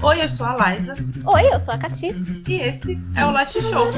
Oi, 0.00 0.22
eu 0.22 0.28
sou 0.28 0.46
a 0.46 0.70
Liza. 0.70 0.94
Oi, 1.26 1.46
eu 1.46 1.60
sou 1.64 1.74
a 1.74 1.78
Cati. 1.78 2.14
E 2.46 2.54
esse 2.54 2.96
é 3.16 3.26
o 3.26 3.32
Latte 3.32 3.60
Show. 3.60 3.88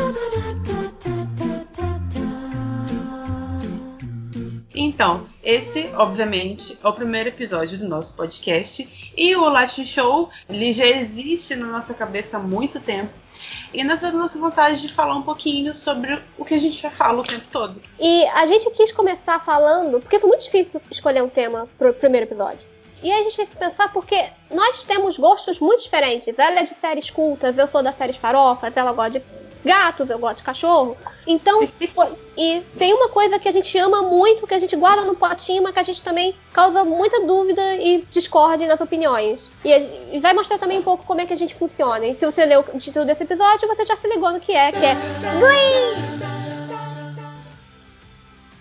Então, 4.74 5.26
esse, 5.44 5.90
obviamente, 5.94 6.78
é 6.82 6.88
o 6.88 6.92
primeiro 6.94 7.28
episódio 7.28 7.76
do 7.76 7.86
nosso 7.86 8.16
podcast. 8.16 9.12
E 9.14 9.36
o 9.36 9.46
Latte 9.50 9.84
Show, 9.84 10.30
ele 10.48 10.72
já 10.72 10.86
existe 10.86 11.54
na 11.54 11.66
nossa 11.66 11.92
cabeça 11.92 12.38
há 12.38 12.40
muito 12.40 12.80
tempo. 12.80 13.12
E 13.74 13.84
nós 13.84 14.00
temos 14.00 14.16
nossa 14.16 14.38
vontade 14.38 14.80
de 14.80 14.88
falar 14.88 15.14
um 15.16 15.22
pouquinho 15.22 15.74
sobre 15.74 16.18
o 16.38 16.46
que 16.46 16.54
a 16.54 16.58
gente 16.58 16.80
já 16.80 16.90
fala 16.90 17.20
o 17.20 17.24
tempo 17.24 17.44
todo. 17.52 17.80
E 17.98 18.26
a 18.28 18.46
gente 18.46 18.70
quis 18.70 18.90
começar 18.90 19.38
falando, 19.40 20.00
porque 20.00 20.18
foi 20.18 20.30
muito 20.30 20.44
difícil 20.44 20.80
escolher 20.90 21.22
um 21.22 21.28
tema 21.28 21.68
pro 21.78 21.92
primeiro 21.92 22.26
episódio. 22.26 22.69
E 23.02 23.10
a 23.10 23.22
gente 23.22 23.36
tem 23.36 23.46
que 23.46 23.56
pensar 23.56 23.92
porque 23.92 24.28
nós 24.50 24.84
temos 24.84 25.16
gostos 25.16 25.58
muito 25.58 25.82
diferentes. 25.82 26.38
Ela 26.38 26.60
é 26.60 26.62
de 26.64 26.74
séries 26.74 27.10
cultas, 27.10 27.56
eu 27.56 27.66
sou 27.66 27.82
das 27.82 27.96
séries 27.96 28.16
farofas, 28.16 28.76
ela 28.76 28.92
gosta 28.92 29.18
de 29.18 29.24
gatos, 29.64 30.08
eu 30.08 30.18
gosto 30.18 30.38
de 30.38 30.42
cachorro. 30.42 30.96
Então, 31.26 31.66
foi, 31.94 32.08
e 32.36 32.62
tem 32.78 32.92
uma 32.92 33.08
coisa 33.08 33.38
que 33.38 33.48
a 33.48 33.52
gente 33.52 33.76
ama 33.78 34.02
muito, 34.02 34.46
que 34.46 34.54
a 34.54 34.58
gente 34.58 34.76
guarda 34.76 35.02
no 35.02 35.14
potinho, 35.14 35.62
mas 35.62 35.72
que 35.72 35.80
a 35.80 35.82
gente 35.82 36.02
também 36.02 36.34
causa 36.52 36.84
muita 36.84 37.24
dúvida 37.24 37.76
e 37.76 38.04
discórdia 38.10 38.66
nas 38.66 38.80
opiniões. 38.80 39.50
E, 39.64 39.70
e 40.16 40.20
vai 40.20 40.34
mostrar 40.34 40.58
também 40.58 40.78
um 40.78 40.82
pouco 40.82 41.04
como 41.04 41.20
é 41.20 41.26
que 41.26 41.32
a 41.32 41.36
gente 41.36 41.54
funciona. 41.54 42.06
E 42.06 42.14
se 42.14 42.26
você 42.26 42.44
leu 42.44 42.60
o 42.60 42.78
título 42.78 43.06
desse 43.06 43.22
episódio, 43.22 43.68
você 43.68 43.84
já 43.84 43.96
se 43.96 44.08
ligou 44.08 44.32
no 44.32 44.40
que 44.40 44.52
é, 44.52 44.72
que 44.72 44.84
é 44.84 44.94
Glee! 45.38 46.30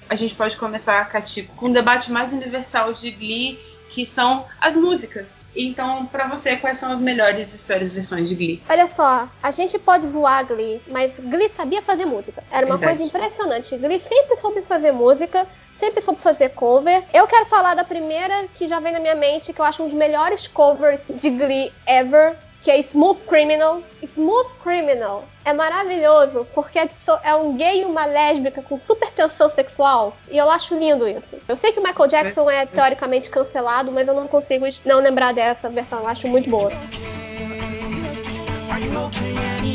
A 0.10 0.16
gente 0.16 0.34
pode 0.34 0.58
começar, 0.58 1.08
Cati, 1.10 1.44
com 1.56 1.68
um 1.68 1.72
debate 1.72 2.12
mais 2.12 2.34
universal 2.34 2.92
de 2.94 3.12
Glee 3.12 3.60
que 3.90 4.06
são 4.06 4.46
as 4.62 4.76
músicas. 4.76 5.52
Então, 5.56 6.06
para 6.06 6.28
você, 6.28 6.56
quais 6.56 6.78
são 6.78 6.92
as 6.92 7.02
melhores 7.02 7.60
e 7.60 7.64
piores 7.64 7.92
versões 7.92 8.30
de 8.30 8.36
Glee? 8.36 8.62
Olha 8.70 8.88
só, 8.88 9.28
a 9.42 9.52
gente 9.52 9.78
pode 9.80 10.08
zoar 10.08 10.46
Glee, 10.46 10.82
mas 10.88 11.12
Glee 11.18 11.50
sabia 11.50 11.82
fazer 11.82 12.06
música. 12.06 12.44
Era 12.52 12.66
uma 12.66 12.78
Verdade. 12.78 12.98
coisa 13.00 13.10
impressionante. 13.10 13.78
Glee 13.78 14.00
sempre 14.00 14.38
soube 14.38 14.62
fazer 14.62 14.92
música, 14.92 15.48
sempre 15.80 16.02
soube 16.02 16.22
fazer 16.22 16.50
cover. 16.50 17.04
Eu 17.14 17.26
quero 17.28 17.46
falar 17.46 17.74
da 17.74 17.84
primeira 17.84 18.48
que 18.56 18.68
já 18.68 18.80
vem 18.80 18.94
na 18.94 19.00
minha 19.00 19.16
mente, 19.16 19.52
que 19.52 19.60
eu 19.60 19.66
acho 19.66 19.82
um 19.84 19.88
dos 19.88 19.96
melhores 19.96 20.48
covers 20.48 21.00
de 21.10 21.30
Glee 21.30 21.72
ever. 21.88 22.36
Que 22.64 22.72
é 22.72 22.80
Smooth 22.80 23.22
Criminal. 23.22 23.82
Smooth 24.04 24.50
Criminal 24.64 25.24
é 25.46 25.54
maravilhoso 25.54 26.46
porque 26.54 26.78
é, 26.78 26.90
é 27.24 27.36
um 27.36 27.56
gay 27.56 27.82
e 27.82 27.86
uma 27.86 28.06
lésbica 28.06 28.62
com 28.62 28.80
super 28.80 29.10
tensão 29.12 29.50
sexual. 29.50 30.16
E 30.30 30.38
eu 30.38 30.50
acho 30.50 30.78
lindo 30.78 31.08
isso. 31.08 31.38
Eu 31.48 31.58
sei 31.58 31.72
que 31.72 31.80
o 31.80 31.84
Michael 31.84 32.10
Jackson 32.10 32.50
é 32.50 32.66
teoricamente 32.66 33.30
cancelado, 33.30 33.92
mas 33.92 34.08
eu 34.08 34.14
não 34.14 34.28
consigo 34.28 34.66
não 34.86 35.00
lembrar 35.00 35.34
dessa 35.34 35.70
versão. 35.70 36.00
Eu 36.00 36.08
acho 36.08 36.28
muito 36.28 36.50
boa. 36.50 36.72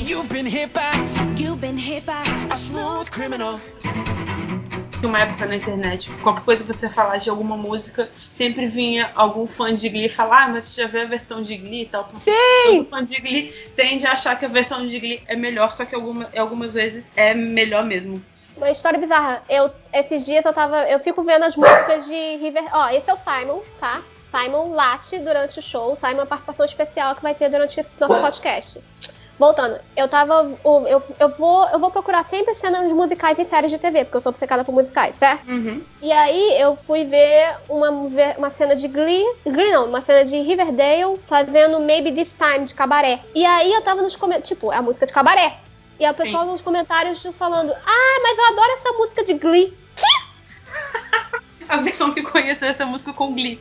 You've 0.06 0.28
been 0.28 0.46
hit 0.46 0.72
by, 0.74 1.42
You've 1.42 1.60
been 1.60 1.78
hit 1.78 2.04
by 2.04 2.22
a 2.50 2.56
smooth 2.56 3.10
criminal. 3.10 3.58
Uma 5.04 5.20
época 5.20 5.46
na 5.46 5.56
internet, 5.56 6.10
qualquer 6.22 6.44
coisa 6.44 6.64
que 6.64 6.72
você 6.72 6.88
falar 6.88 7.18
de 7.18 7.28
alguma 7.28 7.56
música, 7.56 8.08
sempre 8.30 8.66
vinha 8.66 9.12
algum 9.14 9.46
fã 9.46 9.74
de 9.74 9.88
Glee 9.88 10.08
falar, 10.08 10.44
ah, 10.44 10.48
mas 10.48 10.64
você 10.64 10.82
já 10.82 10.88
viu 10.88 11.02
a 11.02 11.04
versão 11.04 11.42
de 11.42 11.56
Glee 11.56 11.82
e 11.82 11.86
tal. 11.86 12.04
Porque 12.04 12.30
Sim! 12.30 12.78
todo 12.78 12.88
fã 12.88 13.04
de 13.04 13.20
Glee 13.20 13.52
tende 13.76 14.06
a 14.06 14.12
achar 14.12 14.38
que 14.38 14.44
a 14.44 14.48
versão 14.48 14.86
de 14.86 14.98
Glee 14.98 15.22
é 15.26 15.36
melhor, 15.36 15.74
só 15.74 15.84
que 15.84 15.94
alguma, 15.94 16.28
algumas 16.36 16.74
vezes 16.74 17.12
é 17.16 17.34
melhor 17.34 17.84
mesmo. 17.84 18.22
Uma 18.56 18.70
história 18.70 18.98
bizarra. 18.98 19.42
Eu, 19.48 19.70
esses 19.92 20.24
dias 20.24 20.44
eu 20.44 20.52
tava. 20.52 20.88
Eu 20.88 21.00
fico 21.00 21.22
vendo 21.22 21.44
as 21.44 21.56
músicas 21.56 22.06
de 22.06 22.36
River. 22.36 22.64
Ó, 22.72 22.88
esse 22.88 23.10
é 23.10 23.14
o 23.14 23.18
Simon, 23.18 23.60
tá? 23.80 24.02
Simon 24.30 24.74
late 24.74 25.18
durante 25.18 25.58
o 25.58 25.62
show. 25.62 25.96
Simon 25.96 26.12
é 26.12 26.14
uma 26.20 26.26
participação 26.26 26.66
especial 26.66 27.14
que 27.14 27.22
vai 27.22 27.34
ter 27.34 27.48
durante 27.48 27.78
esse 27.78 27.90
nosso 28.00 28.20
podcast. 28.20 28.80
Voltando, 29.38 29.80
eu 29.96 30.06
tava. 30.06 30.56
Eu, 30.64 31.02
eu, 31.18 31.28
vou, 31.36 31.68
eu 31.68 31.78
vou 31.78 31.90
procurar 31.90 32.24
sempre 32.26 32.54
cenas 32.54 32.86
de 32.88 32.94
musicais 32.94 33.38
em 33.38 33.44
séries 33.44 33.70
de 33.70 33.78
TV, 33.78 34.04
porque 34.04 34.16
eu 34.16 34.20
sou 34.20 34.30
obcecada 34.30 34.64
por 34.64 34.72
musicais, 34.72 35.16
certo? 35.16 35.48
Uhum. 35.48 35.82
E 36.00 36.12
aí 36.12 36.60
eu 36.60 36.78
fui 36.86 37.04
ver 37.04 37.56
uma, 37.68 37.90
uma 38.38 38.50
cena 38.50 38.76
de 38.76 38.86
Glee. 38.86 39.24
Glee 39.44 39.72
não, 39.72 39.86
uma 39.86 40.02
cena 40.02 40.24
de 40.24 40.36
Riverdale 40.40 41.18
fazendo 41.26 41.80
Maybe 41.80 42.12
This 42.12 42.32
Time 42.38 42.64
de 42.64 42.74
cabaré. 42.74 43.20
E 43.34 43.44
aí 43.44 43.72
eu 43.72 43.82
tava 43.82 44.02
nos 44.02 44.14
comentários. 44.14 44.48
Tipo, 44.48 44.72
é 44.72 44.76
a 44.76 44.82
música 44.82 45.04
de 45.04 45.12
cabaré. 45.12 45.58
E 45.98 46.04
a 46.04 46.14
pessoa 46.14 46.44
Sim. 46.44 46.52
nos 46.52 46.60
comentários 46.60 47.26
falando: 47.36 47.72
Ah, 47.72 48.20
mas 48.22 48.38
eu 48.38 48.44
adoro 48.52 48.72
essa 48.78 48.92
música 48.92 49.24
de 49.24 49.34
Glee. 49.34 49.76
A 51.68 51.78
versão 51.78 52.12
que 52.12 52.22
conheceu 52.22 52.68
essa 52.68 52.84
música 52.84 53.12
com 53.12 53.32
Glee. 53.32 53.58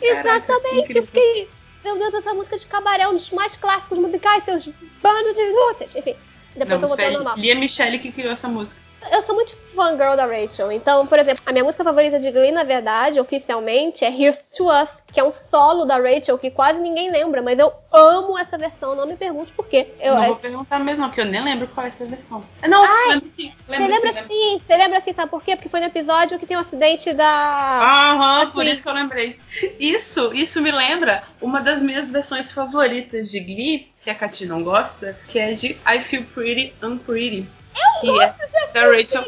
Caraca, 0.00 0.30
Exatamente, 0.30 0.78
incrível. 0.78 1.02
eu 1.02 1.06
fiquei. 1.06 1.59
Meu 1.84 1.98
Deus, 1.98 2.14
essa 2.14 2.34
música 2.34 2.58
de 2.58 2.66
cabaré 2.66 3.04
é 3.04 3.08
um 3.08 3.14
dos 3.14 3.30
mais 3.30 3.56
clássicos 3.56 3.98
musicais, 3.98 4.44
seus 4.44 4.68
bandos 5.02 5.34
de 5.34 5.50
lutas. 5.50 5.90
Enfim, 5.96 6.14
depois 6.54 6.68
Não, 6.68 6.82
eu 6.82 6.88
vou 6.88 6.96
ter 6.96 7.10
normal. 7.10 7.36
Lia 7.36 7.54
Michele 7.54 7.98
que 7.98 8.12
criou 8.12 8.32
essa 8.32 8.48
música. 8.48 8.80
Eu 9.12 9.22
sou 9.22 9.34
muito 9.34 9.56
fangirl 9.74 10.14
da 10.16 10.26
Rachel. 10.26 10.70
Então, 10.72 11.06
por 11.06 11.18
exemplo, 11.18 11.42
a 11.46 11.52
minha 11.52 11.64
música 11.64 11.82
favorita 11.82 12.18
de 12.20 12.30
Glee, 12.30 12.52
na 12.52 12.64
verdade, 12.64 13.18
oficialmente, 13.18 14.04
é 14.04 14.10
Here's 14.10 14.48
to 14.56 14.66
Us, 14.66 14.88
que 15.12 15.18
é 15.18 15.24
um 15.24 15.32
solo 15.32 15.84
da 15.84 15.96
Rachel 15.96 16.38
que 16.38 16.50
quase 16.50 16.78
ninguém 16.80 17.10
lembra, 17.10 17.40
mas 17.42 17.58
eu 17.58 17.72
amo 17.92 18.38
essa 18.38 18.58
versão, 18.58 18.94
não 18.94 19.06
me 19.06 19.16
pergunte 19.16 19.52
por 19.52 19.66
quê. 19.66 19.88
Eu, 20.00 20.14
não 20.14 20.22
é- 20.22 20.26
vou 20.26 20.36
perguntar 20.36 20.78
mesmo, 20.80 21.06
porque 21.06 21.20
eu 21.20 21.24
nem 21.24 21.42
lembro 21.42 21.66
qual 21.68 21.86
é 21.86 21.88
essa 21.88 22.04
versão. 22.04 22.44
Não, 22.68 22.84
Ai, 22.84 23.08
lembro 23.08 23.30
sim. 23.36 23.52
Você 23.66 23.78
Lembro 23.78 23.92
lembra 24.04 24.22
sim, 24.22 24.28
sim, 24.28 24.62
você 24.66 24.76
lembra 24.76 25.00
sim, 25.00 25.12
sabe 25.14 25.30
por 25.30 25.42
quê? 25.42 25.56
Porque 25.56 25.68
foi 25.68 25.80
no 25.80 25.86
episódio 25.86 26.38
que 26.38 26.46
tem 26.46 26.56
o 26.56 26.60
acidente 26.60 27.12
da. 27.12 27.80
Aham, 27.82 28.50
por 28.50 28.64
isso 28.64 28.82
que 28.82 28.88
eu 28.88 28.92
lembrei. 28.92 29.38
Isso, 29.78 30.32
isso 30.34 30.60
me 30.60 30.70
lembra 30.70 31.22
uma 31.40 31.60
das 31.60 31.80
minhas 31.82 32.10
versões 32.10 32.52
favoritas 32.52 33.30
de 33.30 33.40
Glee, 33.40 33.90
que 34.02 34.10
a 34.10 34.14
Katy 34.14 34.46
não 34.46 34.62
gosta, 34.62 35.18
que 35.28 35.38
é 35.38 35.52
de 35.52 35.76
I 35.86 36.00
Feel 36.00 36.24
Pretty 36.34 36.74
Unpretty. 36.82 37.46
Eu 37.74 38.00
que 38.00 38.06
gosto 38.06 38.36
de 38.38 38.72
da 38.72 38.80
Rachel. 38.86 39.24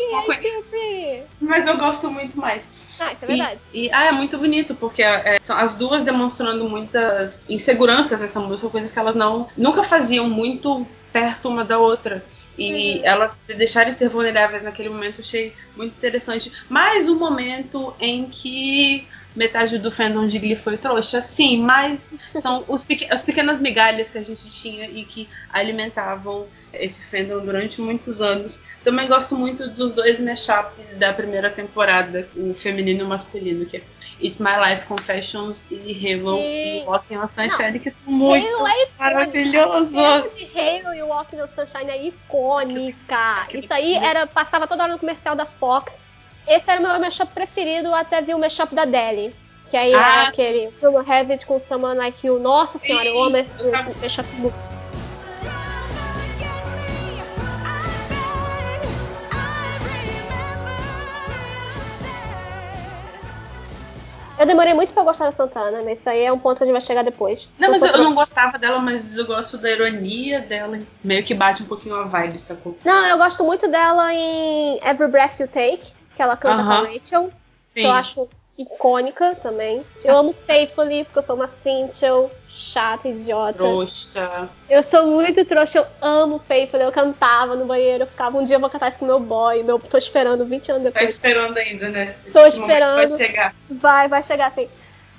Mas 1.41 1.67
eu 1.67 1.77
gosto 1.77 2.11
muito 2.11 2.39
mais. 2.39 2.99
Ah, 3.01 3.13
isso 3.13 3.25
é 3.25 3.27
verdade. 3.27 3.61
E, 3.73 3.87
e- 3.87 3.93
ah, 3.93 4.05
é 4.07 4.13
muito 4.13 4.39
bonito, 4.39 4.75
porque 4.75 5.03
é, 5.03 5.39
são 5.43 5.57
as 5.57 5.75
duas 5.77 6.05
demonstrando 6.05 6.69
muitas 6.69 7.49
inseguranças 7.49 8.21
nessa 8.21 8.41
música, 8.41 8.69
coisas 8.71 8.93
que 8.93 8.99
elas 8.99 9.15
não 9.15 9.49
nunca 9.57 9.83
faziam 9.83 10.29
muito 10.29 10.87
perto 11.13 11.49
uma 11.49 11.65
da 11.65 11.79
outra. 11.79 12.25
E 12.57 12.97
Uhum. 12.99 13.01
elas 13.05 13.39
deixarem 13.47 13.93
ser 13.95 14.09
vulneráveis 14.09 14.63
naquele 14.63 14.89
momento 14.91 15.17
eu 15.19 15.25
achei 15.25 15.55
muito 15.77 15.97
interessante. 15.97 16.53
Mais 16.69 17.09
um 17.09 17.19
momento 17.19 17.95
em 18.01 18.27
que 18.27 19.07
metade 19.35 19.79
do 19.79 19.91
fandom 19.91 20.27
de 20.27 20.39
Glee 20.39 20.57
foi 20.57 20.77
trouxa, 20.77 21.21
sim, 21.21 21.61
mas 21.63 22.15
são 22.41 22.65
os 22.69 22.85
peque- 22.85 23.07
as 23.11 23.23
pequenas 23.23 23.61
migalhas 23.61 24.11
que 24.11 24.19
a 24.19 24.23
gente 24.23 24.49
tinha 24.51 24.87
e 24.87 25.05
que 25.05 25.29
alimentavam 25.53 26.47
esse 26.73 27.03
fandom 27.05 27.45
durante 27.45 27.81
muitos 27.81 28.21
anos. 28.23 28.65
Também 28.83 29.07
gosto 29.07 29.37
muito 29.37 29.69
dos 29.71 29.93
dois 29.93 30.21
mashups 30.21 30.97
da 30.97 31.13
primeira 31.13 31.51
temporada, 31.51 32.29
o 32.37 32.55
feminino 32.55 33.01
e 33.01 33.03
o 33.03 33.07
masculino, 33.09 33.67
que 33.67 33.79
é 33.79 33.83
It's 34.21 34.39
My 34.39 34.53
Life 34.69 34.87
Confessions 34.87 35.67
e 35.71 35.77
Halo 35.77 36.37
Sim. 36.37 36.83
e 36.83 36.85
Walking 36.87 37.17
on 37.17 37.29
Sunshine, 37.35 37.79
que 37.79 37.91
são 37.91 38.01
muito 38.13 38.67
é 38.67 38.87
maravilhosos. 38.99 39.95
Halo 39.95 40.95
e 40.95 41.03
Walking 41.03 41.41
on 41.41 41.49
Sunshine 41.55 41.91
é 41.91 42.07
icônica. 42.07 43.47
Isso 43.53 43.73
aí 43.73 43.95
era, 43.97 44.27
passava 44.27 44.67
toda 44.67 44.85
hora 44.85 44.93
no 44.93 44.99
comercial 44.99 45.35
da 45.37 45.47
Fox. 45.47 45.93
Esse 46.47 46.71
era 46.71 46.81
o 46.81 46.83
meu 46.83 46.99
mashup 47.01 47.33
preferido 47.33 47.95
até 47.95 48.21
vi 48.21 48.35
o 48.35 48.39
mashup 48.39 48.75
da 48.75 48.85
Deli. 48.85 49.35
Que 49.71 49.77
aí 49.77 49.95
Ah. 49.95 50.25
é 50.25 50.27
aquele 50.29 50.67
Has 51.09 51.31
It 51.31 51.47
com 51.47 51.59
Someone 51.59 51.97
Like 51.99 52.27
You. 52.27 52.39
Nossa 52.39 52.79
senhora, 52.79 53.09
eu 53.09 53.23
amo 53.23 53.37
esse 53.37 53.49
mashup 54.01 54.29
muito. 54.37 54.55
Eu 64.39 64.47
demorei 64.47 64.75
muito 64.75 64.93
pra 64.93 65.05
gostar 65.05 65.27
da 65.27 65.33
Santana, 65.33 65.83
mas 65.85 66.01
isso 66.01 66.09
aí 66.09 66.25
é 66.25 66.33
um 66.33 66.39
ponto 66.39 66.57
que 66.57 66.65
a 66.65 66.67
gente 66.67 66.73
vai 66.73 66.81
chegar 66.81 67.05
depois. 67.05 67.49
Não, 67.59 67.71
mas 67.71 67.83
eu, 67.83 67.93
eu 67.93 67.99
não 68.03 68.15
gostava 68.15 68.59
dela, 68.59 68.81
mas 68.81 69.17
eu 69.17 69.25
gosto 69.27 69.57
da 69.57 69.71
ironia 69.71 70.41
dela. 70.41 70.81
Meio 71.05 71.23
que 71.23 71.33
bate 71.33 71.63
um 71.63 71.67
pouquinho 71.67 71.95
a 71.95 72.05
vibe, 72.05 72.39
sacou? 72.39 72.77
Não, 72.85 73.07
eu 73.07 73.19
gosto 73.19 73.45
muito 73.45 73.69
dela 73.69 74.13
em 74.13 74.81
Every 74.85 75.09
Breath 75.11 75.39
You 75.39 75.47
Take, 75.47 75.93
que 76.17 76.23
ela 76.23 76.37
canta 76.37 76.63
com 76.63 76.71
a. 76.71 76.81
Rachel. 76.83 77.31
Que 77.75 77.81
Sim. 77.81 77.87
eu 77.87 77.93
acho 77.93 78.29
icônica 78.59 79.35
também. 79.43 79.83
Eu 80.05 80.17
amo 80.17 80.33
Faithfully, 80.47 81.05
porque 81.05 81.19
eu 81.19 81.23
sou 81.23 81.37
uma 81.37 81.49
Finchel 81.49 82.31
chata, 82.55 83.09
idiota. 83.09 83.55
Trouxa. 83.55 84.49
Eu 84.69 84.83
sou 84.83 85.07
muito 85.07 85.43
trouxa, 85.47 85.79
eu 85.79 85.87
amo 86.03 86.39
Faithfully. 86.39 86.85
Eu 86.85 86.93
cantava 86.93 87.57
no 87.57 87.65
banheiro, 87.65 88.03
eu 88.03 88.07
ficava, 88.07 88.37
um 88.39 88.45
dia 88.45 88.57
eu 88.57 88.61
vou 88.61 88.69
cantar 88.69 88.91
isso 88.91 88.99
com 88.99 89.07
meu 89.07 89.19
boy. 89.19 89.63
Meu, 89.63 89.79
tô 89.79 89.97
esperando 89.97 90.45
20 90.45 90.71
anos 90.71 90.83
Tá 90.85 90.91
depois. 90.91 91.11
esperando 91.11 91.57
ainda, 91.57 91.89
né? 91.89 92.15
Tô 92.33 92.41
Esse 92.47 92.59
momento 92.59 92.73
esperando. 92.73 93.09
Vai 93.09 93.19
chegar. 93.19 93.55
Vai, 93.71 94.09
vai 94.09 94.23
chegar 94.23 94.47
assim. 94.49 94.69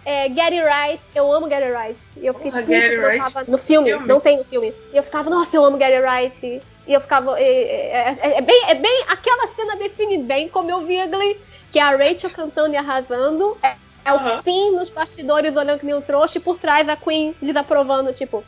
É, 0.05 0.27
Get 0.27 0.51
It 0.53 0.61
Right, 0.61 1.03
eu 1.15 1.31
amo 1.31 1.47
Get 1.49 1.63
It 1.63 1.73
Right. 1.75 2.01
E 2.17 2.25
eu 2.27 2.33
fiquei 2.33 2.51
Porra, 2.51 2.63
Get 2.65 2.83
It 2.91 2.97
Right? 2.97 3.49
no 3.51 3.57
filme, 3.57 3.89
Filme? 3.89 4.07
não 4.07 4.19
tem 4.19 4.37
no 4.37 4.43
filme. 4.43 4.73
E 4.93 4.97
eu 4.97 5.01
ficava, 5.03 5.29
nossa, 5.29 5.55
eu 5.55 5.63
amo 5.65 5.77
Get 5.79 5.91
It 5.93 6.01
Right. 6.05 6.61
E 6.87 6.93
eu 6.93 7.01
ficava. 7.01 7.39
É, 7.39 7.43
é- 7.43 8.17
é- 8.21 8.37
é 8.37 8.41
bem, 8.41 8.63
é 8.67 8.75
bem. 8.75 9.03
Aquela 9.07 9.47
cena 9.49 9.75
define 9.77 10.17
bem 10.19 10.49
como 10.49 10.69
eu 10.69 10.81
via 10.81 11.07
Glee. 11.07 11.37
Que 11.71 11.79
é 11.79 11.81
a 11.81 11.91
Rachel 11.95 12.29
cantando 12.29 12.73
e 12.73 12.77
arrasando. 12.77 13.57
É, 13.63 13.75
é 14.05 14.13
o 14.13 14.41
fim 14.41 14.71
nos 14.71 14.89
bastidores 14.89 15.55
olhando 15.55 15.79
que 15.79 15.85
nem 15.85 15.95
um 15.95 16.01
trouxa. 16.01 16.37
E 16.37 16.41
por 16.41 16.57
trás 16.57 16.87
a 16.89 16.95
Queen 16.95 17.35
desaprovando, 17.41 18.13
tipo. 18.13 18.43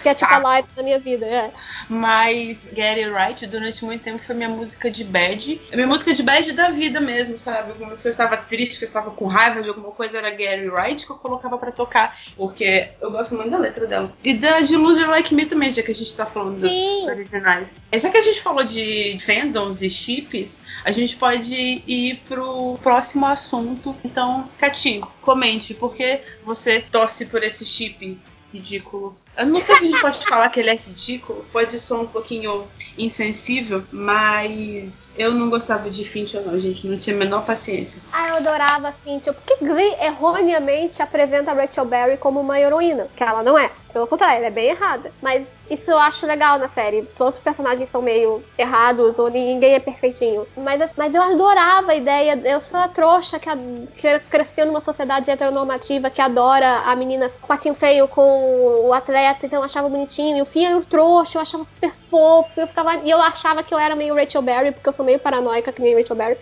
Que 0.00 0.08
é 0.08 0.14
tipo 0.14 0.32
a 0.32 0.38
live 0.38 0.68
da 0.74 0.82
minha 0.82 0.98
vida, 0.98 1.26
é. 1.26 1.52
Mas 1.88 2.70
Get 2.74 2.98
It 2.98 3.10
Right 3.10 3.46
durante 3.46 3.84
muito 3.84 4.02
tempo 4.02 4.18
foi 4.18 4.34
minha 4.34 4.48
música 4.48 4.90
de 4.90 5.04
bad. 5.04 5.60
Minha 5.72 5.86
música 5.86 6.14
de 6.14 6.22
bad 6.22 6.52
da 6.52 6.70
vida 6.70 7.00
mesmo, 7.00 7.36
sabe? 7.36 7.72
Coisas 7.74 8.04
eu 8.04 8.10
estava 8.10 8.36
triste, 8.36 8.78
que 8.78 8.84
eu 8.84 8.86
estava 8.86 9.10
com 9.10 9.26
raiva 9.26 9.62
de 9.62 9.68
alguma 9.68 9.90
coisa, 9.90 10.18
era 10.18 10.30
Get 10.30 10.60
It 10.60 10.70
Right 10.70 11.04
que 11.04 11.12
eu 11.12 11.16
colocava 11.16 11.58
pra 11.58 11.70
tocar. 11.70 12.16
Porque 12.36 12.88
eu 13.00 13.10
gosto 13.10 13.34
muito 13.34 13.50
da 13.50 13.58
letra 13.58 13.86
dela. 13.86 14.12
E 14.24 14.34
da 14.34 14.60
de 14.60 14.76
Loser 14.76 15.08
Like 15.08 15.34
Me 15.34 15.46
também, 15.46 15.72
já 15.72 15.82
que 15.82 15.90
a 15.90 15.94
gente 15.94 16.14
tá 16.16 16.24
falando 16.26 16.60
das 16.60 16.72
Sim. 16.72 17.08
originais. 17.08 17.66
É, 17.92 17.98
Já 17.98 18.08
que 18.10 18.18
a 18.18 18.22
gente 18.22 18.40
falou 18.40 18.64
de 18.64 19.18
fandoms 19.20 19.82
e 19.82 19.90
chips, 19.90 20.60
a 20.84 20.90
gente 20.90 21.16
pode 21.16 21.82
ir 21.86 22.20
pro 22.28 22.78
próximo 22.82 23.26
assunto. 23.26 23.96
Então, 24.04 24.48
Cati, 24.58 25.00
comente, 25.20 25.74
por 25.74 25.94
que 25.94 26.20
você 26.44 26.80
torce 26.80 27.26
por 27.26 27.42
esse 27.42 27.66
chip 27.66 28.18
ridículo? 28.52 29.16
Eu 29.36 29.46
não 29.46 29.60
sei 29.60 29.76
se 29.76 29.84
a 29.84 29.86
gente 29.86 30.00
pode 30.00 30.26
falar 30.26 30.48
que 30.50 30.60
ele 30.60 30.70
é 30.70 30.74
ridículo, 30.74 31.46
pode 31.52 31.78
soar 31.78 32.02
um 32.02 32.06
pouquinho 32.06 32.68
insensível, 32.98 33.84
mas 33.90 35.12
eu 35.16 35.32
não 35.32 35.48
gostava 35.48 35.88
de 35.88 36.04
Finch 36.04 36.36
ou 36.36 36.44
não, 36.44 36.58
gente, 36.58 36.86
não 36.86 36.98
tinha 36.98 37.16
a 37.16 37.18
menor 37.18 37.44
paciência. 37.46 38.02
Ah, 38.12 38.28
eu 38.28 38.34
adorava 38.36 38.92
Finch. 39.04 39.24
Porque 39.32 39.64
Glee 39.64 39.94
erroneamente 40.02 41.00
apresenta 41.02 41.50
a 41.50 41.54
Rachel 41.54 41.84
Berry 41.86 42.16
como 42.18 42.40
uma 42.40 42.58
heroína, 42.60 43.08
que 43.16 43.22
ela 43.22 43.42
não 43.42 43.58
é. 43.58 43.70
Pelo 43.92 44.06
contrário, 44.06 44.36
ela 44.38 44.46
é 44.46 44.50
bem 44.50 44.68
errada. 44.70 45.12
Mas 45.20 45.46
isso 45.68 45.90
eu 45.90 45.98
acho 45.98 46.24
legal 46.26 46.58
na 46.58 46.68
série. 46.68 47.02
Todos 47.16 47.36
os 47.36 47.40
personagens 47.42 47.88
são 47.88 48.00
meio 48.02 48.44
errados, 48.58 49.18
ou 49.18 49.28
ninguém 49.30 49.74
é 49.74 49.80
perfeitinho. 49.80 50.46
Mas, 50.56 50.80
mas 50.96 51.12
eu 51.14 51.22
adorava 51.22 51.90
a 51.92 51.94
ideia. 51.96 52.40
Eu 52.44 52.60
sou 52.60 52.78
a 52.78 52.88
trouxa 52.88 53.38
que, 53.38 53.48
a- 53.48 53.56
que 53.96 54.18
cresceu 54.30 54.66
numa 54.66 54.80
sociedade 54.80 55.30
heteronormativa 55.30 56.08
que 56.10 56.20
adora 56.22 56.82
a 56.86 56.94
menina 56.94 57.28
com 57.40 57.48
patinho 57.48 57.74
feio 57.74 58.06
com 58.06 58.86
o 58.86 58.92
atleta, 58.92 59.19
então 59.42 59.58
eu 59.58 59.64
achava 59.64 59.88
bonitinho. 59.88 60.38
E 60.38 60.42
o 60.42 60.46
Finn 60.46 60.66
era 60.66 60.76
o 60.78 60.84
trouxa, 60.84 61.38
eu 61.38 61.42
achava 61.42 61.64
super 61.64 61.92
fofo. 62.10 62.50
Eu 62.56 62.66
ficava, 62.66 62.96
e 62.96 63.10
eu 63.10 63.20
achava 63.20 63.62
que 63.62 63.72
eu 63.72 63.78
era 63.78 63.96
meio 63.96 64.14
Rachel 64.14 64.42
Berry, 64.42 64.72
porque 64.72 64.88
eu 64.88 64.92
sou 64.92 65.04
meio 65.04 65.18
paranoica 65.18 65.72
que 65.72 65.82
nem 65.82 65.94
Rachel 65.94 66.16
Berry. 66.16 66.38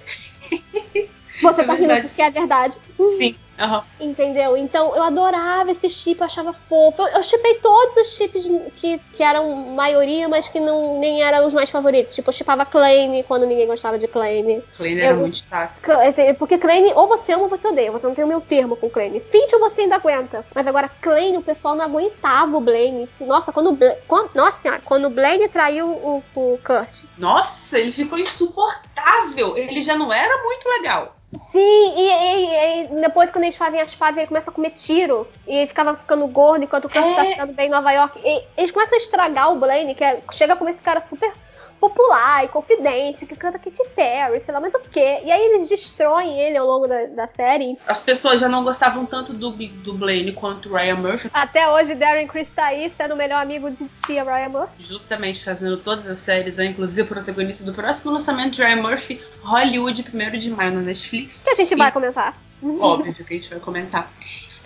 Você 1.40 1.61
É 1.62 1.64
tá 1.64 1.73
rindo 1.75 1.87
verdade. 1.88 2.08
porque 2.08 2.23
é 2.23 2.31
verdade. 2.31 2.76
Sim, 3.17 3.37
aham. 3.58 3.85
Entendeu? 4.00 4.56
Então 4.56 4.94
eu 4.94 5.02
adorava 5.02 5.70
esse 5.73 5.88
chip, 5.90 6.20
eu 6.20 6.26
achava 6.26 6.52
fofo. 6.52 7.02
Eu, 7.02 7.08
eu 7.08 7.23
chipei 7.23 7.55
todos 7.55 7.96
os 7.96 8.17
chips 8.17 8.43
que, 8.76 8.99
que 9.17 9.23
eram 9.23 9.55
maioria, 9.75 10.29
mas 10.29 10.49
que 10.49 10.61
não 10.61 10.99
nem 10.99 11.23
eram 11.23 11.46
os 11.46 11.55
mais 11.55 11.70
favoritos. 11.70 12.14
Tipo, 12.14 12.29
eu 12.31 12.32
chipava 12.32 12.64
Clane 12.67 13.23
quando 13.25 13.46
ninguém 13.46 13.67
gostava 13.67 13.99
de 13.99 14.06
Clane. 14.08 14.62
Kleiner 14.76 15.05
era 15.05 15.14
muito 15.17 15.38
chato. 15.49 15.79
É, 16.17 16.32
Porque 16.32 16.58
Clane, 16.58 16.93
ou 16.94 17.06
você 17.08 17.32
ama 17.32 17.44
ou 17.44 17.49
você 17.49 17.69
odeia. 17.69 17.91
Você 17.93 18.06
não 18.06 18.14
tem 18.14 18.25
o 18.25 18.29
meu 18.29 18.41
termo 18.41 18.76
com 18.76 18.88
Clane. 18.91 19.20
Finch 19.20 19.50
você 19.58 19.82
ainda 19.82 19.96
aguenta. 19.96 20.44
Mas 20.55 20.67
agora, 20.67 20.88
Clane, 21.00 21.37
o 21.38 21.43
pessoal 21.43 21.75
não 21.75 21.84
aguentava 21.84 22.56
o 22.56 22.61
Blaine. 22.61 23.08
Nossa, 23.20 23.52
quando 23.52 23.70
o 23.70 23.73
Blaine. 23.73 23.96
Quando, 24.06 24.31
nossa 24.34 24.58
senhora, 24.61 24.81
quando 24.84 25.06
o 25.06 25.11
Blaine 25.11 25.49
traiu 25.49 25.87
o, 25.88 26.23
o 26.34 26.58
Kurt. 26.64 27.05
Nossa, 27.17 27.79
ele 27.79 27.91
ficou 27.91 28.19
insuportável. 28.19 29.56
Ele 29.56 29.82
já 29.82 29.96
não 29.96 30.12
era 30.12 30.43
muito 30.43 30.69
legal. 30.69 31.14
Sim, 31.36 31.94
e, 31.96 32.10
e- 32.10 32.84
e 32.84 33.00
depois 33.02 33.30
quando 33.30 33.44
eles 33.44 33.56
fazem 33.56 33.80
as 33.80 33.94
pazes, 33.94 34.16
ele 34.16 34.26
começa 34.28 34.48
a 34.48 34.52
comer 34.52 34.70
tiro. 34.70 35.28
E 35.46 35.56
ele 35.56 35.66
ficava 35.66 35.94
ficando 35.94 36.26
gordo 36.26 36.64
enquanto 36.64 36.86
o 36.86 36.88
Kurt 36.88 37.04
É. 37.04 37.14
tá 37.14 37.25
ficando 37.25 37.52
bem 37.52 37.66
em 37.66 37.70
Nova 37.70 37.92
York. 37.92 38.19
E 38.25 38.44
eles 38.56 38.70
começam 38.70 38.94
a 38.96 39.00
estragar 39.00 39.52
o 39.52 39.56
Blaine, 39.56 39.94
que 39.94 40.02
é- 40.02 40.20
chega 40.32 40.56
como 40.56 40.70
esse 40.70 40.80
cara 40.80 41.02
super 41.08 41.30
popular 41.78 42.44
e 42.44 42.48
confidente, 42.48 43.26
que 43.26 43.36
canta 43.36 43.58
Katy 43.58 43.82
Perry, 43.94 44.42
sei 44.44 44.52
lá 44.52 44.60
mais 44.60 44.75
o 44.75 44.80
quê. 44.80 45.20
E 45.25 45.30
aí 45.30 45.40
eles 45.40 45.69
destroem 45.69 46.38
ele 46.38 46.56
ao 46.56 46.66
longo 46.66 46.86
da, 46.86 47.06
da 47.06 47.26
série. 47.28 47.78
As 47.86 48.00
pessoas 48.00 48.40
já 48.40 48.48
não 48.48 48.64
gostavam 48.64 49.06
tanto 49.06 49.32
do, 49.32 49.50
do 49.50 49.94
Blaine 49.94 50.32
quanto 50.32 50.72
Ryan 50.72 50.96
Murphy, 50.96 51.30
Até 51.32 51.69
hoje, 51.70 51.94
Darren 51.94 52.26
Criss 52.26 52.50
tá 52.54 52.66
aí, 52.66 52.92
sendo 52.96 53.14
o 53.14 53.16
melhor 53.16 53.42
amigo 53.42 53.70
de 53.70 53.86
tia 54.06 54.25
Ryan 54.25 54.48
Murphy. 54.48 54.82
justamente 54.82 55.44
fazendo 55.44 55.76
todas 55.76 56.06
as 56.08 56.19
séries, 56.19 56.56
né? 56.56 56.66
inclusive 56.66 57.02
o 57.02 57.06
protagonista 57.06 57.64
do 57.64 57.72
próximo 57.72 58.12
lançamento 58.12 58.52
de 58.54 58.62
Ryan 58.62 58.82
Murphy, 58.82 59.22
Hollywood, 59.42 60.04
1 60.12 60.38
de 60.38 60.50
maio 60.50 60.72
na 60.72 60.81
Netflix. 60.81 61.42
Que 61.42 61.50
a 61.50 61.54
gente 61.54 61.74
vai 61.74 61.92
comentar. 61.92 62.36
Óbvio 62.62 63.14
que 63.14 63.22
a 63.22 63.36
gente 63.36 63.50
vai 63.50 63.60
comentar. 63.60 64.10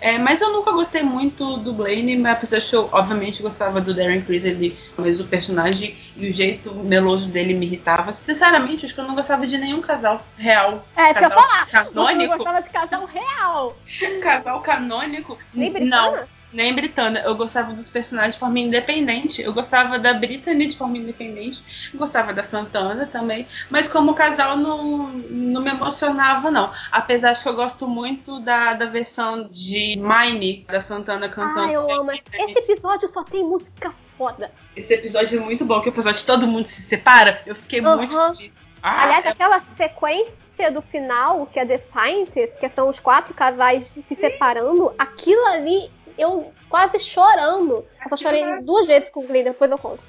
É, 0.03 0.17
mas 0.17 0.41
eu 0.41 0.51
nunca 0.51 0.69
gostei 0.73 1.01
muito 1.01 1.55
do 1.55 1.71
Blaine, 1.71 2.17
mas 2.17 2.33
apesar 2.33 2.59
de 2.59 2.73
eu, 2.73 2.89
obviamente, 2.91 3.41
gostava 3.41 3.79
do 3.79 3.93
Darren 3.93 4.21
Criss, 4.21 4.45
ele, 4.45 4.77
mas 4.97 5.21
o 5.21 5.23
personagem 5.23 5.95
e 6.17 6.27
o 6.27 6.33
jeito 6.33 6.73
meloso 6.75 7.29
dele 7.29 7.53
me 7.53 7.65
irritava. 7.65 8.11
Sinceramente, 8.11 8.85
acho 8.85 8.93
que 8.93 8.99
eu 8.99 9.07
não 9.07 9.15
gostava 9.15 9.47
de 9.47 9.57
nenhum 9.57 9.79
casal 9.79 10.21
real. 10.37 10.85
É, 10.97 11.13
se 11.13 11.23
eu 11.23 11.29
casal 11.29 11.41
falar, 11.41 11.67
não 11.95 12.03
canônico. 12.03 12.35
gostava 12.35 12.61
de 12.61 12.69
casal 12.69 13.05
real. 13.05 13.77
Casal 14.21 14.59
canônico. 14.59 15.37
Nem 15.53 15.71
Não, 15.71 15.79
britana? 16.11 16.27
Nem 16.53 16.73
britana. 16.73 17.19
Eu 17.19 17.35
gostava 17.35 17.73
dos 17.73 17.89
personagens 17.89 18.35
de 18.35 18.39
forma 18.39 18.59
independente. 18.59 19.41
Eu 19.41 19.53
gostava 19.53 19.97
da 19.99 20.13
Brittany 20.13 20.67
de 20.67 20.77
forma 20.77 20.97
independente. 20.97 21.63
Eu 21.93 21.99
gostava 21.99 22.33
da 22.33 22.43
Santana 22.43 23.05
também. 23.05 23.47
Mas 23.69 23.87
como 23.87 24.13
casal 24.13 24.55
não, 24.57 25.09
não 25.09 25.61
me 25.61 25.71
emocionava, 25.71 26.51
não. 26.51 26.71
Apesar 26.91 27.33
de 27.33 27.41
que 27.41 27.49
eu 27.49 27.55
gosto 27.55 27.87
muito 27.87 28.39
da, 28.39 28.73
da 28.73 28.85
versão 28.85 29.47
de 29.49 29.95
Mine 29.97 30.65
da 30.69 30.79
Santana 30.81 31.27
cantando. 31.27 31.67
Ah, 31.67 31.71
eu 31.71 31.91
amo. 31.91 32.11
Esse 32.11 32.59
episódio 32.59 33.11
só 33.13 33.23
tem 33.23 33.43
música 33.43 33.93
foda. 34.17 34.51
Esse 34.75 34.93
episódio 34.93 35.39
é 35.39 35.41
muito 35.43 35.65
bom, 35.65 35.81
que 35.81 35.89
o 35.89 35.91
episódio 35.91 36.19
de 36.19 36.25
todo 36.25 36.47
mundo 36.47 36.65
se 36.65 36.81
separa. 36.81 37.41
Eu 37.45 37.55
fiquei 37.55 37.81
muito 37.81 38.15
Aham. 38.15 38.35
feliz. 38.35 38.51
Ah, 38.81 39.03
Aliás, 39.03 39.25
é- 39.25 39.29
aquela 39.29 39.59
sequência 39.59 40.43
do 40.71 40.81
final, 40.81 41.47
que 41.47 41.59
é 41.59 41.65
The 41.65 41.77
Scientist, 41.79 42.57
que 42.59 42.69
são 42.69 42.87
os 42.87 42.99
quatro 42.99 43.33
casais 43.33 43.87
se 43.87 44.15
separando, 44.15 44.93
aquilo 44.97 45.43
ali, 45.47 45.89
eu 46.17 46.51
quase 46.69 46.99
chorando. 46.99 47.85
Eu 48.03 48.09
só 48.09 48.17
chorei 48.17 48.61
duas 48.61 48.87
vezes 48.87 49.09
com 49.09 49.21
o 49.21 49.27
Glee, 49.27 49.43
depois 49.43 49.69
eu 49.71 49.77
conto. 49.77 50.03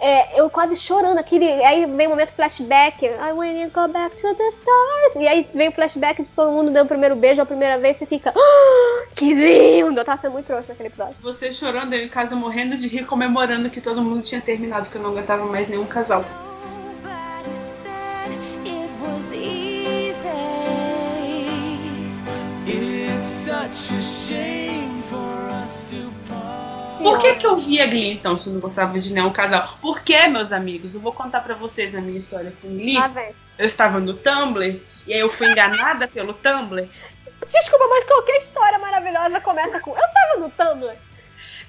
É, 0.00 0.40
eu 0.40 0.48
quase 0.48 0.76
chorando, 0.76 1.18
aquele. 1.18 1.46
Aí 1.64 1.84
vem 1.84 2.06
o 2.06 2.10
momento 2.10 2.32
flashback. 2.32 3.04
I 3.04 3.32
wanna 3.32 3.68
go 3.68 3.88
back 3.88 4.14
to 4.16 4.32
the 4.32 4.48
stars. 4.60 5.16
E 5.16 5.26
aí 5.26 5.48
vem 5.52 5.70
o 5.70 5.72
flashback 5.72 6.22
de 6.22 6.28
todo 6.28 6.52
mundo 6.52 6.70
dando 6.70 6.86
o 6.86 6.88
primeiro 6.88 7.16
beijo 7.16 7.42
a 7.42 7.46
primeira 7.46 7.78
vez. 7.78 7.98
Você 7.98 8.06
fica. 8.06 8.32
"Ah, 8.36 9.06
que 9.16 9.34
lindo! 9.34 9.98
Eu 10.00 10.04
tava 10.04 10.20
sendo 10.20 10.32
muito 10.32 10.46
trouxa 10.46 10.68
naquele 10.68 10.88
episódio. 10.88 11.16
Você 11.20 11.52
chorando, 11.52 11.94
eu 11.94 12.04
em 12.04 12.08
casa 12.08 12.36
morrendo 12.36 12.76
de 12.76 12.86
rir, 12.86 13.06
comemorando 13.06 13.70
que 13.70 13.80
todo 13.80 14.00
mundo 14.00 14.22
tinha 14.22 14.40
terminado, 14.40 14.88
que 14.88 14.94
eu 14.96 15.02
não 15.02 15.10
aguentava 15.10 15.44
mais 15.46 15.68
nenhum 15.68 15.86
casal. 15.86 16.24
Such 23.22 23.94
a 23.94 24.00
Por 26.98 27.20
que, 27.20 27.36
que 27.36 27.46
eu 27.46 27.56
via 27.56 27.86
Glee 27.86 28.10
então, 28.10 28.36
se 28.36 28.48
eu 28.48 28.54
não 28.54 28.60
gostava 28.60 28.98
de 28.98 29.12
nenhum 29.12 29.32
casal? 29.32 29.78
Porque, 29.80 30.26
meus 30.28 30.52
amigos, 30.52 30.94
eu 30.94 31.00
vou 31.00 31.12
contar 31.12 31.40
pra 31.40 31.54
vocês 31.54 31.94
a 31.94 32.00
minha 32.00 32.18
história 32.18 32.52
com 32.60 32.68
Glee. 32.68 32.96
Eu 33.56 33.66
estava 33.66 33.98
no 34.00 34.14
Tumblr 34.14 34.80
e 35.06 35.14
aí 35.14 35.20
eu 35.20 35.30
fui 35.30 35.50
enganada 35.50 36.06
pelo 36.08 36.34
Tumblr. 36.34 36.88
Desculpa, 37.46 37.86
mas 37.88 38.04
qualquer 38.04 38.38
história 38.38 38.78
maravilhosa 38.78 39.40
começa 39.40 39.80
com. 39.80 39.90
Eu 39.92 39.96
tava 39.96 40.40
no 40.40 40.50
Tumblr. 40.50 40.96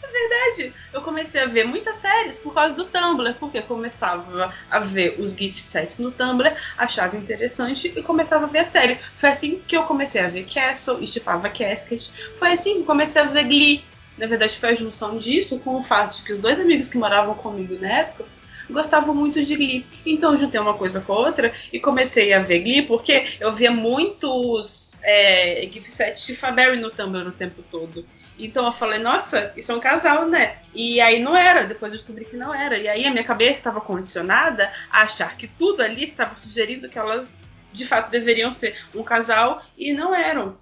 É 0.01 0.07
verdade, 0.07 0.73
eu 0.91 1.01
comecei 1.01 1.41
a 1.41 1.45
ver 1.45 1.65
muitas 1.65 1.97
séries 1.97 2.39
por 2.39 2.53
causa 2.53 2.75
do 2.75 2.85
Tumblr, 2.85 3.35
porque 3.35 3.59
eu 3.59 3.63
começava 3.63 4.53
a 4.69 4.79
ver 4.79 5.15
os 5.19 5.33
gift 5.33 5.59
sets 5.59 5.99
no 5.99 6.11
Tumblr, 6.11 6.55
achava 6.77 7.15
interessante 7.15 7.93
e 7.95 8.01
começava 8.01 8.45
a 8.45 8.47
ver 8.47 8.59
a 8.59 8.65
série. 8.65 8.99
Foi 9.17 9.29
assim 9.29 9.61
que 9.67 9.77
eu 9.77 9.83
comecei 9.83 10.21
a 10.21 10.27
ver 10.27 10.45
Castle, 10.45 11.03
estipava 11.03 11.49
Casket. 11.49 12.09
Foi 12.39 12.53
assim 12.53 12.75
que 12.75 12.79
eu 12.79 12.85
comecei 12.85 13.21
a 13.21 13.25
ver 13.25 13.43
Glee. 13.43 13.85
Na 14.19 14.27
verdade, 14.27 14.59
foi 14.59 14.69
a 14.69 14.75
junção 14.75 15.17
disso 15.17 15.59
com 15.59 15.77
o 15.77 15.83
fato 15.83 16.17
de 16.17 16.23
que 16.23 16.33
os 16.33 16.41
dois 16.41 16.59
amigos 16.59 16.89
que 16.89 16.97
moravam 16.97 17.33
comigo 17.33 17.77
na 17.79 17.89
época 17.89 18.25
gostavam 18.69 19.15
muito 19.15 19.43
de 19.43 19.55
Glee. 19.55 19.85
Então 20.05 20.31
eu 20.33 20.37
juntei 20.37 20.59
uma 20.59 20.73
coisa 20.73 21.01
com 21.01 21.13
a 21.13 21.19
outra 21.19 21.51
e 21.71 21.79
comecei 21.79 22.33
a 22.33 22.39
ver 22.39 22.59
Glee 22.59 22.81
porque 22.83 23.37
eu 23.39 23.51
via 23.51 23.71
muitos 23.71 24.99
é, 25.03 25.67
gift 25.71 25.89
sets 25.89 26.25
de 26.25 26.35
Faberry 26.35 26.77
no 26.77 26.91
Tumblr 26.91 27.27
o 27.27 27.31
tempo 27.31 27.63
todo. 27.71 28.05
Então 28.37 28.65
eu 28.65 28.71
falei, 28.71 28.99
nossa, 28.99 29.51
isso 29.55 29.71
é 29.71 29.75
um 29.75 29.79
casal, 29.79 30.27
né? 30.27 30.57
E 30.73 31.01
aí 31.01 31.19
não 31.19 31.35
era, 31.35 31.63
depois 31.63 31.91
eu 31.91 31.97
descobri 31.97 32.25
que 32.25 32.37
não 32.37 32.53
era. 32.53 32.77
E 32.77 32.87
aí 32.87 33.05
a 33.05 33.11
minha 33.11 33.23
cabeça 33.23 33.53
estava 33.53 33.81
condicionada 33.81 34.71
a 34.91 35.01
achar 35.01 35.35
que 35.35 35.47
tudo 35.47 35.81
ali 35.81 36.03
estava 36.03 36.35
sugerindo 36.35 36.87
que 36.87 36.99
elas 36.99 37.47
de 37.71 37.85
fato 37.85 38.09
deveriam 38.09 38.51
ser 38.51 38.75
um 38.95 39.03
casal 39.03 39.63
e 39.77 39.93
não 39.93 40.13
eram. 40.15 40.57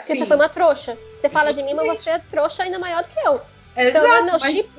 Porque 0.00 0.12
Assim, 0.12 0.18
você 0.20 0.26
foi 0.26 0.36
uma 0.36 0.48
trouxa. 0.48 0.98
Você 1.20 1.28
fala 1.30 1.52
de 1.52 1.62
mim, 1.62 1.74
mas 1.74 1.86
você 2.02 2.10
é 2.10 2.18
trouxa 2.18 2.62
ainda 2.62 2.78
maior 2.78 3.02
do 3.02 3.08
que 3.08 3.18
eu. 3.26 3.40
é 3.74 3.88
Então, 3.88 4.04
exato, 4.04 4.24
meu, 4.24 4.32
mas, 4.38 4.42
chip, 4.52 4.70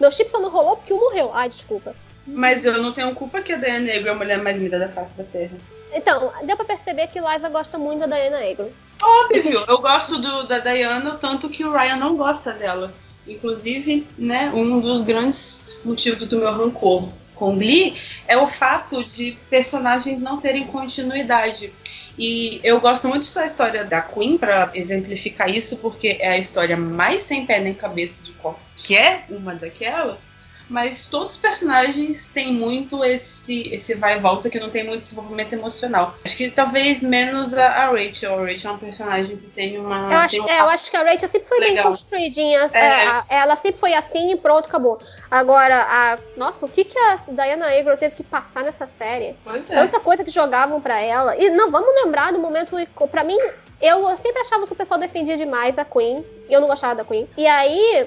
meu 0.00 0.12
chip 0.12 0.30
só 0.30 0.38
não 0.40 0.50
rolou 0.50 0.76
porque 0.76 0.92
um 0.92 0.98
morreu. 0.98 1.30
Ai, 1.32 1.48
desculpa. 1.48 1.94
mas 2.26 2.64
eu 2.66 2.82
não 2.82 2.92
tenho 2.92 3.14
culpa 3.14 3.40
que 3.40 3.52
a 3.52 3.56
Diana 3.56 3.80
Negro 3.80 4.08
é 4.08 4.12
a 4.12 4.14
mulher 4.14 4.38
mais 4.42 4.60
linda 4.60 4.78
da 4.78 4.88
face 4.88 5.14
da 5.14 5.24
Terra. 5.24 5.56
Então, 5.92 6.32
deu 6.42 6.56
pra 6.56 6.64
perceber 6.66 7.06
que 7.08 7.18
Liza 7.20 7.48
gosta 7.48 7.78
muito 7.78 8.00
da 8.06 8.16
Diana 8.16 8.44
Egro. 8.44 8.70
Óbvio, 9.02 9.64
eu 9.68 9.78
gosto 9.80 10.18
do- 10.18 10.46
da 10.46 10.58
Diana, 10.58 11.12
tanto 11.20 11.48
que 11.48 11.64
o 11.64 11.72
Ryan 11.72 11.96
não 11.96 12.16
gosta 12.16 12.52
dela. 12.52 12.92
Inclusive, 13.26 14.06
né, 14.18 14.50
um 14.54 14.78
dos 14.80 15.02
grandes 15.02 15.68
motivos 15.84 16.26
do 16.28 16.38
meu 16.38 16.52
rancor 16.52 17.08
com 17.34 17.56
Glee 17.56 18.00
é 18.26 18.36
o 18.36 18.46
fato 18.46 19.02
de 19.04 19.36
personagens 19.50 20.20
não 20.20 20.40
terem 20.40 20.66
continuidade. 20.66 21.72
E 22.18 22.60
eu 22.64 22.80
gosto 22.80 23.08
muito 23.08 23.22
dessa 23.22 23.44
história 23.44 23.84
da 23.84 24.00
Queen 24.00 24.38
para 24.38 24.70
exemplificar 24.74 25.50
isso, 25.50 25.76
porque 25.76 26.16
é 26.20 26.30
a 26.30 26.38
história 26.38 26.76
mais 26.76 27.22
sem 27.22 27.44
pé 27.44 27.60
nem 27.60 27.74
cabeça 27.74 28.22
de 28.24 28.32
qualquer 28.32 29.26
uma 29.28 29.54
daquelas. 29.54 30.30
Mas 30.68 31.04
todos 31.04 31.32
os 31.32 31.36
personagens 31.36 32.28
têm 32.28 32.52
muito 32.52 33.04
esse, 33.04 33.68
esse 33.72 33.94
vai 33.94 34.16
e 34.16 34.20
volta 34.20 34.50
que 34.50 34.58
não 34.58 34.70
tem 34.70 34.84
muito 34.84 35.02
desenvolvimento 35.02 35.52
emocional. 35.52 36.16
Acho 36.24 36.36
que 36.36 36.50
talvez 36.50 37.02
menos 37.02 37.54
a, 37.54 37.66
a 37.66 37.90
Rachel. 37.90 38.34
A 38.34 38.46
Rachel 38.46 38.70
é 38.70 38.74
um 38.74 38.78
personagem 38.78 39.36
que 39.36 39.46
tem 39.46 39.78
uma. 39.78 40.12
Eu 40.12 40.18
acho, 40.18 40.30
tem 40.30 40.40
um 40.42 40.48
é, 40.48 40.60
eu 40.60 40.68
acho 40.68 40.90
que 40.90 40.96
a 40.96 41.02
Rachel 41.02 41.28
sempre 41.28 41.48
foi 41.48 41.60
bem 41.60 41.70
Legal. 41.70 41.90
construidinha. 41.90 42.70
É. 42.72 42.78
É, 42.78 43.24
ela 43.28 43.56
sempre 43.56 43.78
foi 43.78 43.94
assim 43.94 44.32
e 44.32 44.36
pronto, 44.36 44.66
acabou. 44.66 44.98
Agora, 45.30 45.86
a. 45.88 46.18
Nossa, 46.36 46.66
o 46.66 46.68
que, 46.68 46.84
que 46.84 46.98
a 46.98 47.20
Diana 47.28 47.66
Agro 47.66 47.96
teve 47.96 48.16
que 48.16 48.22
passar 48.22 48.64
nessa 48.64 48.88
série? 48.98 49.36
Pois 49.44 49.70
é. 49.70 49.74
Tanta 49.74 50.00
coisa 50.00 50.24
que 50.24 50.30
jogavam 50.30 50.80
pra 50.80 51.00
ela. 51.00 51.36
E 51.36 51.48
não, 51.50 51.70
vamos 51.70 51.94
lembrar 52.02 52.32
do 52.32 52.38
momento. 52.38 52.76
Pra 53.10 53.22
mim, 53.24 53.38
eu 53.80 54.08
sempre 54.16 54.40
achava 54.40 54.66
que 54.66 54.72
o 54.72 54.76
pessoal 54.76 54.98
defendia 54.98 55.36
demais 55.36 55.76
a 55.78 55.84
Queen. 55.84 56.24
E 56.48 56.52
eu 56.52 56.60
não 56.60 56.68
gostava 56.68 56.94
da 56.94 57.04
Queen. 57.04 57.28
E 57.36 57.46
aí, 57.46 58.06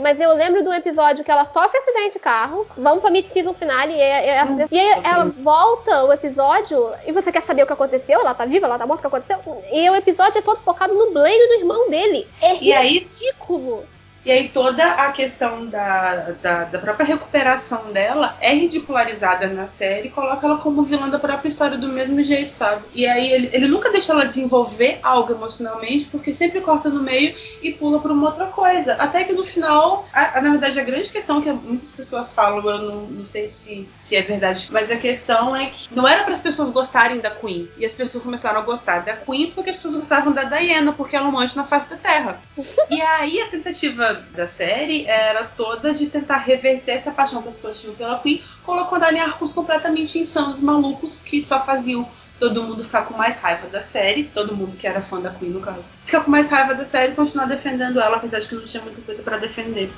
mas 0.00 0.20
eu 0.20 0.34
lembro 0.34 0.62
do 0.62 0.72
episódio 0.72 1.24
que 1.24 1.30
ela 1.30 1.44
sofre 1.46 1.78
acidente 1.78 2.12
de 2.14 2.18
carro. 2.18 2.66
Vamos 2.76 3.00
pra 3.00 3.10
mid-season 3.10 3.54
finale. 3.54 3.94
E, 3.94 3.96
e- 3.98 4.42
Hum, 4.44 4.66
e 4.70 4.78
aí 4.78 5.02
ela 5.04 5.24
volta 5.40 6.04
o 6.04 6.12
episódio. 6.12 6.90
E 7.06 7.12
você 7.12 7.32
quer 7.32 7.42
saber 7.42 7.62
o 7.62 7.66
que 7.66 7.72
aconteceu? 7.72 8.20
Ela 8.20 8.34
tá 8.34 8.44
viva? 8.44 8.66
Ela 8.66 8.78
tá 8.78 8.86
morta? 8.86 9.06
O 9.06 9.10
que 9.10 9.16
aconteceu? 9.16 9.62
E 9.72 9.88
o 9.90 9.94
episódio 9.96 10.38
é 10.38 10.42
todo 10.42 10.60
focado 10.60 10.92
no 10.94 11.10
Blade 11.12 11.46
do 11.48 11.54
irmão 11.54 11.88
dele. 11.88 12.28
É 12.42 12.54
E 12.56 12.72
aí, 12.72 12.98
ridículo. 12.98 13.84
E 14.24 14.30
aí 14.30 14.48
toda 14.48 14.84
a 14.84 15.10
questão 15.12 15.66
da, 15.66 16.32
da, 16.40 16.64
da 16.64 16.78
própria 16.78 17.04
recuperação 17.06 17.92
dela 17.92 18.36
é 18.40 18.54
ridicularizada 18.54 19.48
na 19.48 19.66
série 19.66 20.08
coloca 20.10 20.46
ela 20.46 20.58
como 20.58 20.82
vilã 20.82 21.08
da 21.08 21.18
própria 21.18 21.48
história 21.48 21.76
do 21.76 21.88
mesmo 21.88 22.22
jeito, 22.22 22.52
sabe? 22.52 22.84
E 22.94 23.06
aí 23.06 23.32
ele, 23.32 23.50
ele 23.52 23.66
nunca 23.68 23.90
deixa 23.90 24.12
ela 24.12 24.24
desenvolver 24.24 24.98
algo 25.02 25.32
emocionalmente, 25.32 26.06
porque 26.06 26.32
sempre 26.32 26.60
corta 26.60 26.88
no 26.88 27.02
meio 27.02 27.34
e 27.62 27.72
pula 27.72 27.98
pra 28.00 28.12
uma 28.12 28.28
outra 28.28 28.46
coisa. 28.46 28.94
Até 28.94 29.24
que 29.24 29.32
no 29.32 29.44
final, 29.44 30.06
a- 30.12 30.38
a- 30.38 30.42
na 30.42 30.50
verdade, 30.50 30.78
a 30.78 30.84
grande 30.84 31.10
questão 31.10 31.40
que 31.42 31.50
muitas 31.50 31.90
pessoas 31.90 32.32
falam, 32.32 32.58
eu 32.68 32.78
não, 32.78 33.00
não 33.06 33.26
sei 33.26 33.48
se, 33.48 33.88
se 33.96 34.14
é 34.16 34.22
verdade, 34.22 34.68
mas 34.70 34.90
a 34.90 34.96
questão 34.96 35.54
é 35.56 35.66
que 35.66 35.88
não 35.94 36.06
era 36.06 36.22
para 36.22 36.34
as 36.34 36.40
pessoas 36.40 36.70
gostarem 36.70 37.18
da 37.20 37.30
Queen. 37.30 37.68
E 37.76 37.84
as 37.84 37.92
pessoas 37.92 38.22
começaram 38.22 38.60
a 38.60 38.62
gostar 38.62 39.00
da 39.00 39.16
Queen 39.16 39.50
porque 39.52 39.70
as 39.70 39.76
pessoas 39.76 39.96
gostavam 39.96 40.32
da 40.32 40.44
Diana, 40.44 40.92
porque 40.92 41.16
ela 41.16 41.26
é 41.26 41.30
um 41.30 41.38
anjo 41.38 41.56
na 41.56 41.64
face 41.64 41.88
da 41.90 41.96
Terra. 41.96 42.40
E 42.90 43.00
aí 43.02 43.40
a 43.40 43.48
tentativa 43.48 44.11
da 44.14 44.48
série 44.48 45.06
era 45.06 45.44
toda 45.44 45.92
de 45.92 46.06
tentar 46.06 46.38
reverter 46.38 46.92
essa 46.92 47.10
paixão 47.10 47.42
que 47.42 47.48
as 47.48 47.56
pessoas 47.56 47.80
tinham 47.80 47.94
pela 47.94 48.18
Queen, 48.18 48.42
colocando 48.64 49.04
em 49.04 49.20
arcos 49.20 49.52
completamente 49.52 50.18
insanos, 50.18 50.60
malucos, 50.60 51.20
que 51.20 51.40
só 51.42 51.64
faziam 51.64 52.08
todo 52.38 52.62
mundo 52.62 52.82
ficar 52.82 53.02
com 53.02 53.16
mais 53.16 53.38
raiva 53.38 53.68
da 53.68 53.82
série, 53.82 54.24
todo 54.24 54.56
mundo 54.56 54.76
que 54.76 54.86
era 54.86 55.00
fã 55.00 55.20
da 55.20 55.30
Queen 55.30 55.52
no 55.52 55.60
caso, 55.60 55.90
ficar 56.04 56.22
com 56.22 56.30
mais 56.30 56.48
raiva 56.48 56.74
da 56.74 56.84
série 56.84 57.12
e 57.12 57.14
continuar 57.14 57.46
defendendo 57.46 58.00
ela, 58.00 58.16
apesar 58.16 58.40
de 58.40 58.48
que 58.48 58.54
não 58.54 58.64
tinha 58.64 58.82
muita 58.82 59.00
coisa 59.02 59.22
pra 59.22 59.36
defender. 59.36 59.90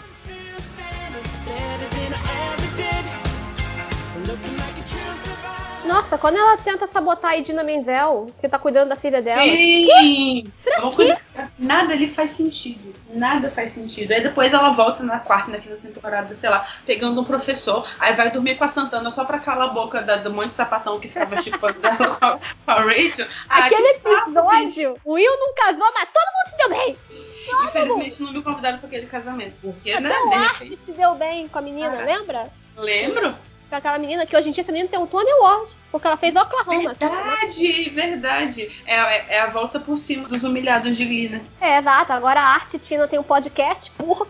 Nossa, 5.95 6.19
quando 6.19 6.37
ela 6.37 6.57
tenta 6.57 6.89
sabotar 6.89 7.31
a 7.31 7.37
Idina 7.37 7.63
Menzel, 7.63 8.27
que 8.41 8.49
tá 8.49 8.59
cuidando 8.59 8.89
da 8.89 8.97
filha 8.97 9.23
dela. 9.23 9.43
Sim! 9.45 10.51
É 10.67 10.81
uma 10.81 10.91
coisa 10.93 11.21
nada 11.57 11.93
ali 11.93 12.09
faz 12.09 12.31
sentido. 12.33 12.93
Nada 13.11 13.49
faz 13.49 13.71
sentido. 13.71 14.11
Aí 14.11 14.21
depois 14.21 14.53
ela 14.53 14.71
volta 14.71 15.05
na 15.05 15.21
quarta, 15.21 15.53
na 15.53 15.59
quinta 15.59 15.77
temporada, 15.77 16.35
sei 16.35 16.51
lá, 16.51 16.67
pegando 16.85 17.21
um 17.21 17.25
professor, 17.25 17.87
aí 18.01 18.13
vai 18.13 18.29
dormir 18.29 18.57
com 18.57 18.65
a 18.65 18.69
Santana 18.69 19.09
só 19.13 19.25
pra 19.25 19.39
calar 19.39 19.69
a 19.69 19.73
boca 19.73 20.03
da, 20.03 20.17
do 20.17 20.33
monte 20.33 20.49
de 20.49 20.55
sapatão 20.55 20.99
que 20.99 21.07
ficava 21.07 21.41
chipando 21.41 21.79
dela 21.79 22.17
com 22.17 22.25
a, 22.27 22.39
com 22.39 22.71
a 22.73 22.81
Rachel. 22.81 23.29
Ah, 23.49 23.67
Aquele 23.67 23.87
episódio, 23.91 24.97
o 25.05 25.13
Will 25.13 25.31
não 25.39 25.55
casou, 25.55 25.93
mas 25.95 26.09
todo 26.13 26.27
mundo 26.35 26.51
se 26.51 26.57
deu 26.57 26.69
bem. 26.71 26.97
Infelizmente 27.69 28.21
não 28.21 28.33
me 28.33 28.43
convidaram 28.43 28.79
pra 28.79 28.89
aquele 28.89 29.07
casamento. 29.07 29.55
Porque, 29.63 30.01
né? 30.01 30.11
Até 30.11 30.21
o 30.25 30.29
De 30.29 30.35
Art 30.35 30.53
repente, 30.59 30.79
se 30.85 30.93
deu 30.93 31.15
bem 31.15 31.47
com 31.47 31.59
a 31.61 31.63
menina, 31.63 32.01
Ah. 32.01 32.05
lembra? 32.05 32.49
lembro? 32.77 33.37
Com 33.69 33.77
aquela 33.77 33.99
menina 33.99 34.27
que 34.27 34.37
hoje 34.37 34.49
em 34.49 34.53
dia 34.53 34.63
essa 34.63 34.73
menina 34.73 34.91
tem 34.91 34.99
um 34.99 35.07
Tony 35.07 35.31
Award, 35.31 35.73
porque 35.91 36.07
ela 36.07 36.17
fez 36.17 36.35
Oklahoma. 36.35 36.95
Verdade, 36.95 37.91
verdade. 37.91 38.83
É, 38.87 38.95
é, 38.95 39.27
é 39.31 39.41
a 39.41 39.47
volta 39.47 39.81
por 39.81 39.99
cima 39.99 40.29
dos 40.29 40.45
humilhados 40.45 40.97
de 40.97 41.05
Glee, 41.05 41.29
né? 41.29 41.43
É, 41.61 41.79
exato. 41.79 42.13
Agora 42.13 42.41
a 42.41 42.55
Arte 42.55 42.79
Tina 42.79 43.09
tem 43.09 43.19
um 43.19 43.25
podcast, 43.25 43.91
porra. 43.93 44.27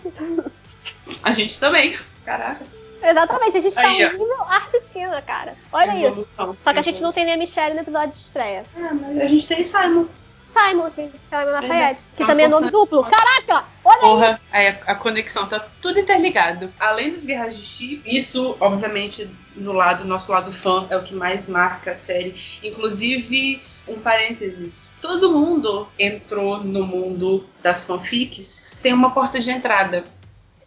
A 1.22 1.32
gente 1.32 1.58
também. 1.58 1.98
Caraca. 2.24 2.64
Exatamente, 3.02 3.58
a 3.58 3.60
gente 3.60 3.74
tá 3.74 3.82
Aí, 3.82 4.04
ouvindo 4.04 4.42
Arte 4.48 4.80
Tina, 4.80 5.20
cara. 5.20 5.54
Olha 5.70 6.10
isso. 6.10 6.32
Só 6.34 6.72
que 6.72 6.78
a 6.78 6.82
gente 6.82 7.02
não 7.02 7.12
tem 7.12 7.26
nem 7.26 7.34
a 7.34 7.36
Michelle 7.36 7.74
no 7.74 7.82
episódio 7.82 8.12
de 8.12 8.18
estreia. 8.18 8.64
Ah, 8.76 8.94
mas 8.94 9.20
a 9.20 9.26
gente 9.26 9.46
tem 9.46 9.62
Simon. 9.62 10.06
Simon, 10.54 10.90
sim. 10.90 11.10
Simon 11.28 11.50
Lafayette, 11.50 12.02
que 12.16 12.22
É 12.22 12.26
também 12.26 12.46
é 12.46 12.48
nome 12.48 12.70
duplo. 12.70 13.04
Caraca! 13.04 13.66
Olha 13.84 13.96
aí! 13.96 14.00
Porra, 14.00 14.40
aí 14.52 14.68
a, 14.68 14.78
a 14.86 14.94
conexão 14.94 15.46
tá 15.46 15.66
tudo 15.82 15.98
interligado. 15.98 16.72
Além 16.78 17.12
das 17.12 17.26
guerras 17.26 17.56
de 17.56 17.64
chip, 17.64 18.02
isso, 18.06 18.56
obviamente, 18.60 19.28
no 19.56 19.72
lado, 19.72 20.04
nosso 20.04 20.30
lado 20.30 20.52
fã, 20.52 20.86
é 20.90 20.96
o 20.96 21.02
que 21.02 21.14
mais 21.14 21.48
marca 21.48 21.90
a 21.90 21.94
série. 21.96 22.40
Inclusive, 22.62 23.60
um 23.88 23.98
parênteses: 23.98 24.96
todo 25.00 25.32
mundo 25.32 25.88
entrou 25.98 26.58
no 26.58 26.86
mundo 26.86 27.44
das 27.62 27.84
fanfics, 27.84 28.70
tem 28.80 28.92
uma 28.92 29.10
porta 29.10 29.40
de 29.40 29.50
entrada. 29.50 30.04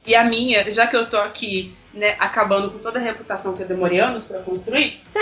E 0.05 0.15
a 0.15 0.23
minha, 0.23 0.71
já 0.71 0.87
que 0.87 0.95
eu 0.95 1.09
tô 1.09 1.17
aqui, 1.17 1.75
né, 1.93 2.15
acabando 2.17 2.71
com 2.71 2.79
toda 2.79 2.97
a 2.97 3.01
reputação 3.01 3.57
que 3.57 3.63
eu 3.63 3.67
demorei 3.67 3.99
anos 3.99 4.23
pra 4.23 4.39
construir, 4.39 5.01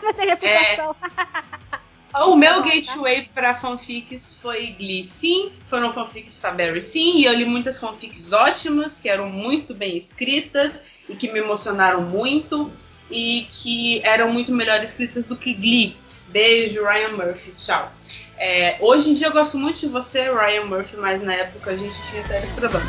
Você 0.00 0.12
tem 0.14 0.28
reputação. 0.28 0.96
O 2.14 2.36
meu 2.36 2.62
gateway 2.62 3.28
pra 3.34 3.54
fanfics 3.54 4.38
foi 4.40 4.74
Glee, 4.78 5.04
sim. 5.04 5.50
Foram 5.68 5.92
fanfics 5.92 6.38
Faberry, 6.38 6.82
sim. 6.82 7.18
E 7.18 7.24
eu 7.24 7.32
li 7.32 7.44
muitas 7.44 7.78
fanfics 7.78 8.32
ótimas, 8.32 9.00
que 9.00 9.08
eram 9.08 9.30
muito 9.30 9.74
bem 9.74 9.96
escritas 9.96 10.82
e 11.08 11.14
que 11.14 11.30
me 11.32 11.38
emocionaram 11.38 12.02
muito. 12.02 12.70
E 13.10 13.46
que 13.50 14.00
eram 14.04 14.32
muito 14.32 14.52
melhor 14.52 14.82
escritas 14.82 15.26
do 15.26 15.36
que 15.36 15.54
Glee. 15.54 15.96
Beijo, 16.28 16.82
Ryan 16.82 17.10
Murphy. 17.10 17.52
Tchau. 17.52 17.90
É, 18.38 18.76
hoje 18.80 19.10
em 19.10 19.14
dia 19.14 19.28
eu 19.28 19.32
gosto 19.32 19.56
muito 19.56 19.80
de 19.80 19.86
você, 19.86 20.30
Ryan 20.32 20.64
Murphy, 20.64 20.96
mas 20.96 21.22
na 21.22 21.32
época 21.34 21.70
a 21.70 21.76
gente 21.76 21.94
tinha 22.10 22.24
sérios 22.24 22.50
problemas. 22.52 22.88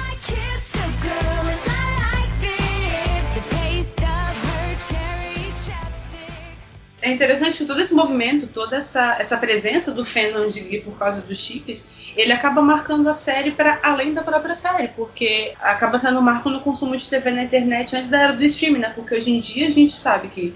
É 7.03 7.11
interessante 7.11 7.57
que 7.57 7.65
todo 7.65 7.81
esse 7.81 7.93
movimento, 7.93 8.47
toda 8.47 8.77
essa, 8.77 9.17
essa 9.19 9.35
presença 9.35 9.91
do 9.91 10.05
fandom 10.05 10.47
de 10.47 10.61
Glee 10.61 10.79
por 10.79 10.97
causa 10.97 11.21
dos 11.21 11.37
chips, 11.37 11.85
ele 12.15 12.31
acaba 12.31 12.61
marcando 12.61 13.09
a 13.09 13.13
série 13.13 13.51
para 13.51 13.77
além 13.83 14.13
da 14.13 14.23
própria 14.23 14.55
série, 14.55 14.87
porque 14.87 15.53
acaba 15.59 15.99
sendo 15.99 16.19
um 16.19 16.21
marco 16.21 16.49
no 16.49 16.61
consumo 16.61 16.95
de 16.95 17.09
TV 17.09 17.31
na 17.31 17.43
internet 17.43 17.93
antes 17.93 18.07
da 18.07 18.21
era 18.21 18.31
do 18.31 18.41
streaming, 18.45 18.79
né? 18.79 18.89
Porque 18.95 19.13
hoje 19.13 19.31
em 19.31 19.41
dia 19.41 19.67
a 19.67 19.69
gente 19.69 19.91
sabe 19.91 20.29
que 20.29 20.55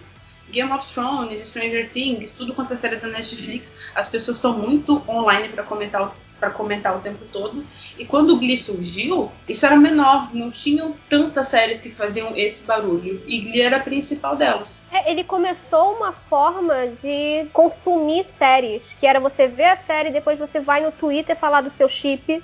Game 0.49 0.71
of 0.71 0.87
Thrones, 0.87 1.41
Stranger 1.41 1.89
Things, 1.89 2.31
tudo 2.31 2.53
quanto 2.53 2.73
é 2.73 2.77
série 2.77 2.95
da 2.95 3.09
Netflix, 3.09 3.75
as 3.93 4.07
pessoas 4.07 4.37
estão 4.37 4.57
muito 4.57 5.03
online 5.05 5.49
para 5.49 5.63
comentar 5.63 6.15
para 6.39 6.49
comentar 6.49 6.95
o 6.95 6.99
tempo 6.99 7.25
todo. 7.31 7.65
E 7.97 8.05
quando 8.05 8.31
o 8.31 8.37
Glee 8.37 8.57
surgiu, 8.57 9.31
isso 9.47 9.65
era 9.65 9.75
menor, 9.75 10.33
não 10.33 10.51
tinham 10.51 10.95
tantas 11.09 11.47
séries 11.47 11.81
que 11.81 11.89
faziam 11.89 12.33
esse 12.35 12.63
barulho. 12.63 13.21
E 13.27 13.39
Glee 13.39 13.61
era 13.61 13.77
a 13.77 13.81
principal 13.81 14.35
delas. 14.35 14.83
É, 14.91 15.11
ele 15.11 15.23
começou 15.23 15.95
uma 15.95 16.11
forma 16.11 16.87
de 17.01 17.47
consumir 17.51 18.25
séries, 18.25 18.95
que 18.99 19.07
era 19.07 19.19
você 19.19 19.47
ver 19.47 19.65
a 19.65 19.77
série, 19.77 20.11
depois 20.11 20.37
você 20.37 20.59
vai 20.59 20.81
no 20.81 20.91
Twitter 20.91 21.35
falar 21.35 21.61
do 21.61 21.69
seu 21.69 21.89
chip, 21.89 22.43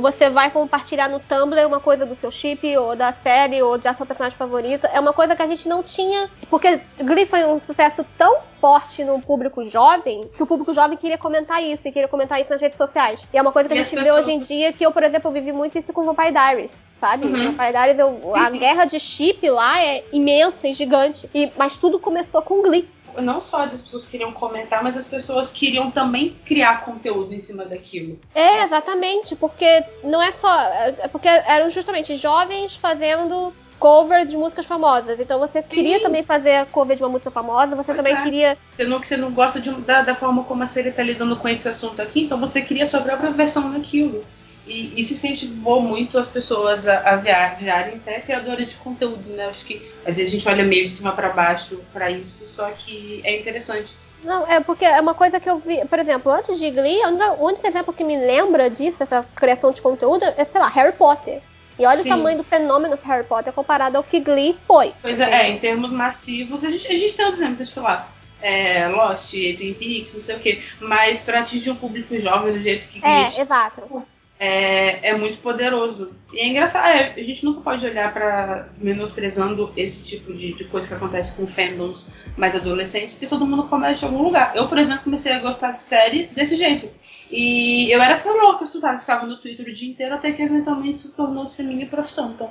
você 0.00 0.28
vai 0.30 0.50
compartilhar 0.50 1.08
no 1.08 1.20
Tumblr 1.20 1.66
uma 1.66 1.80
coisa 1.80 2.04
do 2.06 2.14
seu 2.16 2.30
chip, 2.30 2.76
ou 2.76 2.94
da 2.96 3.12
série, 3.12 3.62
ou 3.62 3.78
da 3.78 3.94
sua 3.94 4.06
personagem 4.06 4.36
favorita. 4.36 4.88
É 4.92 5.00
uma 5.00 5.12
coisa 5.12 5.34
que 5.36 5.42
a 5.42 5.46
gente 5.46 5.68
não 5.68 5.82
tinha, 5.82 6.28
porque 6.50 6.80
Glee 7.02 7.26
foi 7.26 7.44
um 7.44 7.60
sucesso 7.60 8.04
tão 8.18 8.40
forte 8.60 9.04
no 9.04 9.20
público 9.20 9.64
jovem, 9.64 10.28
que 10.36 10.42
o 10.42 10.46
público 10.46 10.72
jovem 10.74 10.96
queria 10.96 11.18
comentar 11.18 11.62
isso, 11.62 11.82
e 11.84 11.92
queria 11.92 12.08
comentar 12.08 12.40
isso 12.40 12.50
nas 12.50 12.60
redes 12.60 12.76
sociais. 12.78 13.20
E 13.32 13.38
é 13.38 13.42
uma 13.42 13.52
coisa 13.52 13.68
que 13.68 13.74
E 13.74 13.78
a 13.78 13.82
gente 13.82 13.94
vê 13.94 14.02
pessoas- 14.02 14.20
hoje 14.26 14.32
em 14.32 14.40
dia, 14.40 14.72
que 14.72 14.84
eu, 14.84 14.92
por 14.92 15.02
exemplo, 15.02 15.30
vivi 15.30 15.52
muito 15.52 15.78
isso 15.78 15.92
com 15.92 16.02
o 16.02 16.04
Vampire 16.04 16.32
Diaries. 16.32 16.70
Sabe? 17.00 17.26
Uhum. 17.26 17.52
Vampire 17.52 17.72
Diaries, 17.72 17.98
eu- 17.98 18.18
Sim, 18.22 18.38
a 18.38 18.46
sim. 18.48 18.58
guerra 18.58 18.84
de 18.86 18.98
chip 18.98 19.50
lá 19.50 19.82
é 19.82 20.04
imensa 20.12 20.66
e 20.66 20.72
gigante. 20.72 21.28
E, 21.34 21.50
mas 21.56 21.76
tudo 21.76 21.98
começou 21.98 22.40
com 22.40 22.62
Glee. 22.62 22.88
Não 23.22 23.40
só 23.40 23.64
as 23.64 23.80
pessoas 23.80 24.06
queriam 24.06 24.32
comentar, 24.32 24.82
mas 24.82 24.96
as 24.96 25.06
pessoas 25.06 25.50
queriam 25.50 25.90
também 25.90 26.36
criar 26.44 26.84
conteúdo 26.84 27.34
em 27.34 27.40
cima 27.40 27.64
daquilo. 27.64 28.18
É, 28.34 28.64
exatamente, 28.64 29.36
porque 29.36 29.84
não 30.02 30.22
é 30.22 30.32
só. 30.32 30.60
É 31.00 31.08
porque 31.08 31.28
eram 31.28 31.68
justamente 31.70 32.16
jovens 32.16 32.76
fazendo 32.76 33.52
cover 33.78 34.24
de 34.24 34.36
músicas 34.36 34.66
famosas. 34.66 35.18
Então 35.20 35.38
você 35.38 35.62
queria 35.62 35.98
Sim. 35.98 36.02
também 36.02 36.22
fazer 36.22 36.64
cover 36.66 36.96
de 36.96 37.02
uma 37.02 37.08
música 37.10 37.30
famosa, 37.30 37.76
você 37.76 37.84
Pois 37.84 37.96
também 37.96 38.14
é. 38.14 38.22
queria. 38.22 38.58
Você 38.74 38.84
não, 38.84 39.00
que 39.00 39.06
você 39.06 39.16
não 39.16 39.30
gosta 39.30 39.60
de 39.60 39.70
da, 39.72 40.02
da 40.02 40.14
forma 40.14 40.44
como 40.44 40.62
a 40.62 40.66
série 40.66 40.88
está 40.88 41.02
lidando 41.02 41.36
com 41.36 41.48
esse 41.48 41.68
assunto 41.68 42.00
aqui, 42.00 42.22
então 42.24 42.38
você 42.38 42.62
cria 42.62 42.86
sua 42.86 43.00
própria 43.00 43.30
versão 43.30 43.70
daquilo. 43.70 44.24
E 44.66 44.98
isso 44.98 45.12
incentivou 45.12 45.80
muito 45.82 46.18
as 46.18 46.26
pessoas 46.26 46.86
a, 46.88 46.98
a 47.10 47.16
via- 47.16 47.54
virarem 47.54 47.96
até 47.96 48.20
criadoras 48.20 48.70
de 48.70 48.76
conteúdo, 48.76 49.28
né? 49.30 49.46
Acho 49.46 49.64
que 49.64 49.86
às 50.06 50.16
vezes 50.16 50.32
a 50.32 50.36
gente 50.38 50.48
olha 50.48 50.64
meio 50.64 50.86
de 50.86 50.90
cima 50.92 51.12
para 51.12 51.28
baixo 51.28 51.80
para 51.92 52.10
isso, 52.10 52.46
só 52.46 52.70
que 52.70 53.20
é 53.24 53.38
interessante. 53.38 53.92
Não, 54.22 54.46
é 54.50 54.58
porque 54.60 54.86
é 54.86 54.98
uma 55.02 55.12
coisa 55.12 55.38
que 55.38 55.50
eu 55.50 55.58
vi, 55.58 55.84
por 55.84 55.98
exemplo, 55.98 56.32
antes 56.32 56.58
de 56.58 56.70
Glee, 56.70 56.98
o 57.04 57.44
único- 57.44 57.66
exemplo 57.66 57.92
que 57.92 58.02
me 58.02 58.16
lembra 58.16 58.70
disso, 58.70 59.02
essa 59.02 59.22
criação 59.34 59.70
de 59.70 59.82
conteúdo, 59.82 60.24
é, 60.24 60.44
sei 60.46 60.58
lá, 60.60 60.68
Harry 60.68 60.92
Potter. 60.96 61.42
E 61.78 61.84
olha 61.84 61.98
Sim. 62.00 62.08
o 62.08 62.16
tamanho 62.16 62.38
do 62.38 62.44
fenômeno 62.44 62.96
que 62.96 63.06
Harry 63.06 63.24
Potter 63.24 63.52
comparado 63.52 63.98
ao 63.98 64.02
que 64.04 64.20
Glee 64.20 64.56
foi. 64.66 64.94
Pois 65.02 65.20
é, 65.20 65.30
é, 65.42 65.50
em 65.50 65.58
termos 65.58 65.92
massivos, 65.92 66.64
a 66.64 66.70
gente, 66.70 66.86
a 66.86 66.96
gente 66.96 67.12
tem 67.14 67.24
outros 67.26 67.42
exemplos, 67.42 67.68
tipo 67.68 67.80
lá, 67.82 68.08
é, 68.40 68.88
Lost, 68.88 69.30
Twin 69.32 69.74
Peaks, 69.74 70.14
não 70.14 70.20
sei 70.20 70.36
o 70.36 70.40
quê, 70.40 70.62
mas 70.80 71.20
pra 71.20 71.40
atingir 71.40 71.70
um 71.72 71.76
público 71.76 72.16
jovem 72.18 72.52
do 72.54 72.60
jeito 72.60 72.88
que 72.88 73.00
É, 73.04 73.28
Glee 73.28 73.40
exato. 73.40 74.06
É, 74.38 75.10
é 75.10 75.14
muito 75.16 75.38
poderoso. 75.38 76.12
E 76.32 76.40
é 76.40 76.46
engraçado, 76.46 76.86
é, 76.86 77.14
a 77.16 77.22
gente 77.22 77.44
nunca 77.44 77.60
pode 77.60 77.86
olhar 77.86 78.12
pra 78.12 78.68
menosprezando 78.78 79.72
esse 79.76 80.02
tipo 80.02 80.32
de, 80.32 80.52
de 80.54 80.64
coisa 80.64 80.88
que 80.88 80.94
acontece 80.94 81.34
com 81.34 81.46
fandoms 81.46 82.08
mais 82.36 82.54
adolescentes, 82.56 83.14
porque 83.14 83.26
todo 83.26 83.46
mundo 83.46 83.64
comete 83.64 84.02
em 84.02 84.08
algum 84.08 84.22
lugar. 84.22 84.52
Eu, 84.56 84.66
por 84.68 84.78
exemplo, 84.78 85.04
comecei 85.04 85.32
a 85.32 85.38
gostar 85.38 85.72
de 85.72 85.80
série 85.80 86.24
desse 86.26 86.56
jeito. 86.56 86.88
E 87.30 87.90
eu 87.90 88.02
era 88.02 88.14
essa 88.14 88.30
louca, 88.32 88.64
estudava, 88.64 88.98
ficava 88.98 89.26
no 89.26 89.38
Twitter 89.38 89.66
o 89.66 89.72
dia 89.72 89.88
inteiro, 89.90 90.14
até 90.14 90.32
que 90.32 90.42
eventualmente 90.42 90.98
isso 90.98 91.12
tornou-se 91.12 91.62
minha 91.62 91.86
profissão. 91.86 92.30
Então, 92.32 92.50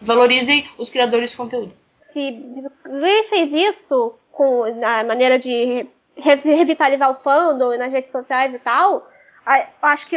valorizem 0.00 0.64
os 0.78 0.90
criadores 0.90 1.30
de 1.30 1.36
conteúdo. 1.36 1.72
Se 2.12 2.30
Glee 2.84 3.22
fez 3.28 3.52
isso 3.52 4.14
com 4.32 4.64
a 4.84 5.04
maneira 5.04 5.38
de 5.38 5.86
re- 6.16 6.34
revitalizar 6.44 7.10
o 7.10 7.14
fandom 7.14 7.76
nas 7.76 7.92
redes 7.92 8.10
sociais 8.10 8.52
e 8.54 8.58
tal, 8.58 8.94
eu 8.94 9.02
acho 9.82 10.06
que 10.06 10.16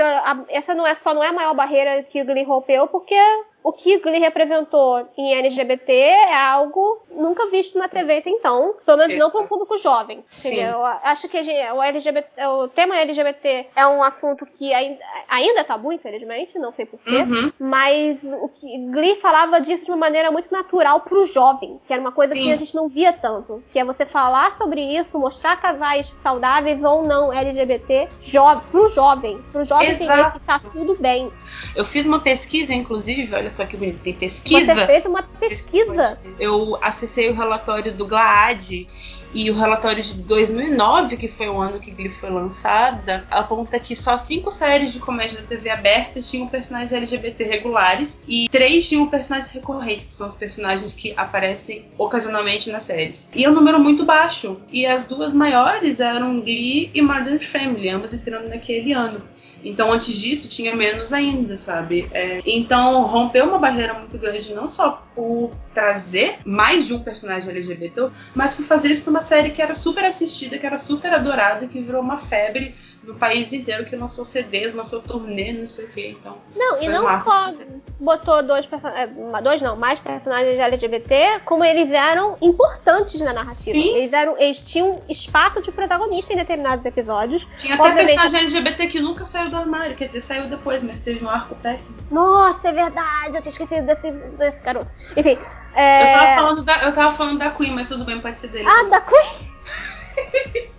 essa 0.49 0.75
não 0.75 0.85
é 0.85 0.95
só 0.95 1.13
não 1.13 1.23
é 1.23 1.29
a 1.29 1.33
maior 1.33 1.53
barreira 1.53 2.03
que 2.03 2.23
Glee 2.23 2.43
rompeu, 2.43 2.87
porque 2.87 3.15
o 3.63 3.71
que 3.71 3.95
o 3.95 4.01
Glee 4.01 4.19
representou 4.19 5.07
em 5.17 5.33
LGBT 5.35 5.91
é 5.93 6.35
algo 6.35 7.01
nunca 7.09 7.49
visto 7.49 7.77
na 7.77 7.87
TV 7.87 8.17
até 8.17 8.29
então, 8.29 8.75
pelo 8.85 8.97
menos 8.97 9.17
não 9.17 9.29
para 9.31 9.41
o 9.41 9.47
público 9.47 9.77
jovem. 9.77 10.23
Sim. 10.27 10.59
Eu 10.61 10.83
acho 10.85 11.29
que 11.29 11.41
gente- 11.43 11.71
o, 11.71 11.81
LGBT, 11.81 12.45
o 12.47 12.67
tema 12.67 12.97
LGBT 12.97 13.67
é 13.75 13.87
um 13.87 14.03
assunto 14.03 14.45
que 14.45 14.73
ainda, 14.73 14.99
ainda 15.29 15.61
é 15.61 15.63
tabu, 15.63 15.93
infelizmente, 15.93 16.59
não 16.59 16.73
sei 16.73 16.85
porquê. 16.85 17.17
Uhum. 17.17 17.51
Mas 17.57 18.21
o 18.23 18.49
que 18.49 18.77
Glee 18.91 19.15
falava 19.15 19.61
disso 19.61 19.85
de 19.85 19.91
uma 19.91 19.97
maneira 19.97 20.29
muito 20.29 20.51
natural 20.51 20.99
pro 20.99 21.25
jovem, 21.25 21.79
que 21.87 21.93
era 21.93 22.01
uma 22.01 22.11
coisa 22.11 22.33
Sim. 22.33 22.43
que 22.43 22.51
a 22.51 22.55
gente 22.57 22.75
não 22.75 22.89
via 22.89 23.13
tanto. 23.13 23.63
Que 23.71 23.79
é 23.79 23.85
você 23.85 24.05
falar 24.05 24.57
sobre 24.57 24.81
isso, 24.81 25.17
mostrar 25.17 25.55
casais 25.55 26.13
saudáveis 26.21 26.83
ou 26.83 27.03
não 27.03 27.31
LGBT 27.31 28.09
jo 28.21 28.41
pro 28.71 28.89
jovem. 28.89 29.41
Pro 29.51 29.63
jovem 29.63 29.91
entender 29.91 30.11
Exato. 30.13 30.39
que 30.39 30.45
tá 30.45 30.59
tudo 30.59 30.95
bem. 30.99 31.31
Eu 31.75 31.85
fiz 31.85 32.05
uma 32.05 32.19
pesquisa, 32.19 32.73
inclusive, 32.73 33.33
olha 33.33 33.52
só 33.53 33.65
que 33.65 33.77
bonito, 33.77 33.99
tem 33.99 34.13
pesquisa. 34.13 34.73
Você 34.73 34.85
fez 34.85 35.05
uma 35.05 35.23
pesquisa. 35.23 36.19
Eu 36.39 36.77
acessei 36.81 37.29
o 37.29 37.33
relatório 37.33 37.93
do 37.93 38.05
GLAAD 38.05 38.87
e 39.33 39.49
o 39.49 39.55
relatório 39.55 40.03
de 40.03 40.13
2009, 40.21 41.17
que 41.17 41.27
foi 41.27 41.49
o 41.49 41.59
ano 41.59 41.79
que 41.79 41.89
Glee 41.89 42.09
foi 42.09 42.29
lançada, 42.29 43.25
aponta 43.31 43.79
que 43.79 43.95
só 43.95 44.15
cinco 44.15 44.51
séries 44.51 44.93
de 44.93 44.99
comédia 44.99 45.41
da 45.41 45.47
TV 45.47 45.71
aberta 45.71 46.21
tinham 46.21 46.47
personagens 46.47 46.93
LGBT 46.93 47.43
regulares 47.43 48.21
e 48.27 48.47
três 48.49 48.87
tinham 48.87 49.07
personagens 49.07 49.51
recorrentes, 49.51 50.05
que 50.05 50.13
são 50.13 50.27
os 50.27 50.35
personagens 50.35 50.93
que 50.93 51.13
aparecem 51.17 51.85
ocasionalmente 51.97 52.69
nas 52.69 52.83
séries. 52.83 53.27
E 53.33 53.43
é 53.43 53.49
um 53.49 53.53
número 53.53 53.79
muito 53.79 54.05
baixo. 54.05 54.57
E 54.71 54.85
as 54.85 55.07
duas 55.07 55.33
maiores 55.33 55.99
eram 55.99 56.39
Glee 56.39 56.91
e 56.93 57.01
Modern 57.01 57.39
Family, 57.39 57.89
ambas 57.89 58.13
estreando 58.13 58.49
naquele 58.49 58.93
ano. 58.93 59.21
Então, 59.63 59.91
antes 59.91 60.15
disso, 60.19 60.47
tinha 60.49 60.75
menos 60.75 61.13
ainda, 61.13 61.55
sabe? 61.55 62.09
É, 62.11 62.41
então, 62.45 63.03
rompeu 63.03 63.45
uma 63.45 63.59
barreira 63.59 63.93
muito 63.93 64.17
grande, 64.17 64.53
não 64.53 64.67
só 64.67 65.05
por 65.15 65.51
trazer 65.73 66.37
mais 66.45 66.87
de 66.87 66.93
um 66.93 66.99
personagem 67.03 67.49
LGBT, 67.51 68.09
mas 68.35 68.53
por 68.53 68.63
fazer 68.65 68.89
isso 68.91 69.09
numa 69.09 69.21
série 69.21 69.49
que 69.51 69.61
era 69.61 69.73
super 69.73 70.03
assistida, 70.05 70.57
que 70.57 70.65
era 70.65 70.77
super 70.77 71.13
adorada, 71.13 71.67
que 71.67 71.79
virou 71.79 72.01
uma 72.01 72.17
febre 72.17 72.75
no 73.03 73.15
país 73.15 73.51
inteiro, 73.53 73.85
que 73.85 73.95
lançou 73.95 74.23
CDs, 74.23 74.73
lançou 74.73 75.01
turnê, 75.01 75.51
não 75.53 75.67
sei 75.67 75.85
o 75.85 75.89
que. 75.89 76.07
Então, 76.09 76.37
Não, 76.55 76.81
e 76.81 76.87
não 76.87 77.03
marco. 77.03 77.29
só 77.29 77.53
botou 77.99 78.41
dois 78.43 78.65
personagens. 78.65 79.11
Dois 79.43 79.61
não, 79.61 79.75
mais 79.75 79.99
personagens 79.99 80.59
LGBT, 80.59 81.41
como 81.45 81.63
eles 81.63 81.91
eram 81.91 82.37
importantes 82.41 83.19
na 83.21 83.33
narrativa. 83.33 83.77
Sim. 83.77 83.95
Eles, 83.95 84.13
eram, 84.13 84.37
eles 84.39 84.59
tinham 84.61 85.01
espaço 85.09 85.61
de 85.61 85.71
protagonista 85.71 86.33
em 86.33 86.37
determinados 86.37 86.85
episódios. 86.85 87.47
tinha 87.59 87.75
até 87.75 87.83
Obviamente- 87.83 88.15
personagem 88.15 88.39
LGBT 88.41 88.87
que 88.87 88.99
nunca 89.01 89.25
saiu 89.25 89.49
do 89.49 89.57
armário, 89.57 89.95
quer 89.95 90.07
dizer, 90.07 90.21
saiu 90.21 90.47
depois, 90.47 90.81
mas 90.81 90.99
teve 90.99 91.23
um 91.23 91.29
arco 91.29 91.55
péssimo. 91.55 91.97
Nossa, 92.11 92.69
é 92.69 92.71
verdade, 92.71 93.35
eu 93.37 93.41
tinha 93.41 93.51
esquecido 93.51 93.85
desse, 93.85 94.11
desse 94.11 94.57
garoto. 94.59 94.91
Enfim. 95.15 95.37
Eu, 95.37 96.05
tava 96.13 96.25
É... 96.25 96.35
falando 96.35 96.63
da, 96.63 96.83
eu 96.83 96.93
tava 96.93 97.11
falando 97.11 97.39
da 97.39 97.49
Queen, 97.51 97.71
mas 97.73 97.89
tudo 97.89 98.05
bem, 98.05 98.19
pode 98.19 98.37
ser 98.39 98.49
dele. 98.49 98.67
Ah, 98.67 98.83
da 98.89 99.01
Queen! 99.01 100.69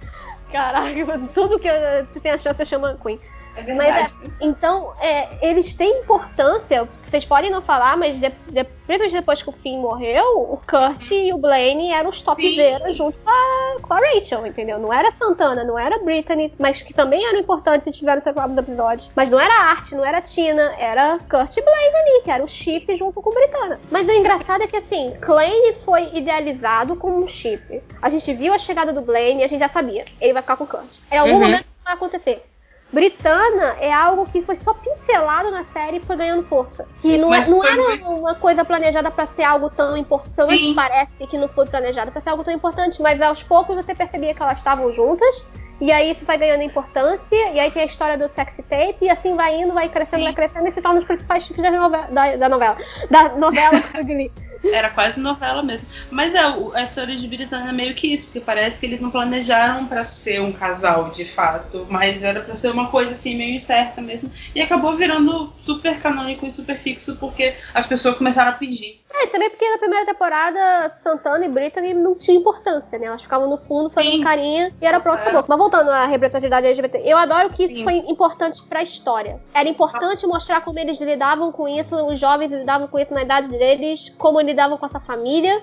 Caraca, 0.52 1.18
tudo 1.34 1.58
que 1.58 1.68
tem 2.20 2.30
a 2.32 2.38
chance 2.38 2.64
chama 2.64 2.96
Queen. 3.02 3.18
É 3.56 3.74
Mas 3.74 3.86
verdade. 3.86 4.14
é, 4.24 4.28
então, 4.40 4.92
é, 5.00 5.48
eles 5.48 5.74
têm 5.74 6.00
importância, 6.00 6.88
vocês 7.06 7.24
podem 7.24 7.50
não 7.50 7.62
falar, 7.62 7.96
mas 7.96 8.18
de, 8.18 8.28
de, 8.28 8.64
principalmente 8.64 9.12
depois 9.12 9.42
que 9.42 9.48
o 9.48 9.52
Finn 9.52 9.80
morreu, 9.80 10.24
o 10.52 10.60
Kurt 10.68 11.10
e 11.12 11.32
o 11.32 11.38
Blaine 11.38 11.92
eram 11.92 12.10
os 12.10 12.20
topzeiros 12.22 12.96
junto 12.96 13.18
com 13.20 13.30
a, 13.30 13.76
com 13.80 13.94
a 13.94 13.98
Rachel, 13.98 14.46
entendeu? 14.46 14.78
Não 14.78 14.92
era 14.92 15.10
Santana, 15.12 15.62
não 15.64 15.78
era 15.78 15.98
Brittany, 15.98 16.52
mas 16.58 16.82
que 16.82 16.92
também 16.92 17.24
eram 17.24 17.38
importantes 17.38 17.86
e 17.86 17.92
tiveram 17.92 18.20
seus 18.22 18.34
próprios 18.34 18.58
episódios. 18.58 19.08
Mas 19.14 19.30
não 19.30 19.38
era 19.38 19.52
a 19.54 19.70
Art, 19.70 19.92
não 19.92 20.04
era 20.04 20.20
Tina, 20.20 20.74
era 20.78 21.18
Kurt 21.30 21.56
e 21.56 21.62
Blaine 21.62 21.96
ali, 21.96 22.22
que 22.24 22.30
era 22.30 22.42
o 22.42 22.48
chip 22.48 22.94
junto 22.96 23.22
com 23.22 23.30
o 23.30 23.34
Britana. 23.34 23.78
Mas 23.90 24.06
o 24.08 24.10
engraçado 24.12 24.62
é 24.62 24.66
que 24.66 24.76
assim, 24.76 25.14
Klein 25.20 25.74
foi 25.84 26.10
idealizado 26.14 26.96
como 26.96 27.22
um 27.22 27.26
chip. 27.26 27.82
A 28.02 28.08
gente 28.08 28.32
viu 28.34 28.52
a 28.52 28.58
chegada 28.58 28.92
do 28.92 29.00
Blaine 29.02 29.42
e 29.42 29.44
a 29.44 29.48
gente 29.48 29.60
já 29.60 29.68
sabia, 29.68 30.04
ele 30.20 30.32
vai 30.32 30.42
ficar 30.42 30.56
com 30.56 30.64
o 30.64 30.66
Kurt. 30.66 30.98
Em 31.12 31.18
algum 31.18 31.34
Uhum. 31.34 31.40
momento 31.40 31.60
isso 31.60 31.84
vai 31.84 31.94
acontecer. 31.94 32.44
Britana 32.94 33.76
é 33.80 33.92
algo 33.92 34.24
que 34.26 34.40
foi 34.40 34.54
só 34.57 34.72
pincelado 34.72 35.50
na 35.50 35.64
série 35.72 35.96
e 35.96 36.00
foi 36.00 36.16
ganhando 36.16 36.44
força. 36.44 36.87
Que 37.02 37.18
não, 37.18 37.35
é- 37.35 37.46
não 37.48 37.61
foi 37.61 37.70
era 37.70 38.09
uma 38.09 38.35
coisa 38.37 38.64
planejada 38.64 39.11
pra 39.11 39.26
ser 39.26 39.42
algo 39.42 39.68
tão 39.68 39.96
importante. 39.96 40.57
Sim. 40.59 40.74
parece 40.74 41.12
que 41.26 41.37
não 41.37 41.48
foi 41.48 41.66
planejada 41.66 42.11
pra 42.11 42.20
ser 42.22 42.30
algo 42.30 42.44
tão 42.44 42.54
importante, 42.54 43.02
mas 43.02 43.20
aos 43.20 43.42
poucos 43.42 43.74
você 43.74 43.94
percebia 43.94 44.33
que 44.33 44.40
elas 44.42 44.59
estavam 44.59 44.92
juntas. 44.92 45.44
E 45.80 45.90
aí 45.90 46.12
isso 46.12 46.24
vai 46.24 46.38
ganhando 46.38 46.62
importância, 46.62 47.35
e 47.52 47.59
aí 47.59 47.68
tem 47.72 47.83
a 47.83 47.87
história 47.87 48.16
do 48.16 48.33
sexy 48.33 48.62
tape, 48.62 48.96
e 49.02 49.11
assim 49.11 49.35
vai 49.35 49.61
indo, 49.61 49.74
vai 49.74 49.88
crescendo, 49.88 50.18
Sim. 50.20 50.24
vai 50.26 50.33
crescendo, 50.33 50.68
e 50.68 50.72
se 50.72 50.80
torna 50.80 51.00
os 51.00 51.04
principais 51.04 51.42
chips 51.42 51.61
da 51.61 51.70
novela. 51.70 52.07
Da, 52.12 52.37
da 52.37 52.48
novela. 52.48 52.76
Da 53.11 53.30
novela. 53.37 53.83
Era 54.72 54.90
quase 54.90 55.20
novela 55.20 55.62
mesmo. 55.62 55.87
Mas 56.11 56.35
é, 56.35 56.38
a 56.38 56.83
história 56.83 57.16
de 57.16 57.29
Britânia 57.29 57.70
é 57.70 57.72
meio 57.72 57.94
que 57.94 58.14
isso, 58.14 58.27
porque 58.27 58.40
parece 58.40 58.81
que 58.81 58.87
eles 58.87 59.00
não 59.00 59.11
planejaram 59.11 59.87
pra 59.87 60.05
ser 60.05 60.40
um 60.40 60.53
casal 60.53 61.11
de 61.11 61.24
fato, 61.24 61.87
mas 61.88 62.22
era 62.22 62.40
pra 62.40 62.55
ser 62.55 62.70
uma 62.70 62.90
coisa 62.90 63.12
assim 63.12 63.37
meio 63.37 63.55
incerta 63.55 64.00
mesmo. 64.00 64.31
E 64.55 64.61
acabou 64.61 64.96
virando 64.96 65.53
super 65.62 66.00
canônico 66.00 66.46
e 66.46 66.53
super 66.53 66.77
fixo 66.77 67.16
porque 67.16 67.55
as 67.72 67.87
pessoas 67.87 68.16
começaram 68.16 68.50
a 68.50 68.55
pedir. 68.55 69.00
É, 69.12 69.24
e 69.24 69.27
também 69.29 69.48
porque 69.50 69.68
na 69.70 69.79
primeira 69.79 70.07
temporada 70.07 70.92
Santana 70.96 71.44
e 71.44 71.48
Britney 71.48 71.94
não 71.94 72.16
tinham 72.16 72.40
importância, 72.40 72.98
né? 72.98 73.07
Elas 73.07 73.22
ficavam 73.22 73.48
no 73.48 73.57
fundo 73.57 73.90
fazendo 73.90 74.16
Sim. 74.16 74.22
carinha 74.22 74.72
e 74.81 74.87
era 74.87 74.98
pronto, 74.98 75.18
É. 75.18 75.22
acabou. 75.22 75.44
Mas 75.48 75.59
voltando 75.59 75.90
à 75.90 76.05
representatividade 76.07 76.66
LGBT, 76.66 77.03
eu 77.05 77.16
adoro 77.16 77.50
que 77.50 77.64
isso 77.64 77.74
Sim. 77.74 77.85
foi 77.85 77.94
importante 77.98 78.61
pra 78.68 78.83
história. 78.83 79.40
Era 79.55 79.68
importante 79.68 80.27
mostrar 80.27 80.61
como 80.62 80.79
eles 80.79 81.00
lidavam 81.00 81.53
com 81.53 81.68
isso, 81.68 81.94
os 82.07 82.18
jovens 82.18 82.50
lidavam 82.50 82.88
com 82.88 82.98
isso 82.98 83.14
na 83.14 83.22
idade 83.22 83.48
deles, 83.48 84.12
como 84.18 84.40
lidavam 84.54 84.78
com 84.78 84.86
essa 84.86 85.00
família. 85.00 85.62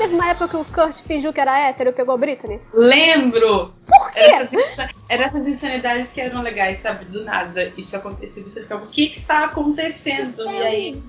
Teve 0.00 0.14
uma 0.14 0.30
época 0.30 0.48
que 0.48 0.56
o 0.56 0.64
Kurt 0.64 1.02
fingiu 1.02 1.32
que 1.32 1.40
era 1.40 1.58
hétero 1.68 1.90
e 1.90 1.92
pegou 1.92 2.16
Britney? 2.16 2.60
Lembro! 2.72 3.74
Por 3.86 4.12
quê? 4.12 4.20
Era 4.20 4.42
essas, 4.42 4.62
era 5.08 5.24
essas 5.24 5.46
insanidades 5.46 6.12
que 6.12 6.20
eram 6.20 6.42
legais, 6.42 6.78
sabe? 6.78 7.04
Do 7.04 7.24
nada 7.24 7.72
isso 7.76 7.96
acontecia, 7.96 8.42
você 8.42 8.62
ficava, 8.62 8.84
o 8.84 8.88
que, 8.88 9.08
que 9.08 9.16
está 9.16 9.44
acontecendo? 9.44 10.42
E 10.50 10.62
aí. 10.62 11.02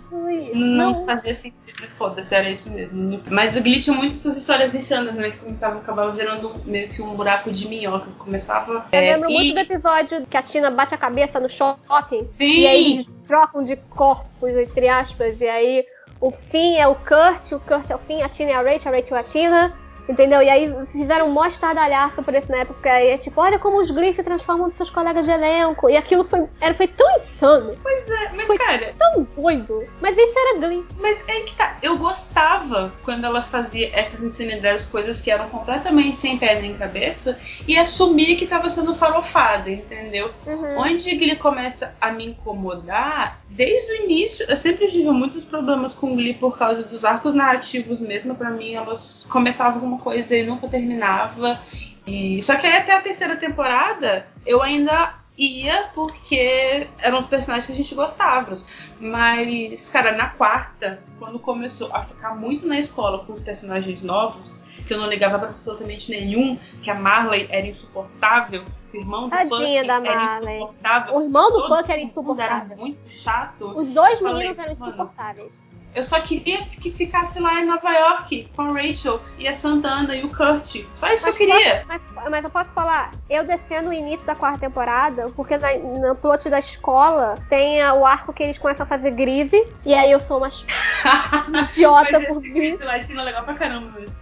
Não, 0.53 0.91
Não. 0.91 1.05
fazia 1.05 1.33
sentido, 1.33 1.87
foda-se, 1.97 2.35
era 2.35 2.49
isso 2.49 2.69
mesmo. 2.71 3.21
Mas 3.29 3.55
o 3.55 3.61
Glee 3.61 3.79
tinha 3.79 3.95
muito 3.95 4.13
essas 4.13 4.37
histórias 4.37 4.75
insanas, 4.75 5.15
né? 5.15 5.31
Que 5.31 5.37
começavam, 5.37 5.79
acabavam 5.79 6.13
virando 6.13 6.53
meio 6.65 6.89
que 6.89 7.01
um 7.01 7.15
buraco 7.15 7.51
de 7.51 7.67
minhoca. 7.67 8.09
Começava. 8.17 8.85
Eu 8.91 8.99
é, 8.99 9.01
lembro 9.13 9.29
e- 9.29 9.33
muito 9.33 9.53
do 9.53 9.59
episódio 9.59 10.25
que 10.25 10.35
a 10.35 10.41
Tina 10.41 10.69
bate 10.69 10.93
a 10.93 10.97
cabeça 10.97 11.39
no 11.39 11.49
shopping. 11.49 12.27
Sim! 12.37 12.59
E 12.61 12.67
aí 12.67 12.93
eles 12.93 13.07
trocam 13.27 13.63
de 13.63 13.75
corpos, 13.77 14.49
entre 14.49 14.89
aspas. 14.89 15.39
E 15.39 15.47
aí 15.47 15.85
o 16.21 16.31
Finn 16.31 16.77
é 16.77 16.87
o 16.87 16.95
Kurt, 16.95 17.51
o 17.51 17.59
Kurt 17.59 17.89
é 17.89 17.95
o 17.95 17.97
Finn, 17.97 18.21
a 18.21 18.29
Tina 18.29 18.51
é 18.51 18.53
a 18.53 18.61
Rachel, 18.61 18.93
a 18.93 18.95
Rachel 18.95 19.17
é 19.17 19.19
a 19.19 19.23
Tina. 19.23 19.80
Entendeu? 20.09 20.41
E 20.41 20.49
aí 20.49 20.73
fizeram 20.87 21.27
um 21.27 21.31
mó 21.31 21.45
estardalhaço 21.45 22.21
por 22.23 22.33
isso 22.33 22.51
na 22.51 22.57
época. 22.57 22.89
E 23.01 23.07
é 23.09 23.17
tipo, 23.17 23.39
olha 23.39 23.59
como 23.59 23.79
os 23.79 23.91
Glee 23.91 24.13
se 24.13 24.23
transformam 24.23 24.65
nos 24.65 24.75
seus 24.75 24.89
colegas 24.89 25.25
de 25.25 25.31
elenco. 25.31 25.89
E 25.89 25.95
aquilo 25.95 26.23
foi, 26.23 26.47
era, 26.59 26.73
foi 26.73 26.87
tão 26.87 27.07
insano, 27.15 27.77
Pois 27.81 28.09
é, 28.09 28.31
mas 28.35 28.47
Foi- 28.47 28.57
cara, 28.57 28.93
tão 28.97 29.27
doido. 29.35 29.83
Mas 30.01 30.15
isso 30.17 30.33
era 30.37 30.59
Glee. 30.59 30.85
mas 30.99 31.23
é 31.27 31.39
que 31.41 31.53
tá. 31.55 31.77
Eu 31.81 31.97
gostava 31.97 32.93
quando 33.03 33.25
elas 33.25 33.47
faziam 33.47 33.89
essas 33.93 34.21
insanidades, 34.21 34.85
coisas 34.85 35.21
que 35.21 35.31
eram 35.31 35.49
completamente 35.49 36.17
sem 36.17 36.37
pé 36.37 36.59
nem 36.61 36.75
cabeça, 36.75 37.37
e 37.67 37.77
assumia 37.77 38.35
que 38.35 38.45
tava 38.45 38.69
sendo 38.69 38.93
farofada, 38.95 39.69
entendeu? 39.69 40.31
Uhum. 40.45 40.77
Onde 40.79 41.15
Glee 41.15 41.35
começa 41.35 41.95
a 42.01 42.11
me 42.11 42.25
incomodar, 42.27 43.39
desde 43.49 43.91
o 43.91 43.95
início, 44.03 44.45
eu 44.47 44.55
sempre 44.55 44.87
tive 44.89 45.09
muitos 45.11 45.43
problemas 45.43 45.93
com 45.93 46.15
Glee 46.15 46.33
por 46.33 46.57
causa 46.57 46.83
dos 46.83 47.03
arcos 47.05 47.33
narrativos 47.33 47.99
mesmo. 47.99 48.35
Pra 48.35 48.49
mim, 48.49 48.73
elas 48.73 49.25
começavam 49.29 49.79
com 49.81 49.90
uma 49.91 49.99
coisa 49.99 50.35
e 50.35 50.43
nunca 50.43 50.67
terminava. 50.67 51.59
E... 52.05 52.41
Só 52.41 52.55
que 52.55 52.65
aí 52.65 52.77
até 52.77 52.95
a 52.95 53.01
terceira 53.01 53.35
temporada, 53.35 54.27
eu 54.45 54.61
ainda 54.61 55.15
ia 55.37 55.89
porque 55.93 56.87
eram 56.99 57.19
os 57.19 57.25
personagens 57.25 57.65
que 57.65 57.71
a 57.71 57.75
gente 57.75 57.95
gostava. 57.95 58.55
Mas, 58.99 59.89
cara, 59.89 60.11
na 60.11 60.29
quarta, 60.29 61.01
quando 61.19 61.39
começou 61.39 61.89
a 61.93 62.03
ficar 62.03 62.35
muito 62.35 62.67
na 62.67 62.77
escola 62.77 63.25
com 63.25 63.33
os 63.33 63.39
personagens 63.39 64.01
novos, 64.01 64.61
que 64.87 64.93
eu 64.93 64.99
não 64.99 65.07
ligava 65.07 65.39
pra 65.39 65.49
absolutamente 65.49 66.11
nenhum, 66.11 66.57
que 66.81 66.89
a 66.89 66.95
Marley 66.95 67.47
era 67.49 67.67
insuportável, 67.67 68.65
o 68.93 68.97
irmão 68.97 69.23
do 69.23 69.29
Tadinha 69.29 69.81
Puck 69.81 69.87
da 69.87 69.93
era 69.95 70.01
Marley. 70.01 70.55
insuportável. 70.55 71.15
O 71.15 71.21
irmão 71.21 71.51
do 71.51 71.61
todo 71.61 71.77
Puck 71.77 71.91
era 71.91 72.01
insuportável. 72.01 72.71
Era 72.71 72.75
muito 72.75 73.11
chato. 73.11 73.79
Os 73.79 73.91
dois 73.91 74.19
Falei, 74.19 74.33
meninos 74.33 74.59
eram 74.59 74.75
mano. 74.75 74.93
insuportáveis. 74.93 75.60
Eu 75.93 76.03
só 76.03 76.19
queria 76.21 76.59
que 76.63 76.89
ficasse 76.91 77.39
lá 77.39 77.61
em 77.61 77.65
Nova 77.65 77.91
York 77.91 78.49
com 78.55 78.61
a 78.61 78.73
Rachel 78.73 79.19
e 79.37 79.47
a 79.47 79.53
Santana 79.53 80.15
e 80.15 80.23
o 80.23 80.29
Kurt. 80.29 80.85
Só 80.93 81.07
isso 81.07 81.25
Mas 81.25 81.37
que 81.37 81.43
eu 81.43 81.47
queria. 81.47 81.85
Mas, 81.87 82.01
mas 82.29 82.43
eu 82.43 82.49
posso 82.49 82.71
falar, 82.71 83.11
eu 83.29 83.45
descendo 83.45 83.87
no 83.87 83.93
início 83.93 84.25
da 84.25 84.35
quarta 84.35 84.59
temporada, 84.59 85.29
porque 85.35 85.57
na, 85.57 85.73
no 85.77 86.15
plot 86.15 86.49
da 86.49 86.59
escola 86.59 87.35
tem 87.49 87.83
o 87.91 88.05
arco 88.05 88.31
que 88.31 88.43
eles 88.43 88.57
começam 88.57 88.83
a 88.83 88.87
fazer 88.87 89.11
grise, 89.11 89.67
e 89.85 89.93
aí 89.93 90.11
eu 90.11 90.19
sou 90.19 90.37
uma 90.37 90.49
idiota 91.63 92.21
por 92.21 92.39
grise. 92.39 92.53
grito 92.53 92.85
latino 92.85 93.21
é 93.21 93.23
legal 93.23 93.43
pra 93.43 93.55
caramba 93.55 93.99
mesmo. 93.99 94.15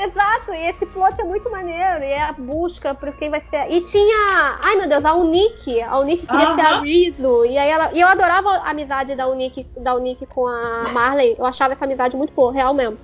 Exato, 0.00 0.52
e 0.52 0.66
esse 0.68 0.86
plot 0.86 1.20
é 1.20 1.24
muito 1.24 1.50
maneiro, 1.50 2.04
e 2.04 2.12
é 2.12 2.22
a 2.22 2.32
busca 2.32 2.94
por 2.94 3.12
quem 3.16 3.30
vai 3.30 3.40
ser. 3.40 3.68
E 3.68 3.80
tinha, 3.80 4.58
ai 4.62 4.76
meu 4.76 4.88
Deus, 4.88 5.04
a 5.04 5.14
Unique, 5.14 5.82
a 5.82 5.98
Unique 5.98 6.26
queria 6.26 6.54
ser 6.54 6.60
a. 6.60 6.80
Rizzo, 6.80 7.44
e 7.44 7.58
aí 7.58 7.68
ela, 7.68 7.90
e 7.92 8.00
eu 8.00 8.06
adorava 8.06 8.48
a 8.48 8.70
amizade 8.70 9.16
da 9.16 9.26
Unique, 9.26 9.66
da 9.76 9.94
Unique 9.94 10.24
com 10.26 10.46
a 10.46 10.84
Marley, 10.92 11.34
eu 11.36 11.44
achava 11.44 11.72
essa 11.72 11.84
amizade 11.84 12.16
muito 12.16 12.32
boa, 12.32 12.52
real 12.52 12.72
mesmo. 12.72 12.98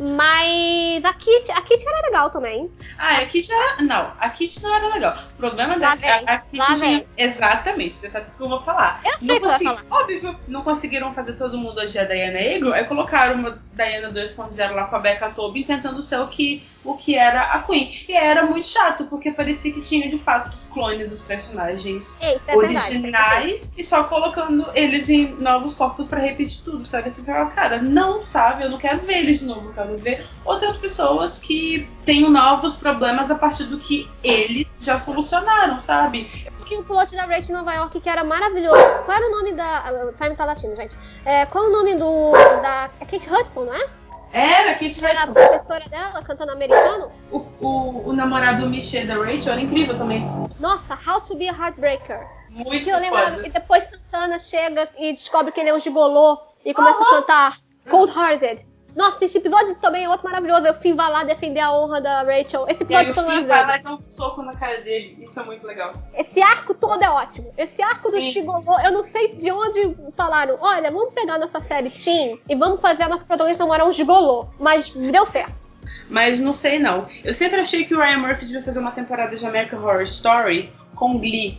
Mas 0.00 1.04
a 1.04 1.12
Kit, 1.12 1.50
a 1.52 1.60
Kit 1.62 1.86
era 1.86 2.06
legal 2.06 2.30
também. 2.30 2.70
Ah, 2.98 3.18
a 3.18 3.26
Kit 3.26 3.50
era. 3.52 3.82
Não, 3.82 4.12
a 4.18 4.30
Kit 4.30 4.62
não 4.62 4.74
era 4.74 4.88
legal. 4.94 5.16
O 5.34 5.36
problema 5.36 5.76
Lá 5.76 5.94
da 5.94 5.94
vem, 5.96 6.10
a, 6.10 6.34
a 6.34 6.38
Kit 6.38 6.58
lá 6.58 6.66
tinha-. 6.76 7.04
Exatamente, 7.16 7.94
você 7.94 8.08
sabe 8.08 8.26
o 8.28 8.36
que 8.36 8.42
eu 8.42 8.48
vou 8.48 8.62
falar. 8.62 9.00
Eu 9.04 9.12
sei 9.18 9.28
não 9.28 9.40
vai 9.40 9.50
consegui- 9.50 9.80
Óbvio, 9.90 10.36
não 10.48 10.62
conseguiram 10.62 11.14
fazer 11.14 11.34
todo 11.34 11.58
mundo 11.58 11.78
hoje 11.80 11.98
a 11.98 12.04
Diana 12.04 12.38
Egro, 12.40 12.72
aí 12.72 12.84
colocaram 12.84 13.34
uma 13.38 13.62
Diana 13.72 14.10
2.0 14.10 14.72
lá 14.72 14.84
com 14.84 14.96
a 14.96 14.98
Becca 14.98 15.30
Tobin 15.30 15.62
tentando 15.64 16.00
ser 16.02 16.20
o 16.20 16.28
que, 16.28 16.66
o 16.84 16.94
que 16.96 17.14
era 17.16 17.42
a 17.52 17.62
Queen. 17.62 17.90
E 18.08 18.12
era 18.12 18.44
muito 18.44 18.68
chato, 18.68 19.04
porque 19.04 19.30
parecia 19.30 19.72
que 19.72 19.80
tinha 19.80 20.08
de 20.08 20.18
fato 20.18 20.52
os 20.54 20.64
clones 20.64 21.10
dos 21.10 21.20
personagens 21.20 22.18
É, 22.20 22.36
isso 22.36 22.42
é 22.46 22.56
originais 22.56 23.72
e 23.76 23.84
só 23.84 24.04
colocando 24.04 24.66
eles 24.74 25.08
em 25.08 25.34
novos 25.40 25.74
corpos 25.74 26.06
pra 26.06 26.18
repetir 26.20 26.62
tudo, 26.64 26.84
sabe? 26.86 27.10
Você 27.10 27.22
fala, 27.22 27.46
cara, 27.46 27.80
não, 27.80 28.24
sabe? 28.24 28.64
Eu 28.64 28.70
não 28.70 28.78
quero 28.78 29.00
ver 29.00 29.18
eles 29.18 29.40
de 29.40 29.46
novo, 29.46 29.68
eu 29.68 29.72
ver 29.96 30.26
outras 30.44 30.76
pessoas 30.76 31.38
que 31.38 31.88
tenham 32.04 32.30
novos 32.30 32.76
problemas 32.76 33.30
a 33.30 33.34
partir 33.34 33.64
do 33.64 33.78
que 33.78 34.08
eles 34.22 34.72
já 34.80 34.98
solucionaram, 34.98 35.80
sabe? 35.80 36.50
Tinha 36.64 36.80
o 36.80 36.84
plot 36.84 37.14
da 37.16 37.38
em 37.38 37.52
Nova 37.52 37.74
York 37.74 38.00
que 38.00 38.08
era 38.08 38.22
maravilhoso. 38.22 38.80
Qual 39.04 39.16
era 39.16 39.26
o 39.26 39.30
nome 39.30 39.52
da. 39.54 39.84
O 40.08 40.12
time 40.12 40.36
tá 40.36 40.44
latino, 40.44 40.76
gente. 40.76 40.96
É, 41.24 41.44
qual 41.46 41.64
é 41.64 41.68
o 41.68 41.72
nome 41.72 41.94
do. 41.96 42.32
da. 42.62 42.90
É 43.00 43.04
Kate 43.04 43.28
Hudson, 43.28 43.64
não 43.64 43.74
é? 43.74 43.88
Era 44.32 44.74
Kate 44.74 45.04
Era 45.04 45.20
a 45.20 45.24
Hudson. 45.24 45.32
professora 45.32 45.88
dela 45.88 46.22
cantando 46.22 46.52
americano? 46.52 47.10
O, 47.32 47.38
o, 47.60 48.08
o 48.10 48.12
namorado 48.12 48.68
Michel 48.68 49.06
da 49.06 49.14
Rachel 49.14 49.52
era 49.52 49.60
incrível 49.60 49.98
também. 49.98 50.24
Nossa, 50.60 50.96
How 51.06 51.20
to 51.22 51.34
be 51.34 51.48
a 51.48 51.52
Heartbreaker. 51.52 52.20
Muito 52.50 52.84
Que 52.84 52.90
eu 52.90 52.98
lembro, 52.98 53.18
foda. 53.18 53.46
e 53.46 53.50
depois 53.50 53.84
Santana 53.84 54.38
chega 54.38 54.88
e 54.98 55.12
descobre 55.12 55.52
que 55.52 55.60
ele 55.60 55.70
é 55.70 55.74
um 55.74 55.80
gigolô 55.80 56.38
e 56.64 56.72
começa 56.74 57.00
a 57.00 57.10
cantar 57.10 57.56
Cold 57.88 58.12
Hearted. 58.16 58.64
Nossa, 58.94 59.24
esse 59.24 59.38
episódio 59.38 59.74
também 59.76 60.04
é 60.04 60.08
outro 60.08 60.24
maravilhoso. 60.24 60.66
Eu 60.66 60.74
fim 60.74 60.94
vai 60.94 61.10
lá 61.10 61.24
defender 61.24 61.60
a 61.60 61.72
honra 61.72 62.00
da 62.00 62.22
Rachel. 62.22 62.66
Esse 62.68 62.82
episódio 62.82 63.14
todo 63.14 63.30
filho 63.30 63.46
vai 63.46 63.64
maravilhoso. 63.64 63.68
lá 63.68 63.78
e 63.78 63.82
dá 63.82 64.04
um 64.04 64.08
soco 64.08 64.42
na 64.42 64.56
cara 64.56 64.80
dele. 64.80 65.16
Isso 65.20 65.38
é 65.38 65.44
muito 65.44 65.66
legal. 65.66 65.94
Esse 66.14 66.42
arco 66.42 66.74
todo 66.74 67.02
é 67.02 67.10
ótimo. 67.10 67.52
Esse 67.56 67.82
arco 67.82 68.10
do. 68.10 68.20
Shigolô, 68.20 68.80
eu 68.80 68.92
não 68.92 69.10
sei 69.10 69.34
de 69.34 69.50
onde 69.50 69.96
falaram. 70.16 70.58
Olha, 70.60 70.90
vamos 70.90 71.14
pegar 71.14 71.38
nossa 71.38 71.60
série 71.60 71.90
Teen 71.90 72.40
e 72.48 72.54
vamos 72.54 72.80
fazer 72.80 73.04
a 73.04 73.08
nossa 73.08 73.24
protagonista 73.24 73.64
namorar 73.64 73.86
um 73.86 73.92
gigolô. 73.92 74.46
Mas 74.58 74.88
deu 74.90 75.26
certo. 75.26 75.60
Mas 76.08 76.40
não 76.40 76.52
sei 76.52 76.78
não. 76.78 77.06
Eu 77.24 77.32
sempre 77.32 77.60
achei 77.60 77.84
que 77.84 77.94
o 77.94 77.98
Ryan 77.98 78.18
Murphy 78.18 78.46
devia 78.46 78.62
fazer 78.62 78.78
uma 78.80 78.90
temporada 78.90 79.34
de 79.34 79.46
American 79.46 79.80
Horror 79.80 80.02
Story 80.02 80.72
com 80.94 81.18
Glee. 81.18 81.58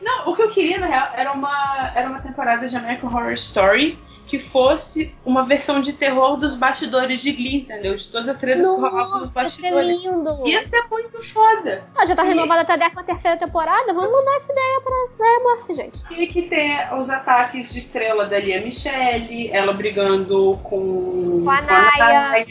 Não, 0.00 0.30
o 0.30 0.36
que 0.36 0.42
eu 0.42 0.48
queria, 0.48 0.78
na 0.78 0.86
real, 0.86 1.08
era 1.14 1.32
uma, 1.32 1.92
era 1.94 2.08
uma 2.08 2.20
temporada 2.20 2.66
de 2.68 2.76
American 2.76 3.10
Horror 3.10 3.32
Story 3.32 3.98
que 4.28 4.38
fosse 4.38 5.14
uma 5.24 5.42
versão 5.44 5.80
de 5.80 5.92
terror 5.92 6.36
dos 6.36 6.54
bastidores 6.54 7.22
de 7.22 7.32
Glee, 7.32 7.56
entendeu? 7.62 7.96
De 7.96 8.06
todas 8.08 8.28
as 8.28 8.38
tretas 8.38 8.68
que 8.68 8.80
rolavam 8.80 9.20
nos 9.20 9.30
bastidores. 9.30 10.02
lindo. 10.02 10.46
Ia 10.46 10.68
ser 10.68 10.84
muito 10.90 11.22
foda. 11.32 11.84
Ah, 11.96 12.04
já 12.04 12.14
tá 12.14 12.22
Sim. 12.22 12.28
renovada 12.28 12.60
até 12.60 12.74
a 12.74 12.90
13 12.90 13.06
terceira 13.06 13.36
temporada. 13.38 13.92
Vamos 13.92 14.12
mandar 14.12 14.36
essa 14.36 14.52
ideia 14.52 14.80
pra 14.82 15.26
Ryan 15.26 15.42
Murphy, 15.42 15.74
gente. 15.74 16.04
Tinha 16.08 16.26
que 16.28 16.42
ter 16.42 16.94
os 16.94 17.08
ataques 17.08 17.72
de 17.72 17.78
estrela 17.78 18.26
da 18.26 18.38
Lia 18.38 18.60
Michelle, 18.60 19.50
ela 19.50 19.72
brigando 19.72 20.58
com, 20.62 21.42
Com 21.44 21.50
a 21.50 21.60
Naya. 21.62 22.44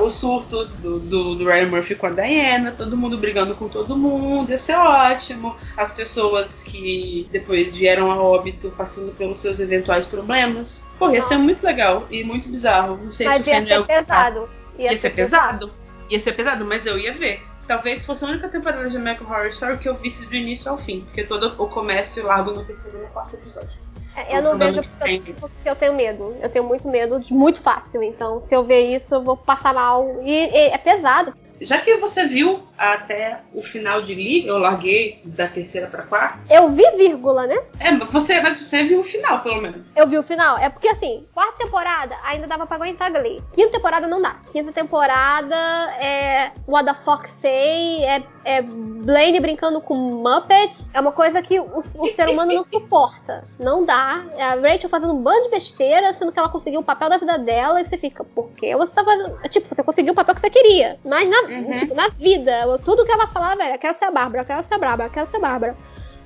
Os 0.00 0.14
surtos 0.14 0.78
do, 0.78 0.98
do, 0.98 1.34
do 1.36 1.44
Ryan 1.44 1.68
Murphy 1.68 1.94
com 1.94 2.06
a 2.06 2.10
Diana, 2.10 2.72
todo 2.76 2.96
mundo 2.96 3.16
brigando 3.16 3.54
com 3.54 3.68
todo 3.68 3.96
mundo, 3.96 4.50
ia 4.50 4.58
ser 4.58 4.76
ótimo. 4.76 5.56
As 5.76 5.92
pessoas 5.92 6.64
que 6.64 7.28
depois 7.30 7.76
vieram 7.76 8.10
a 8.10 8.20
óbito 8.20 8.72
passando 8.76 9.12
pelos 9.12 9.38
seus 9.38 9.60
eventuais 9.60 10.04
problemas. 10.06 10.79
Pô, 10.98 11.10
ia 11.10 11.22
ser 11.22 11.38
muito 11.38 11.64
legal 11.64 12.06
e 12.10 12.22
muito 12.22 12.48
bizarro. 12.48 12.96
Não 12.96 13.12
sei 13.12 13.26
Mas 13.26 13.44
se 13.44 13.50
ia 13.50 13.66
ser 13.66 13.86
pesado. 13.86 14.50
Ia, 14.78 14.98
ser 14.98 15.10
pesado. 15.10 15.72
Ia 16.08 16.20
ser 16.20 16.32
pesado, 16.32 16.64
mas 16.64 16.86
eu 16.86 16.98
ia 16.98 17.12
ver. 17.12 17.42
Talvez 17.66 18.04
fosse 18.04 18.24
a 18.24 18.28
única 18.28 18.48
temporada 18.48 18.88
de 18.88 18.96
American 18.96 19.28
Horror 19.28 19.46
Story 19.46 19.78
que 19.78 19.88
eu 19.88 19.94
visse 19.94 20.26
do 20.26 20.34
início 20.34 20.70
ao 20.70 20.76
fim, 20.76 21.02
porque 21.02 21.22
todo 21.22 21.54
o 21.62 21.68
comércio 21.68 22.24
largo 22.26 22.50
no 22.50 22.64
terceiro 22.64 22.98
e 22.98 23.02
no 23.02 23.08
quarto 23.08 23.34
episódio. 23.34 23.70
É, 24.16 24.36
Eu 24.36 24.42
não 24.42 24.58
vejo 24.58 24.82
porque 24.82 25.30
eu, 25.30 25.34
porque 25.34 25.70
eu 25.70 25.76
tenho 25.76 25.94
medo. 25.94 26.36
Eu 26.42 26.50
tenho 26.50 26.64
muito 26.64 26.88
medo 26.88 27.20
de 27.20 27.32
muito 27.32 27.60
fácil. 27.60 28.02
Então, 28.02 28.42
se 28.44 28.54
eu 28.54 28.64
ver 28.64 28.96
isso, 28.96 29.14
eu 29.14 29.22
vou 29.22 29.36
passar 29.36 29.72
mal. 29.72 30.20
E, 30.22 30.32
e 30.32 30.68
é 30.68 30.78
pesado. 30.78 31.32
Já 31.60 31.78
que 31.78 31.96
você 31.96 32.26
viu 32.26 32.62
até 32.76 33.40
o 33.52 33.62
final 33.62 34.00
de 34.00 34.14
Glee, 34.14 34.46
eu 34.46 34.58
larguei 34.58 35.20
da 35.24 35.46
terceira 35.46 35.86
pra 35.86 36.02
quarta. 36.02 36.38
Eu 36.48 36.70
vi 36.70 36.82
vírgula, 36.96 37.46
né? 37.46 37.56
É, 37.78 37.94
você, 37.96 38.40
mas 38.40 38.58
você 38.58 38.82
viu 38.82 39.00
o 39.00 39.04
final, 39.04 39.40
pelo 39.40 39.60
menos. 39.60 39.86
Eu 39.94 40.08
vi 40.08 40.16
o 40.16 40.22
final. 40.22 40.56
É 40.58 40.70
porque 40.70 40.88
assim, 40.88 41.26
quarta 41.34 41.58
temporada 41.58 42.16
ainda 42.24 42.46
dava 42.46 42.66
pra 42.66 42.76
aguentar 42.76 43.12
Glee. 43.12 43.42
Quinta 43.52 43.72
temporada 43.72 44.06
não 44.06 44.22
dá. 44.22 44.36
Quinta 44.50 44.72
temporada 44.72 45.56
é 46.00 46.52
What 46.66 46.86
the 46.86 46.94
Fox 46.94 47.28
Say, 47.42 48.04
é, 48.04 48.22
é 48.44 48.62
Blaine 48.62 49.40
brincando 49.40 49.80
com 49.80 49.94
Muppets. 49.94 50.88
É 50.94 51.00
uma 51.00 51.12
coisa 51.12 51.42
que 51.42 51.60
o, 51.60 51.68
o 51.78 52.08
ser 52.14 52.28
humano 52.28 52.54
não 52.54 52.64
suporta. 52.64 53.44
Não 53.58 53.84
dá. 53.84 54.24
É 54.36 54.44
a 54.44 54.54
Rachel 54.54 54.88
fazendo 54.88 55.12
um 55.12 55.22
bando 55.22 55.44
de 55.44 55.50
besteira, 55.50 56.14
sendo 56.14 56.32
que 56.32 56.38
ela 56.38 56.48
conseguiu 56.48 56.80
o 56.80 56.84
papel 56.84 57.10
da 57.10 57.18
vida 57.18 57.38
dela 57.38 57.80
e 57.80 57.88
você 57.88 57.98
fica, 57.98 58.24
por 58.24 58.50
que 58.52 58.74
você 58.74 58.94
tá 58.94 59.04
fazendo. 59.04 59.38
Tipo, 59.48 59.74
você 59.74 59.82
conseguiu 59.82 60.12
o 60.12 60.16
papel 60.16 60.34
que 60.34 60.40
você 60.40 60.50
queria. 60.50 60.98
Mas 61.04 61.28
na, 61.28 61.49
Uhum. 61.50 61.74
tipo, 61.74 61.94
na 61.94 62.08
vida, 62.08 62.78
tudo 62.84 63.04
que 63.04 63.12
ela 63.12 63.26
falava 63.26 63.62
era, 63.62 63.76
quero 63.76 63.98
ser 63.98 64.04
a 64.04 64.10
Bárbara, 64.10 64.44
quero 64.44 64.64
ser 64.68 64.74
a 64.74 64.78
Bárbara, 64.78 65.10
quero 65.10 65.30
ser 65.30 65.36
a 65.36 65.40
Bárbara. 65.40 65.76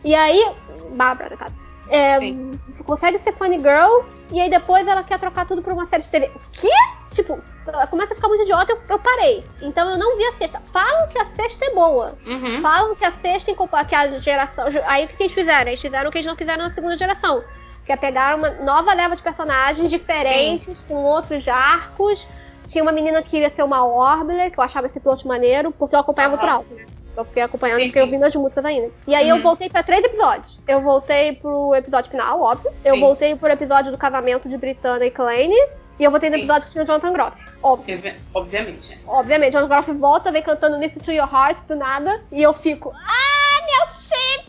E 0.05 0.15
aí, 0.15 0.45
Bárbara, 0.91 1.31
no 1.31 1.39
caso. 1.39 1.55
É, 1.89 2.19
Sim. 2.19 2.59
consegue 2.85 3.19
ser 3.19 3.33
funny 3.33 3.57
girl 3.57 4.05
e 4.31 4.41
aí 4.41 4.49
depois 4.49 4.87
ela 4.87 5.03
quer 5.03 5.19
trocar 5.19 5.47
tudo 5.47 5.63
por 5.63 5.73
uma 5.73 5.87
série 5.87 6.03
de 6.03 6.11
TV. 6.11 6.31
Que? 6.53 6.71
Tipo, 7.13 7.39
ela 7.67 7.87
começa 7.87 8.13
a 8.13 8.17
ficar 8.17 8.29
muito 8.29 8.43
idiota, 8.43 8.73
eu, 8.73 8.81
eu 8.89 8.99
parei. 8.99 9.45
Então 9.61 9.89
eu 9.91 9.99
não 9.99 10.17
vi 10.17 10.25
a 10.25 10.33
sexta. 10.33 10.63
Falam 10.73 11.09
que 11.09 11.19
a 11.19 11.27
sexta 11.27 11.65
é 11.67 11.75
boa. 11.75 12.17
Uhum. 12.27 12.61
Falam 12.61 12.95
que 12.95 13.05
a 13.05 13.13
sexta, 13.13 13.51
em 13.51 13.55
que 13.55 13.95
a 13.95 14.19
geração. 14.19 14.67
Aí 14.87 15.05
o 15.05 15.09
que, 15.09 15.17
que 15.17 15.23
eles 15.25 15.35
fizeram? 15.35 15.71
Eles 15.71 15.81
fizeram 15.81 16.09
o 16.09 16.13
que 16.13 16.19
eles 16.19 16.27
não 16.27 16.37
fizeram 16.37 16.65
na 16.65 16.75
segunda 16.75 16.97
geração. 16.97 17.45
Que 17.85 17.93
é 17.93 17.97
pegar 17.97 18.35
uma 18.35 18.51
nova 18.51 18.95
leva 18.95 19.15
de 19.15 19.23
personagens 19.23 19.91
diferentes, 19.91 20.81
com 20.83 20.95
outros 20.95 21.47
arcos. 21.47 22.27
Tinha 22.67 22.83
uma 22.83 22.93
menina 22.93 23.23
que 23.23 23.31
queria 23.31 23.51
ser 23.51 23.63
uma 23.63 23.85
Orbler, 23.85 24.51
que 24.51 24.59
eu 24.59 24.65
achava 24.65 24.87
esse 24.87 24.99
plot 25.01 25.27
maneiro, 25.27 25.71
porque 25.73 25.95
eu 25.95 26.01
acompanhava 26.01 26.39
por 26.39 26.49
alto, 26.49 26.73
né? 26.75 26.87
Eu 27.17 27.25
fiquei 27.25 27.43
acompanhando, 27.45 27.79
Sim, 27.81 27.87
fiquei 27.87 28.03
sim. 28.03 28.07
ouvindo 28.09 28.25
as 28.25 28.35
músicas 28.35 28.65
ainda. 28.65 28.91
E 29.07 29.15
aí 29.15 29.29
eu 29.29 29.37
Uhum. 29.37 29.43
voltei 29.43 29.69
pra 29.71 29.83
três 29.85 30.03
episódios. 30.05 30.59
Eu 30.67 30.81
voltei 30.81 31.35
pro 31.37 31.73
episódio 31.75 32.11
final, 32.11 32.41
óbvio. 32.41 32.73
Eu 32.85 32.95
Sim. 32.95 33.01
voltei 33.01 33.37
pro 33.37 33.49
episódio 33.49 33.93
do 33.93 33.99
casamento 33.99 34.49
de 34.49 34.57
Britana 34.57 35.05
e 35.05 35.11
Kleine. 35.13 35.55
E 35.97 36.03
eu 36.03 36.11
voltei 36.11 36.29
no 36.29 36.35
episódio 36.37 36.67
que 36.67 36.73
tinha 36.73 36.83
o 36.83 36.87
Jonathan 36.89 37.13
Groff. 37.13 37.41
Óbvio. 37.63 37.95
Obvi- 37.97 38.17
Obviamente. 38.35 38.99
Obviamente, 39.07 39.53
John 39.53 39.69
Groff 39.69 39.93
volta, 39.93 40.33
vem 40.33 40.43
cantando 40.43 40.77
Listen 40.77 40.99
to 41.01 41.13
Your 41.13 41.33
Heart 41.33 41.61
do 41.69 41.77
nada, 41.77 42.21
e 42.33 42.43
eu 42.43 42.53
fico, 42.53 42.93
ah, 42.97 43.44
meu 43.79 43.89
chip! 43.89 44.45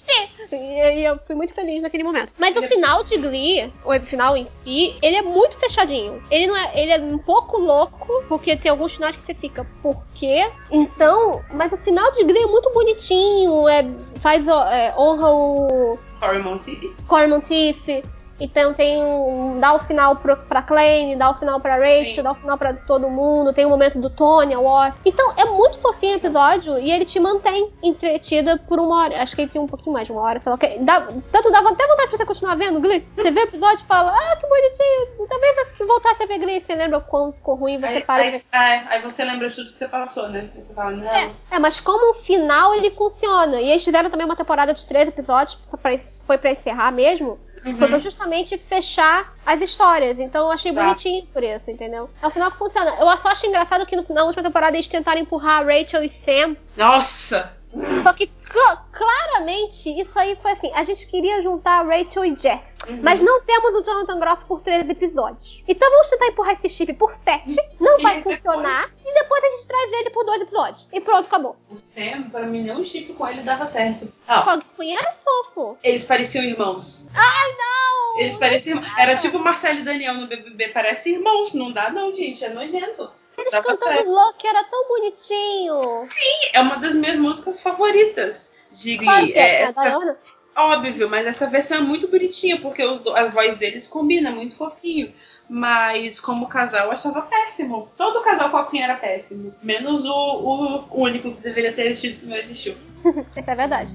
E, 0.52 1.00
e 1.00 1.06
eu 1.06 1.20
fui 1.26 1.36
muito 1.36 1.54
feliz 1.54 1.82
naquele 1.82 2.04
momento. 2.04 2.34
Mas 2.38 2.56
o 2.56 2.62
final 2.64 3.04
de 3.04 3.18
Glee, 3.18 3.74
o 3.84 4.00
final 4.02 4.38
em 4.38 4.46
si, 4.46 4.96
ele 5.02 5.16
é 5.16 5.22
muito 5.22 5.58
fechadinho. 5.58 6.24
Ele 6.30 6.48
não 6.48 6.56
é, 6.56 6.72
ele 6.76 6.92
é 6.92 6.98
um 7.00 7.18
pouco 7.18 7.58
louco, 7.58 8.24
porque 8.28 8.56
tem 8.56 8.70
alguns 8.70 8.94
finais 8.94 9.16
que 9.16 9.26
você 9.26 9.34
fica, 9.34 9.66
por 9.82 10.06
quê? 10.14 10.50
Então, 10.70 11.44
mas 11.54 11.72
o 11.72 11.78
final 11.78 12.12
de 12.12 12.24
Glee 12.24 12.44
é 12.44 12.48
muito 12.48 12.72
bonitinho, 12.72 13.68
é, 13.68 13.84
faz 14.20 14.48
é, 14.48 14.94
honra 14.98 15.32
o 15.32 15.98
Cory 16.20 16.40
Monteith. 16.40 16.96
Corey 17.08 17.28
Monteith. 17.28 18.04
Então 18.40 18.74
tem 18.74 19.02
um. 19.04 19.60
dá 19.60 19.74
o 19.76 19.80
final 19.80 20.18
pro, 20.18 20.36
pra 20.36 20.62
Claine, 20.62 21.16
dá 21.16 21.30
o 21.32 21.36
final 21.36 21.60
pra 21.60 21.78
Rachel, 21.78 22.16
Sim. 22.16 22.24
dá 22.24 22.32
o 22.32 22.36
final 22.36 22.58
pra 22.58 22.74
todo 22.74 23.10
mundo, 23.10 23.54
tem 23.54 23.66
o 23.66 23.70
momento 23.70 23.98
do 24.00 24.10
Tony, 24.10 24.54
a 24.54 24.60
Wasp. 24.60 25.00
Então 25.06 25.34
é 25.38 25.46
muito 25.46 25.80
fofinho 25.80 26.16
o 26.16 26.18
episódio 26.18 26.78
e 26.78 26.92
ele 26.92 27.06
te 27.06 27.20
mantém 27.20 27.72
entretida 27.82 28.58
por 28.68 28.80
uma 28.80 29.04
hora. 29.04 29.22
Acho 29.22 29.36
que 29.36 29.44
ele 29.44 29.52
tem 29.52 29.62
um 29.62 29.68
pouquinho 29.68 29.94
mais 29.94 30.06
de 30.08 30.12
uma 30.12 30.22
hora, 30.22 30.42
sei 30.42 30.50
lá. 30.50 30.56
o 30.56 30.58
quê. 30.58 30.78
Dá, 30.82 31.08
tanto 31.32 31.50
dava 31.52 31.70
até 31.70 31.88
vontade 31.88 32.10
pra 32.10 32.18
você 32.18 32.26
continuar 32.26 32.56
vendo 32.56 32.80
Glee. 32.82 33.08
Você 33.16 33.32
vê 33.32 33.40
o 33.40 33.44
episódio 33.44 33.84
e 33.84 33.88
fala, 33.88 34.12
ah, 34.12 34.36
que 34.36 34.48
bonitinho. 34.48 35.28
Talvez 35.30 35.56
se 35.78 35.86
voltasse 35.86 36.24
a 36.24 36.26
ver 36.26 36.38
Glee, 36.40 36.60
você 36.62 36.76
lembra 36.76 37.00
quão 37.00 37.32
ficou 37.32 37.56
ruim, 37.56 37.80
você 37.80 37.86
Aí, 37.86 38.04
para 38.04 38.24
aí, 38.24 38.32
ver. 38.32 38.42
aí- 38.52 38.86
aí 38.90 39.02
você 39.02 39.24
lembra 39.24 39.50
de 39.50 39.56
tudo 39.56 39.72
que 39.72 39.78
você 39.78 39.88
passou, 39.88 40.28
né? 40.30 40.50
Você 40.56 40.74
fala, 40.74 40.92
não. 40.92 41.08
É, 41.08 41.30
é, 41.52 41.60
mas 41.60 41.80
como 41.80 42.12
o 42.12 42.14
final 42.14 42.74
ele 42.76 42.92
funciona. 42.92 43.62
E 43.62 43.70
eles 43.72 43.84
fizeram 43.84 44.10
também 44.10 44.26
uma 44.26 44.36
temporada 44.36 44.74
de 44.74 44.86
três 44.86 45.08
episódios, 45.08 45.58
só 45.70 45.78
pra- 45.78 45.98
foi 46.28 46.38
pra 46.38 46.52
encerrar 46.52 46.92
mesmo. 46.92 47.40
Uhum. 47.66 47.76
Foi 47.78 47.88
pra 47.88 48.00
justamente 48.00 48.58
fechar 48.58 49.34
as 49.46 49.60
histórias. 49.62 50.20
Então 50.20 50.46
eu 50.46 50.52
achei 50.52 50.72
Tá. 50.72 50.84
bonitinho 50.84 51.26
por 51.34 51.44
isso, 51.44 51.72
entendeu? 51.72 52.10
É 52.22 52.28
o 52.28 52.30
final 52.32 52.52
que 52.52 52.58
funciona. 52.58 52.92
Eu 53.00 53.06
só 53.18 53.30
acho 53.30 53.46
engraçado 53.48 53.86
que 53.86 53.96
no 53.96 54.04
final, 54.04 54.24
na 54.24 54.28
última 54.28 54.44
temporada 54.44 54.76
eles 54.78 54.88
tentaram 54.88 55.20
empurrar 55.20 55.62
a 55.62 55.66
Rachel 55.66 56.04
e 56.04 56.10
Sam. 56.10 56.56
Nossa! 56.78 57.55
Só 58.04 58.14
que 58.14 58.30
cl- 58.40 58.78
claramente 58.92 59.90
isso 59.90 60.18
aí 60.18 60.36
foi 60.42 60.52
assim: 60.52 60.72
a 60.74 60.84
gente 60.84 61.08
queria 61.08 61.42
juntar 61.42 61.86
Rachel 61.86 62.26
e 62.26 62.36
Jess. 62.38 62.76
Uhum. 62.88 63.00
Mas 63.02 63.22
não 63.22 63.42
temos 63.42 63.72
o 63.80 63.84
Jonathan 63.84 64.20
Groff 64.20 64.46
por 64.46 64.62
três 64.62 64.88
episódios. 64.88 65.64
Então 65.68 65.90
vamos 65.90 66.10
tentar 66.10 66.28
empurrar 66.28 66.54
esse 66.54 66.70
chip 66.70 66.94
por 66.94 67.14
sete. 67.24 67.56
Não 67.80 67.98
E 68.00 68.04
vai 68.04 68.18
depois? 68.18 68.38
funcionar. 68.38 68.90
E 69.04 69.14
depois 69.14 69.44
a 69.44 69.50
gente 69.50 69.68
traz 69.68 69.92
ele 69.94 70.10
por 70.12 70.24
dois 70.26 70.42
episódios. 70.42 70.88
E 70.94 71.02
pronto, 71.02 71.26
acabou. 71.28 71.56
O 71.70 71.76
Sam, 71.84 72.30
pra 72.32 72.44
mim, 72.44 72.62
nenhum 72.64 72.84
chip 72.86 73.14
com 73.14 73.28
ele 73.28 73.42
dava 73.42 73.66
certo. 73.66 74.08
Fog 74.44 74.64
Queen 74.78 74.96
era 74.96 75.12
fofo. 75.14 75.78
eles 75.84 76.04
pareciam 76.06 76.44
irmãos. 76.44 77.08
Ai, 77.14 77.52
não! 77.58 78.20
Eles 78.22 78.38
pareciam. 78.38 78.82
Era 78.98 79.16
tipo 79.18 79.40
Marcelo 79.40 79.80
e 79.80 79.84
Daniel 79.84 80.14
no 80.14 80.28
BBB, 80.28 80.70
parecem 80.70 81.16
irmãos. 81.16 81.54
Não 81.54 81.72
dá, 81.72 81.90
não, 81.90 82.12
gente. 82.14 82.46
É 82.46 82.50
nojento. 82.50 83.10
Eles 83.38 83.52
Dava 83.52 83.66
cantando 83.66 83.96
certo. 83.96 84.10
Look 84.10 84.48
era 84.48 84.64
tão 84.64 84.88
bonitinho. 84.88 86.08
É 86.54 86.62
uma 86.62 86.78
das 86.78 86.96
minhas 86.96 87.18
músicas 87.18 87.62
favoritas 87.62 88.56
de 88.72 88.98
Glee. 88.98 89.08
Claro 89.08 89.26
que 89.28 89.34
é, 89.34 89.62
É, 89.62 89.66
a 89.66 89.72
Diana. 89.72 90.18
Óbvio, 90.58 91.10
mas 91.10 91.28
essa 91.28 91.48
versão 91.48 91.80
é 91.80 91.82
muito 91.82 92.08
bonitinha, 92.08 92.58
porque 92.62 92.82
os 92.84 93.06
as 93.08 93.34
vozes 93.34 93.58
deles 93.58 93.90
combinam, 93.90 94.32
é 94.32 94.36
muito 94.36 94.56
fofinho. 94.56 95.14
Mas 95.50 96.20
como 96.20 96.48
casal 96.48 96.86
eu 96.86 96.92
achava 96.94 97.22
péssimo. 97.24 97.90
Todo 97.98 98.22
casal 98.22 98.50
com 98.50 98.58
a 98.58 98.66
Queen 98.66 98.84
era 98.84 98.96
péssimo. 98.96 99.54
Menos 99.62 100.06
o, 100.06 100.88
o 100.90 101.02
único 101.02 101.34
que 101.34 101.42
deveria 101.42 101.74
ter 101.74 101.88
existido 101.88 102.22
que 102.22 102.26
não 102.26 102.38
existiu. 102.38 102.76
É 103.36 103.56
verdade. 103.56 103.94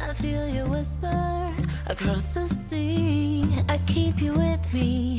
I 0.00 0.14
feel 0.14 0.48
you 0.48 0.64
whisper 0.70 1.52
across 1.86 2.24
the 2.32 2.46
sea. 2.46 3.42
I 3.68 3.78
keep 3.86 4.22
you 4.22 4.32
with 4.32 4.60
me 4.72 5.17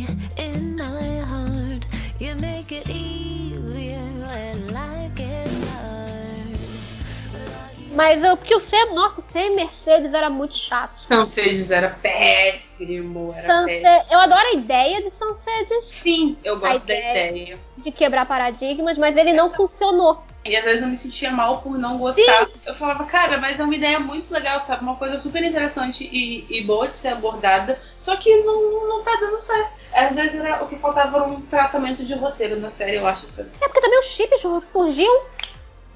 Mas 7.99 8.23
eu, 8.23 8.37
porque 8.37 8.55
o 8.55 8.61
Sam, 8.61 8.93
nossa, 8.93 9.19
o 9.19 9.23
Sam 9.29 9.55
Mercedes 9.55 10.13
era 10.13 10.29
muito 10.29 10.55
chato. 10.55 11.01
Sunsedes 11.05 11.69
era 11.69 11.89
péssimo, 11.89 13.35
era 13.35 13.65
péssimo. 13.65 13.89
Sunset, 13.89 14.07
eu 14.09 14.19
adoro 14.19 14.47
a 14.47 14.53
ideia 14.53 15.01
de 15.01 15.11
Sunset 15.11 15.81
Sim, 15.81 16.37
eu 16.41 16.57
gosto 16.57 16.87
da 16.87 16.95
ideia. 16.95 17.29
ideia. 17.29 17.59
de 17.75 17.91
quebrar 17.91 18.25
paradigmas, 18.25 18.97
mas 18.97 19.17
ele 19.17 19.33
não 19.33 19.51
funcionou. 19.51 20.23
E 20.45 20.55
às 20.55 20.63
vezes 20.63 20.81
eu 20.81 20.87
me 20.87 20.97
sentia 20.97 21.29
mal 21.29 21.61
por 21.61 21.77
não 21.77 21.97
gostar. 21.97 22.47
Eu 22.65 22.73
falava, 22.73 23.03
cara, 23.03 23.37
mas 23.37 23.59
é 23.59 23.63
uma 23.65 23.75
ideia 23.75 23.99
muito 23.99 24.31
legal, 24.33 24.61
sabe? 24.61 24.81
Uma 24.81 24.95
coisa 24.95 25.19
super 25.19 25.43
interessante 25.43 26.07
e, 26.09 26.45
e 26.49 26.61
boa 26.61 26.87
de 26.87 26.95
ser 26.95 27.09
abordada, 27.09 27.77
só 27.97 28.15
que 28.15 28.33
não, 28.43 28.87
não 28.87 29.03
tá 29.03 29.17
dando 29.19 29.41
certo. 29.41 29.77
Às 29.91 30.15
vezes 30.15 30.35
era, 30.35 30.63
o 30.63 30.69
que 30.69 30.77
faltava 30.77 31.17
era 31.17 31.25
um 31.25 31.41
tratamento 31.41 32.05
de 32.05 32.13
roteiro 32.13 32.57
na 32.61 32.69
série, 32.69 32.95
eu 32.95 33.05
acho 33.05 33.25
isso. 33.25 33.41
É 33.41 33.67
porque 33.67 33.81
também 33.81 33.99
os 33.99 34.05
chips 34.05 34.41
surgiam 34.71 35.23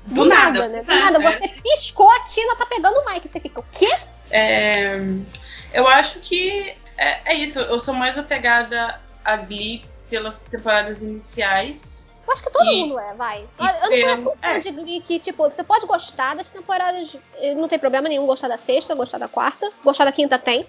do, 0.05 0.15
Do 0.15 0.25
nada, 0.25 0.51
nada, 0.51 0.67
né? 0.69 0.79
do 0.81 0.85
Do 0.85 0.93
nada. 0.99 1.19
nada. 1.19 1.37
Você 1.37 1.47
piscou, 1.49 2.09
a 2.09 2.19
Tina 2.21 2.55
tá 2.55 2.65
pegando 2.65 2.97
o 2.99 3.05
Mike. 3.11 3.29
Você 3.31 3.39
fica, 3.39 3.59
o 3.59 3.65
quê? 3.71 3.89
É, 4.29 4.97
eu 5.73 5.87
acho 5.87 6.19
que 6.19 6.73
é, 6.97 7.33
é 7.33 7.33
isso. 7.35 7.59
Eu 7.59 7.79
sou 7.79 7.93
mais 7.93 8.17
apegada 8.17 8.99
a 9.23 9.35
Glee 9.37 9.83
pelas 10.09 10.39
temporadas 10.39 11.01
iniciais. 11.01 12.21
Eu 12.25 12.33
acho 12.33 12.43
que 12.43 12.49
todo 12.51 12.65
E- 12.65 12.81
mundo 12.81 12.99
é, 12.99 13.13
vai. 13.15 13.45
Eu, 13.59 13.65
eu 13.65 13.73
não 13.73 13.89
pelo- 13.89 13.89
conheço 13.89 14.29
um 14.29 14.33
é. 14.41 14.53
fã 14.53 14.59
de 14.59 14.71
Glee 14.71 15.01
que, 15.01 15.19
tipo, 15.19 15.43
você 15.43 15.63
pode 15.63 15.85
gostar 15.85 16.35
das 16.35 16.49
temporadas. 16.49 17.15
eh, 17.37 17.53
Não 17.53 17.67
tem 17.67 17.77
problema 17.79 18.07
nenhum 18.07 18.25
gostar 18.25 18.47
da 18.47 18.57
sexta, 18.57 18.95
gostar 18.95 19.17
da 19.17 19.27
quarta, 19.27 19.69
gostar 19.83 20.05
da 20.05 20.11
quinta 20.11 20.39
tem. 20.39 20.65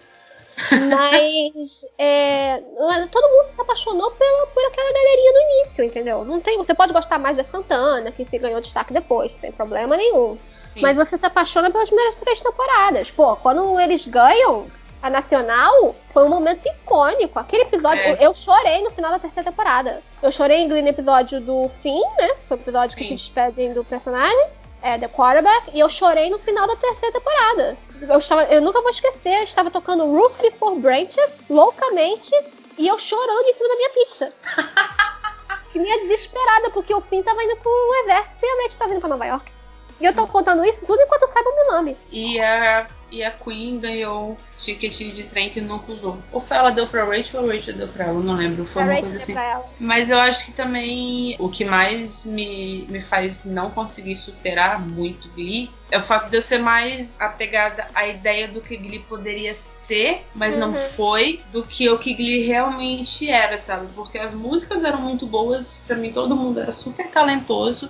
Mas 0.88 1.85
é, 1.99 2.62
todo 3.11 3.29
mundo 3.29 3.47
se 3.55 3.61
apaixonou 3.61 4.11
pela, 4.12 4.47
por 4.49 4.64
aquela 4.64 4.93
galerinha 4.93 5.33
no 5.33 5.40
início, 5.40 5.85
entendeu? 5.85 6.25
Não 6.25 6.40
tem, 6.40 6.57
você 6.57 6.75
pode 6.75 6.93
gostar 6.93 7.19
mais 7.19 7.37
da 7.37 7.45
Santana, 7.45 8.12
que 8.12 8.25
se 8.25 8.38
ganhou 8.38 8.61
destaque 8.61 8.93
depois, 8.93 9.33
sem 9.40 9.53
problema 9.53 9.97
nenhum. 9.97 10.38
Sim. 10.75 10.81
Mas 10.81 10.97
você 10.97 11.17
se 11.19 11.25
apaixona 11.27 11.71
pelas 11.71 11.88
primeiras 11.88 12.19
três 12.21 12.40
temporadas. 12.40 13.11
Pô, 13.11 13.37
quando 13.37 13.79
eles 13.79 14.05
ganham 14.07 14.67
a 15.01 15.11
Nacional, 15.11 15.95
foi 16.12 16.25
um 16.25 16.31
momento 16.31 16.67
icônico. 16.67 17.38
Aquele 17.38 17.62
episódio, 17.64 18.01
É. 18.01 18.17
eu, 18.21 18.33
chorei 18.33 18.83
no 18.83 18.90
final 18.90 19.11
da 19.11 19.19
terceira 19.19 19.51
temporada. 19.51 20.03
Eu 20.23 20.33
chorei 20.33 20.67
no 20.67 20.77
episódio 20.77 21.40
do 21.40 21.69
fim, 21.69 22.01
né? 22.19 22.31
Foi 22.49 22.57
o 22.57 22.61
episódio 22.61 22.97
que 22.97 23.05
Sim. 23.05 23.11
se 23.11 23.17
despedem 23.17 23.75
do 23.75 23.85
personagem, 23.85 24.47
é, 24.83 24.99
The 24.99 25.09
Quarterback. 25.09 25.71
E 25.75 25.81
eu 25.81 25.88
chorei 25.90 26.31
no 26.31 26.38
final 26.38 26.67
da 26.67 26.75
terceira 26.77 27.12
temporada. 27.12 27.77
Eu, 28.00 28.18
estava, 28.18 28.44
eu 28.44 28.61
nunca 28.61 28.80
vou 28.80 28.90
esquecer, 28.90 29.38
eu 29.38 29.44
estava 29.44 29.70
tocando 29.70 30.07
Ruth 30.07 30.37
Before 30.40 30.78
Branches, 30.78 31.30
loucamente, 31.48 32.30
e 32.76 32.88
eu 32.88 32.98
chorando 32.98 33.46
em 33.46 33.54
cima 33.54 33.68
da 33.68 33.76
minha 33.76 33.90
pizza. 33.90 34.33
que 35.72 35.78
nem 35.78 36.09
desesperada, 36.09 36.70
porque 36.70 36.94
o 36.94 37.00
fim 37.00 37.22
tava 37.22 37.42
indo 37.42 37.57
pro 37.57 37.94
exército 38.04 38.44
e 38.44 38.48
a 38.48 38.62
Rachel 38.62 38.78
tava 38.78 38.92
indo 38.92 39.00
pra 39.00 39.09
Nova 39.09 39.26
York. 39.26 39.52
E 40.00 40.04
eu 40.04 40.14
tô 40.14 40.26
contando 40.26 40.64
isso 40.64 40.85
tudo 40.87 41.00
enquanto 41.00 41.22
eu 41.22 41.28
saiba 41.28 41.50
o 41.50 41.54
meu 41.54 41.66
nome. 41.72 41.96
E 42.11 42.40
a, 42.40 42.87
e 43.14 43.22
a 43.22 43.31
Queen 43.31 43.79
ganhou 43.79 44.37
ticket 44.59 44.96
de 45.14 45.22
trem 45.24 45.50
que 45.50 45.61
nunca 45.61 45.92
usou. 45.92 46.18
Ou 46.33 46.40
foi 46.40 46.57
ela 46.57 46.70
deu 46.70 46.87
pra 46.87 47.05
Rachel 47.05 47.42
ou 47.42 47.48
Rachel 47.48 47.74
deu 47.74 47.88
pra 47.88 48.07
ela, 48.07 48.20
não 48.20 48.35
lembro. 48.35 48.64
Foi 48.64 48.83
a 48.83 48.85
uma 48.85 48.94
Rachel 48.94 49.11
coisa 49.11 49.18
assim. 49.18 49.35
Mas 49.79 50.11
eu 50.11 50.18
acho 50.18 50.44
que 50.46 50.53
também 50.53 51.37
o 51.38 51.48
que 51.48 51.64
mais 51.64 52.24
me, 52.24 52.87
me 52.90 53.00
faz 53.00 53.44
não 53.44 53.70
conseguir 53.70 54.16
superar 54.16 54.81
muito 54.81 55.29
Glee 55.31 55.70
é 55.90 55.98
o 55.98 56.03
fato 56.03 56.29
de 56.29 56.37
eu 56.37 56.42
ser 56.42 56.59
mais 56.59 57.16
apegada 57.20 57.87
à 57.94 58.09
ideia 58.09 58.48
do 58.48 58.61
que 58.61 58.77
Glee 58.77 58.98
poderia 58.98 59.55
ser, 59.55 60.27
mas 60.35 60.57
não 60.57 60.70
Uhum. 60.72 60.74
foi, 60.96 61.40
do 61.53 61.62
que 61.62 61.88
o 61.88 61.98
que 61.98 62.14
Glee 62.14 62.44
realmente 62.44 63.29
era, 63.29 63.57
sabe? 63.59 63.87
Porque 63.94 64.18
as 64.18 64.35
músicas 64.35 64.83
eram 64.83 65.00
muito 65.00 65.24
boas, 65.27 65.83
pra 65.87 65.94
mim 65.96 66.11
todo 66.11 66.35
mundo 66.35 66.59
era 66.59 66.72
super 66.72 67.07
talentoso. 67.09 67.88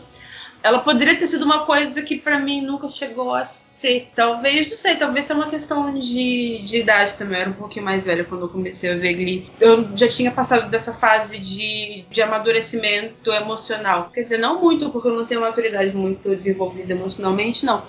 Ela 0.62 0.78
poderia 0.80 1.18
ter 1.18 1.26
sido 1.26 1.44
uma 1.44 1.66
coisa 1.66 2.00
que 2.02 2.16
pra 2.16 2.38
mim 2.38 2.62
nunca 2.62 2.88
chegou 2.88 3.34
a 3.34 3.44
ser. 3.84 4.08
Talvez, 4.14 4.68
não 4.68 4.76
sei, 4.76 4.96
talvez 4.96 5.26
seja 5.26 5.38
uma 5.38 5.50
questão 5.50 5.92
de, 5.98 6.62
de 6.64 6.78
idade 6.78 7.14
também. 7.16 7.36
Eu 7.36 7.42
era 7.42 7.50
um 7.50 7.54
pouquinho 7.54 7.84
mais 7.84 8.04
velha 8.04 8.24
quando 8.24 8.42
eu 8.42 8.48
comecei 8.48 8.90
a 8.90 8.96
ver 8.96 9.12
Glee. 9.12 9.46
Eu 9.60 9.96
já 9.96 10.08
tinha 10.08 10.30
passado 10.30 10.70
dessa 10.70 10.92
fase 10.92 11.38
de, 11.38 12.04
de 12.10 12.22
amadurecimento 12.22 13.30
emocional. 13.30 14.10
Quer 14.12 14.22
dizer, 14.22 14.38
não 14.38 14.60
muito, 14.60 14.88
porque 14.90 15.08
eu 15.08 15.14
não 15.14 15.26
tenho 15.26 15.42
maturidade 15.42 15.94
muito 15.94 16.34
desenvolvida 16.34 16.92
emocionalmente, 16.92 17.66
não. 17.66 17.82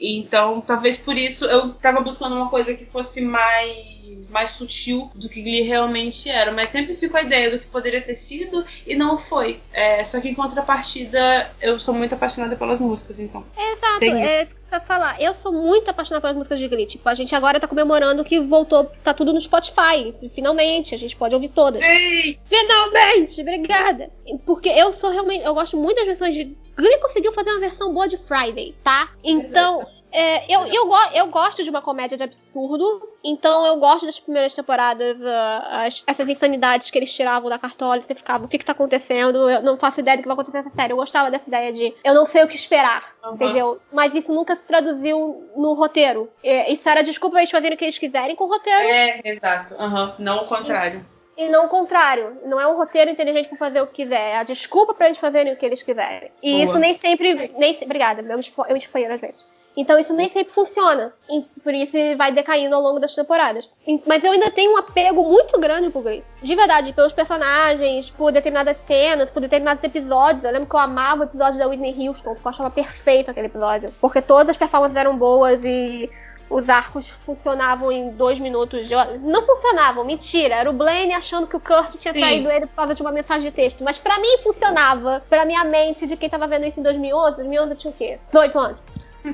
Então, 0.00 0.60
talvez 0.60 0.96
por 0.96 1.16
isso 1.16 1.44
eu 1.44 1.74
tava 1.74 2.00
buscando 2.00 2.34
uma 2.34 2.48
coisa 2.48 2.74
que 2.74 2.84
fosse 2.84 3.20
mais, 3.20 3.91
mais 4.30 4.52
sutil 4.52 5.10
do 5.14 5.28
que 5.28 5.42
Glee 5.42 5.62
realmente 5.62 6.28
era. 6.28 6.52
Mas 6.52 6.70
sempre 6.70 6.94
fico 6.94 7.16
a 7.16 7.22
ideia 7.22 7.50
do 7.50 7.58
que 7.58 7.66
poderia 7.66 8.00
ter 8.00 8.14
sido 8.14 8.64
e 8.86 8.94
não 8.94 9.18
foi. 9.18 9.60
É, 9.72 10.04
só 10.04 10.20
que 10.20 10.28
em 10.28 10.34
contrapartida, 10.34 11.50
eu 11.60 11.78
sou 11.80 11.94
muito 11.94 12.14
apaixonada 12.14 12.56
pelas 12.56 12.78
músicas, 12.78 13.18
então. 13.18 13.44
Exato, 13.56 14.04
é 14.04 14.42
isso 14.42 14.54
que 14.54 14.74
eu 14.74 14.78
ia 14.78 14.80
falar. 14.80 15.20
Eu 15.20 15.34
sou 15.34 15.52
muito 15.52 15.90
apaixonada 15.90 16.20
pelas 16.20 16.36
músicas 16.36 16.58
de 16.58 16.68
Glee. 16.68 16.86
Tipo, 16.86 17.08
a 17.08 17.14
gente 17.14 17.34
agora 17.34 17.60
tá 17.60 17.68
comemorando 17.68 18.24
que 18.24 18.40
voltou, 18.40 18.84
tá 19.02 19.12
tudo 19.12 19.32
no 19.32 19.40
Spotify. 19.40 20.14
Finalmente, 20.34 20.94
a 20.94 20.98
gente 20.98 21.16
pode 21.16 21.34
ouvir 21.34 21.48
todas. 21.48 21.82
Ei! 21.82 22.38
Finalmente, 22.48 23.40
obrigada. 23.40 24.10
Porque 24.44 24.68
eu 24.68 24.92
sou 24.94 25.10
realmente, 25.10 25.44
eu 25.44 25.54
gosto 25.54 25.76
muito 25.76 25.96
das 25.96 26.06
versões 26.06 26.34
de 26.34 26.56
Glee 26.76 26.98
conseguiu 26.98 27.32
fazer 27.32 27.50
uma 27.50 27.60
versão 27.60 27.92
boa 27.92 28.08
de 28.08 28.16
Friday, 28.16 28.74
tá? 28.82 29.10
Então, 29.22 29.86
É, 30.12 30.44
eu, 30.54 30.66
eu, 30.66 30.90
eu 31.14 31.26
gosto 31.28 31.64
de 31.64 31.70
uma 31.70 31.80
comédia 31.80 32.18
de 32.18 32.22
absurdo, 32.24 33.08
então 33.24 33.64
eu 33.66 33.76
gosto 33.76 34.04
das 34.04 34.20
primeiras 34.20 34.52
temporadas, 34.52 35.16
ah, 35.24 35.84
as- 35.86 36.04
essas 36.06 36.28
insanidades 36.28 36.90
que 36.90 36.98
eles 36.98 37.12
tiravam 37.14 37.48
da 37.48 37.58
cartola 37.58 37.96
e 37.98 38.02
você 38.02 38.14
ficava, 38.14 38.44
o 38.44 38.48
que 38.48 38.58
que 38.58 38.64
tá 38.64 38.72
acontecendo? 38.72 39.48
Eu 39.48 39.62
não 39.62 39.78
faço 39.78 40.00
ideia 40.00 40.18
do 40.18 40.22
que 40.22 40.28
vai 40.28 40.34
acontecer 40.34 40.58
nessa 40.58 40.70
série. 40.76 40.92
Eu 40.92 40.96
gostava 40.98 41.30
dessa 41.30 41.48
ideia 41.48 41.72
de 41.72 41.94
eu 42.04 42.12
não 42.14 42.26
sei 42.26 42.44
o 42.44 42.48
que 42.48 42.56
esperar, 42.56 43.14
Aham. 43.24 43.34
entendeu? 43.34 43.80
Mas 43.90 44.14
isso 44.14 44.32
nunca 44.34 44.54
se 44.54 44.66
traduziu 44.66 45.50
no 45.56 45.72
roteiro. 45.72 46.28
É, 46.44 46.70
isso 46.70 46.86
era 46.88 47.02
desculpa 47.02 47.38
eles 47.38 47.50
fazerem 47.50 47.74
o 47.74 47.78
que 47.78 47.84
eles 47.84 47.98
quiserem 47.98 48.36
com 48.36 48.44
o 48.44 48.48
roteiro. 48.48 48.88
É, 48.88 49.20
exato. 49.24 49.74
Aham, 49.78 50.14
Não 50.18 50.44
o 50.44 50.46
contrário. 50.46 51.04
E 51.34 51.48
não 51.48 51.64
o 51.64 51.68
contrário. 51.70 52.36
Não 52.44 52.60
é 52.60 52.66
um 52.66 52.76
roteiro 52.76 53.10
inteligente 53.10 53.48
pra 53.48 53.56
fazer 53.56 53.80
o 53.80 53.86
que 53.86 54.02
quiser. 54.02 54.32
É 54.32 54.36
a 54.36 54.42
desculpa 54.42 54.92
pra 54.92 55.06
eles 55.06 55.16
fazerem 55.18 55.54
o 55.54 55.56
que 55.56 55.64
eles 55.64 55.82
quiserem. 55.82 56.30
E 56.42 56.52
Boa. 56.52 56.64
isso 56.64 56.78
nem 56.78 56.92
sempre. 56.92 57.50
Nem, 57.56 57.78
obrigada, 57.82 58.20
eu 58.20 58.36
me 58.36 58.78
espanholo 58.78 59.14
às 59.14 59.20
vezes. 59.20 59.46
Então 59.76 59.98
isso 59.98 60.12
nem 60.12 60.28
sempre 60.28 60.52
funciona. 60.52 61.12
E 61.30 61.42
por 61.62 61.72
isso 61.72 61.96
vai 62.16 62.30
decaindo 62.30 62.74
ao 62.74 62.82
longo 62.82 63.00
das 63.00 63.14
temporadas. 63.14 63.68
Mas 64.06 64.22
eu 64.22 64.32
ainda 64.32 64.50
tenho 64.50 64.72
um 64.72 64.76
apego 64.76 65.22
muito 65.22 65.58
grande 65.58 65.90
pro 65.90 66.02
Glee. 66.02 66.22
De 66.42 66.54
verdade, 66.54 66.92
pelos 66.92 67.12
personagens, 67.12 68.10
por 68.10 68.32
determinadas 68.32 68.76
cenas, 68.86 69.30
por 69.30 69.40
determinados 69.40 69.82
episódios. 69.82 70.44
Eu 70.44 70.52
lembro 70.52 70.68
que 70.68 70.76
eu 70.76 70.80
amava 70.80 71.22
o 71.22 71.24
episódio 71.24 71.58
da 71.58 71.66
Whitney 71.66 72.08
Houston, 72.08 72.34
porque 72.34 72.46
eu 72.46 72.50
achava 72.50 72.70
perfeito 72.70 73.30
aquele 73.30 73.46
episódio. 73.46 73.92
Porque 74.00 74.20
todas 74.20 74.50
as 74.50 74.56
performances 74.56 74.96
eram 74.96 75.16
boas 75.16 75.64
e 75.64 76.10
os 76.50 76.68
arcos 76.68 77.08
funcionavam 77.08 77.90
em 77.90 78.10
dois 78.10 78.38
minutos. 78.38 78.88
Não 79.22 79.46
funcionavam, 79.46 80.04
mentira. 80.04 80.56
Era 80.56 80.68
o 80.68 80.72
Blaine 80.74 81.14
achando 81.14 81.46
que 81.46 81.56
o 81.56 81.60
Kurt 81.60 81.96
tinha 81.98 82.12
Sim. 82.12 82.20
traído 82.20 82.50
ele 82.50 82.66
por 82.66 82.76
causa 82.76 82.94
de 82.94 83.00
uma 83.00 83.10
mensagem 83.10 83.48
de 83.48 83.56
texto. 83.56 83.82
Mas 83.82 83.96
pra 83.96 84.18
mim 84.18 84.38
funcionava. 84.42 85.22
Pra 85.30 85.46
minha 85.46 85.64
mente 85.64 86.06
de 86.06 86.14
quem 86.14 86.28
tava 86.28 86.46
vendo 86.46 86.66
isso 86.66 86.78
em 86.78 86.82
2011, 86.82 87.36
2011 87.36 87.70
eu 87.70 87.76
tinha 87.76 87.90
o 87.90 87.96
quê? 87.96 88.18
18 88.26 88.58
anos. 88.58 88.82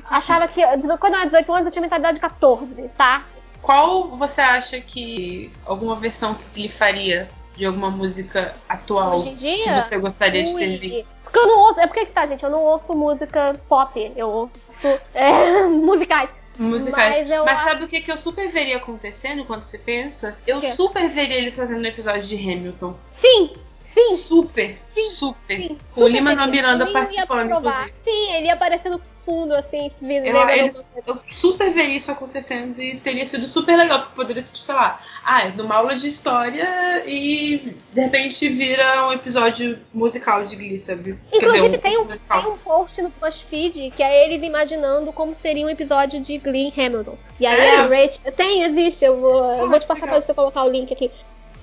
Achava 0.09 0.47
que. 0.47 0.61
Quando 0.97 1.13
eu 1.13 1.19
era 1.19 1.25
18 1.25 1.53
anos, 1.53 1.65
eu 1.65 1.71
tinha 1.71 1.81
mentalidade 1.81 2.15
de 2.15 2.21
14, 2.21 2.67
tá? 2.97 3.23
Qual 3.61 4.07
você 4.09 4.41
acha 4.41 4.79
que 4.79 5.51
alguma 5.65 5.95
versão 5.95 6.33
que 6.33 6.59
ele 6.59 6.69
faria 6.69 7.27
de 7.55 7.65
alguma 7.65 7.89
música 7.89 8.53
atual 8.69 9.17
Hoje 9.19 9.29
em 9.29 9.35
que 9.35 9.55
dia. 9.63 9.81
você 9.81 9.97
gostaria 9.97 10.43
de 10.43 10.55
ter 10.55 10.67
Ui. 10.69 10.77
visto? 10.77 11.07
Porque 11.23 11.39
eu 11.39 11.47
não 11.47 11.59
ouço. 11.59 11.79
É 11.79 11.87
porque 11.87 12.05
que 12.05 12.11
tá, 12.13 12.25
gente? 12.25 12.43
Eu 12.43 12.49
não 12.49 12.63
ouço 12.63 12.93
música 12.95 13.59
pop. 13.67 14.11
Eu 14.15 14.27
ouço 14.29 14.99
é, 15.13 15.63
musicais. 15.67 16.33
Musicais. 16.57 17.27
Mas 17.27 17.47
acho- 17.47 17.63
sabe 17.63 17.83
o 17.83 17.87
que, 17.87 18.01
que 18.01 18.11
eu 18.11 18.17
super 18.17 18.49
veria 18.49 18.77
acontecendo 18.77 19.45
quando 19.45 19.63
você 19.63 19.77
pensa? 19.77 20.37
Eu 20.47 20.61
super 20.73 21.09
veria 21.09 21.37
eles 21.37 21.55
fazendo 21.55 21.81
um 21.83 21.87
episódio 21.87 22.23
de 22.23 22.35
Hamilton. 22.35 22.95
Sim! 23.11 23.53
Sim! 23.93 24.15
Super, 24.15 24.77
Sim, 24.93 25.09
super. 25.09 25.57
Sim, 25.57 25.77
Com 25.93 26.01
o 26.01 26.07
Lima 26.07 26.31
feliz. 26.35 26.49
Miranda 26.51 26.85
Eu 26.85 26.93
participando, 26.93 27.51
inclusive. 27.51 27.93
Sim, 28.05 28.33
ele 28.35 28.45
ia 28.47 28.53
aparecer 28.53 28.89
no 28.89 29.01
fundo, 29.25 29.53
assim, 29.55 29.89
se 29.99 30.05
Eu, 30.15 30.49
eles- 30.49 30.85
eu 31.05 31.19
super 31.29 31.71
veria 31.71 31.95
isso 31.97 32.11
acontecendo 32.11 32.81
e 32.81 32.97
teria 32.97 33.25
sido 33.25 33.47
super 33.47 33.75
legal, 33.77 33.99
porque 34.01 34.15
poderia 34.15 34.41
ser, 34.41 34.57
sei 34.57 34.73
lá, 34.75 34.99
ah, 35.23 35.43
é 35.45 35.49
numa 35.51 35.75
aula 35.75 35.95
de 35.95 36.07
história 36.07 37.03
e 37.05 37.75
de 37.93 38.01
repente 38.01 38.47
vira 38.49 39.07
um 39.07 39.13
episódio 39.13 39.79
musical 39.93 40.43
de 40.45 40.55
Glee, 40.55 40.79
sabe? 40.79 41.17
Inclusive, 41.33 41.77
tem, 41.77 41.97
um, 41.97 42.05
musical. 42.05 42.41
tem 42.43 42.51
um 42.51 42.57
post 42.57 43.01
no 43.01 43.09
BuzzFeed 43.21 43.91
que 43.95 44.01
é 44.03 44.25
eles 44.25 44.41
imaginando 44.43 45.11
como 45.13 45.35
seria 45.35 45.65
um 45.65 45.69
episódio 45.69 46.19
de 46.21 46.37
Glee 46.37 46.71
em 46.75 46.85
Hamilton. 46.85 47.17
E 47.39 47.45
aí 47.45 47.59
É? 47.59 47.75
a 47.75 47.81
Rachel. 47.87 48.31
Tem, 48.35 48.63
existe. 48.63 49.05
Eu 49.05 49.19
vou, 49.19 49.43
eu 49.53 49.63
Ah, 49.65 49.67
vou 49.67 49.79
te 49.79 49.85
passar 49.85 50.01
legal. 50.05 50.17
pra 50.19 50.25
você 50.27 50.33
colocar 50.33 50.63
o 50.63 50.69
link 50.69 50.91
aqui. 50.91 51.11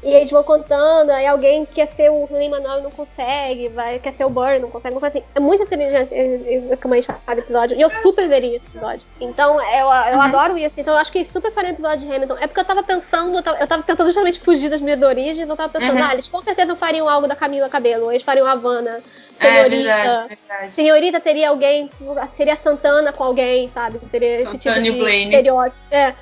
E 0.02 0.14
eles 0.14 0.30
vão 0.30 0.44
contando, 0.44 1.10
aí 1.10 1.26
alguém 1.26 1.64
quer 1.66 1.88
ser 1.88 2.10
o 2.10 2.28
Lima 2.30 2.60
Manuel 2.60 2.78
e 2.78 2.82
não 2.82 2.90
consegue, 2.90 3.68
vai, 3.68 3.98
quer 3.98 4.12
ser 4.12 4.24
o 4.24 4.30
Burn, 4.30 4.60
não 4.60 4.70
consegue, 4.70 4.94
não 4.94 5.00
consegue. 5.00 5.18
Assim, 5.18 5.26
é 5.34 5.40
muito 5.40 5.62
inteligente 5.64 6.12
eh, 6.12 6.68
eh, 6.70 6.76
como 6.76 6.94
a 6.94 6.96
gente 6.98 7.06
faz 7.06 7.18
cada 7.26 7.40
episódio. 7.40 7.76
E 7.76 7.80
eu 7.80 7.90
super 7.90 8.28
veria 8.28 8.56
esse 8.56 8.66
episódio. 8.66 9.00
Então, 9.20 9.60
eu, 9.60 9.86
eu 9.86 10.14
Uhum. 10.16 10.20
adoro 10.22 10.56
isso. 10.58 10.78
Então, 10.78 10.94
eu 10.94 11.00
acho 11.00 11.10
que 11.10 11.24
super 11.24 11.50
faria 11.50 11.70
um 11.70 11.74
episódio 11.74 12.06
de 12.06 12.14
Hamilton. 12.14 12.36
É 12.40 12.46
porque 12.46 12.60
eu 12.60 12.64
tava 12.64 12.82
pensando, 12.84 13.36
eu 13.38 13.42
tava, 13.42 13.58
eu 13.58 13.66
tava 13.66 13.82
tentando 13.82 14.06
justamente 14.06 14.38
fugir 14.38 14.68
das 14.68 14.80
minhas 14.80 15.00
origens. 15.02 15.48
Eu 15.48 15.56
tava 15.56 15.72
pensando, 15.72 15.96
Uhum. 15.98 16.04
ah, 16.04 16.12
eles 16.12 16.28
com 16.28 16.40
certeza 16.42 16.76
fariam 16.76 17.08
algo 17.08 17.26
da 17.26 17.34
Camila 17.34 17.68
Cabelo, 17.68 18.12
eles 18.12 18.22
fariam 18.22 18.46
Havana. 18.46 19.02
É 19.40 19.44
Senhorita. 19.46 19.68
verdade, 19.96 20.28
verdade. 20.28 20.72
Senhorita 20.74 21.20
teria 21.20 21.48
alguém, 21.50 21.90
seria 22.36 22.54
Santana 22.56 23.12
com 23.12 23.24
alguém, 23.24 23.68
sabe? 23.74 23.98
Seria 24.10 24.42
esse 24.42 24.52
tipo 24.52 24.62
Santana 24.62 24.86
e 24.86 24.90
de 24.92 24.98
Blaine. 24.98 25.24
estereótipo. 25.24 25.76
É, 25.90 26.14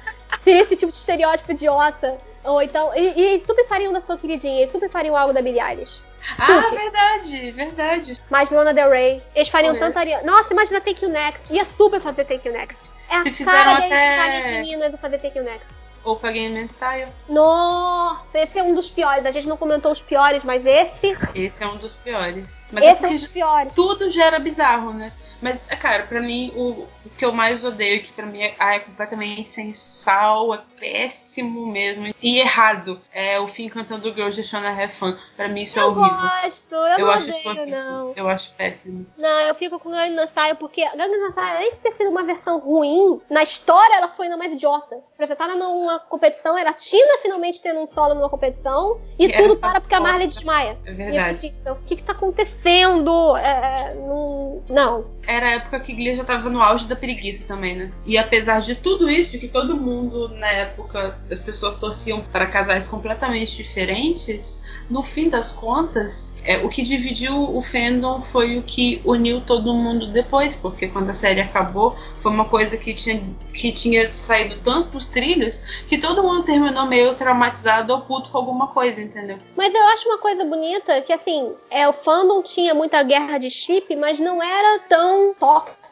seria 0.42 0.62
esse 0.62 0.74
tipo 0.76 0.90
de 0.90 0.98
estereótipo 0.98 1.52
idiota. 1.52 2.16
Ou 2.44 2.60
então. 2.62 2.92
E, 2.94 3.36
e 3.36 3.44
super 3.46 3.66
fariam 3.66 3.92
da 3.92 4.00
sua 4.02 4.16
queridinha, 4.18 4.60
eles 4.60 4.72
super 4.72 4.88
fariam 4.90 5.16
algo 5.16 5.32
da 5.32 5.40
Billie 5.42 5.60
Eilish. 5.60 6.00
Ah, 6.38 6.62
Super. 6.62 6.70
verdade, 6.80 7.50
verdade. 7.50 8.22
Mais 8.30 8.50
Lana 8.50 8.72
Del 8.72 8.90
Rey. 8.90 9.22
Eles 9.34 9.48
fariam 9.48 9.78
tanta 9.78 10.00
Ariana. 10.00 10.22
Nossa, 10.24 10.52
imagina 10.54 10.80
Take 10.80 11.04
You 11.04 11.10
Next. 11.10 11.52
Ia 11.52 11.66
super 11.76 12.00
fazer 12.00 12.24
Take 12.24 12.48
You 12.48 12.54
Next. 12.54 12.90
É 13.10 13.20
Se 13.20 13.28
a 13.28 13.32
fizeram 13.32 13.58
cara 13.64 13.74
deles 13.80 13.92
até- 13.92 14.10
ficarem 14.12 14.38
as 14.38 14.46
meninas 14.46 14.90
do 14.90 14.96
fazer 14.98 15.18
Take 15.18 15.38
You 15.38 15.44
Next. 15.44 15.66
Ou 16.02 16.16
Game 16.18 16.58
Man 16.58 16.66
Style. 16.66 17.08
Nossa, 17.28 18.38
esse 18.38 18.58
é 18.58 18.62
um 18.62 18.74
dos 18.74 18.90
piores. 18.90 19.24
A 19.26 19.30
gente 19.30 19.46
não 19.48 19.56
comentou 19.56 19.90
os 19.92 20.00
piores, 20.02 20.42
mas 20.44 20.64
esse. 20.66 21.16
Esse 21.34 21.54
é 21.60 21.66
um 21.66 21.76
dos 21.76 21.94
piores. 21.94 22.68
Mas 22.72 22.84
é 22.84 22.86
esse 22.92 22.94
é 22.94 22.94
um 22.94 23.00
porque 23.00 23.14
dos 23.14 23.26
piores. 23.26 23.74
tudo 23.74 24.10
já 24.10 24.24
era 24.26 24.38
bizarro, 24.38 24.92
né? 24.92 25.12
Mas, 25.44 25.66
é, 25.68 25.76
cara, 25.76 26.04
pra 26.04 26.22
mim, 26.22 26.50
o, 26.56 26.70
o 26.70 27.10
que 27.18 27.22
eu 27.22 27.30
mais 27.30 27.62
odeio, 27.66 28.02
que 28.02 28.10
pra 28.12 28.24
mim 28.24 28.40
é, 28.42 28.54
ah, 28.58 28.76
é 28.76 28.78
completamente 28.78 29.50
sem 29.50 29.74
sal, 29.74 30.54
é 30.54 30.60
péssimo 30.80 31.66
mesmo, 31.66 32.06
e 32.22 32.38
errado, 32.40 32.98
é 33.12 33.38
o 33.38 33.46
fim 33.46 33.68
cantando 33.68 34.10
Girl 34.14 34.30
Just 34.30 34.50
Wanna 34.54 34.70
Have 34.70 34.94
Fun. 34.94 35.14
Pra 35.36 35.46
mim 35.46 35.64
isso 35.64 35.78
é 35.78 35.82
Eu 35.82 35.88
horrível. 35.90 36.16
gosto, 36.42 36.74
eu, 36.74 36.98
não 36.98 37.10
acho 37.10 37.28
odeio, 37.28 37.46
horrível. 37.46 37.66
não. 37.66 38.12
Eu 38.16 38.26
acho 38.28 38.54
péssimo. 38.54 39.06
Não, 39.18 39.40
eu 39.40 39.54
fico 39.54 39.78
com 39.78 39.90
Gangnam 39.90 40.26
Style 40.28 40.56
porque 40.56 40.82
Gangnam 40.96 41.30
Style, 41.32 41.56
além 41.56 41.70
de 41.72 41.76
ter 41.80 41.92
sido 41.92 42.08
uma 42.08 42.24
versão 42.24 42.58
ruim, 42.58 43.20
na 43.28 43.42
história 43.42 43.96
ela 43.96 44.08
foi 44.08 44.24
ainda 44.26 44.38
mais 44.38 44.50
idiota. 44.50 44.96
Apresentada 45.12 45.54
numa 45.56 45.98
competição, 45.98 46.56
era 46.56 46.70
a 46.70 46.72
Tina 46.72 47.18
finalmente 47.20 47.60
tendo 47.60 47.80
um 47.80 47.86
solo 47.92 48.14
numa 48.14 48.30
competição, 48.30 48.98
e 49.18 49.26
E 49.26 49.32
tudo 49.32 49.58
para 49.58 49.78
porque 49.78 49.94
a 49.94 50.00
Marley 50.00 50.26
desmaia. 50.26 50.78
É 50.86 50.90
eu 50.90 50.94
verdade. 50.96 51.34
fiquei, 51.34 51.54
então, 51.60 51.74
o 51.74 51.82
que 51.84 51.96
que 51.96 52.02
tá 52.02 52.12
acontecendo? 52.12 53.36
É, 53.36 53.94
não, 53.94 54.62
não. 54.70 55.04
Era 55.34 55.46
a 55.46 55.52
época 55.54 55.80
que 55.80 55.92
Glee 55.92 56.14
já 56.14 56.22
tava 56.22 56.48
no 56.48 56.62
auge 56.62 56.86
da 56.86 56.94
preguiça 56.94 57.42
também, 57.46 57.74
né? 57.74 57.90
E 58.06 58.16
apesar 58.16 58.60
de 58.60 58.76
tudo 58.76 59.10
isso, 59.10 59.32
de 59.32 59.38
que 59.38 59.48
todo 59.48 59.76
mundo 59.76 60.28
na 60.28 60.46
época 60.46 61.18
as 61.28 61.40
pessoas 61.40 61.76
torciam 61.76 62.20
para 62.20 62.46
casais 62.46 62.86
completamente 62.86 63.56
diferentes, 63.56 64.62
no 64.88 65.02
fim 65.02 65.28
das 65.28 65.50
contas, 65.50 66.33
é, 66.44 66.58
o 66.58 66.68
que 66.68 66.82
dividiu 66.82 67.56
o 67.56 67.60
fandom 67.62 68.20
foi 68.20 68.58
o 68.58 68.62
que 68.62 69.00
uniu 69.04 69.40
todo 69.40 69.74
mundo 69.74 70.06
depois, 70.08 70.54
porque 70.54 70.88
quando 70.88 71.10
a 71.10 71.14
série 71.14 71.40
acabou, 71.40 71.96
foi 72.20 72.30
uma 72.30 72.44
coisa 72.44 72.76
que 72.76 72.92
tinha, 72.94 73.22
que 73.52 73.72
tinha 73.72 74.10
saído 74.12 74.60
tanto 74.62 74.90
dos 74.90 75.08
trilhos 75.08 75.60
que 75.88 75.98
todo 75.98 76.22
mundo 76.22 76.44
terminou 76.44 76.86
meio 76.86 77.14
traumatizado 77.14 77.92
ou 77.92 78.02
puto 78.02 78.30
com 78.30 78.38
alguma 78.38 78.68
coisa, 78.68 79.00
entendeu? 79.00 79.38
Mas 79.56 79.74
eu 79.74 79.82
acho 79.88 80.08
uma 80.08 80.18
coisa 80.18 80.44
bonita 80.44 81.00
que, 81.00 81.12
assim, 81.12 81.52
é, 81.70 81.88
o 81.88 81.92
fandom 81.92 82.42
tinha 82.42 82.74
muita 82.74 83.02
guerra 83.02 83.38
de 83.38 83.48
chip, 83.50 83.94
mas 83.96 84.20
não 84.20 84.42
era 84.42 84.80
tão 84.80 85.34
tóxico 85.34 85.83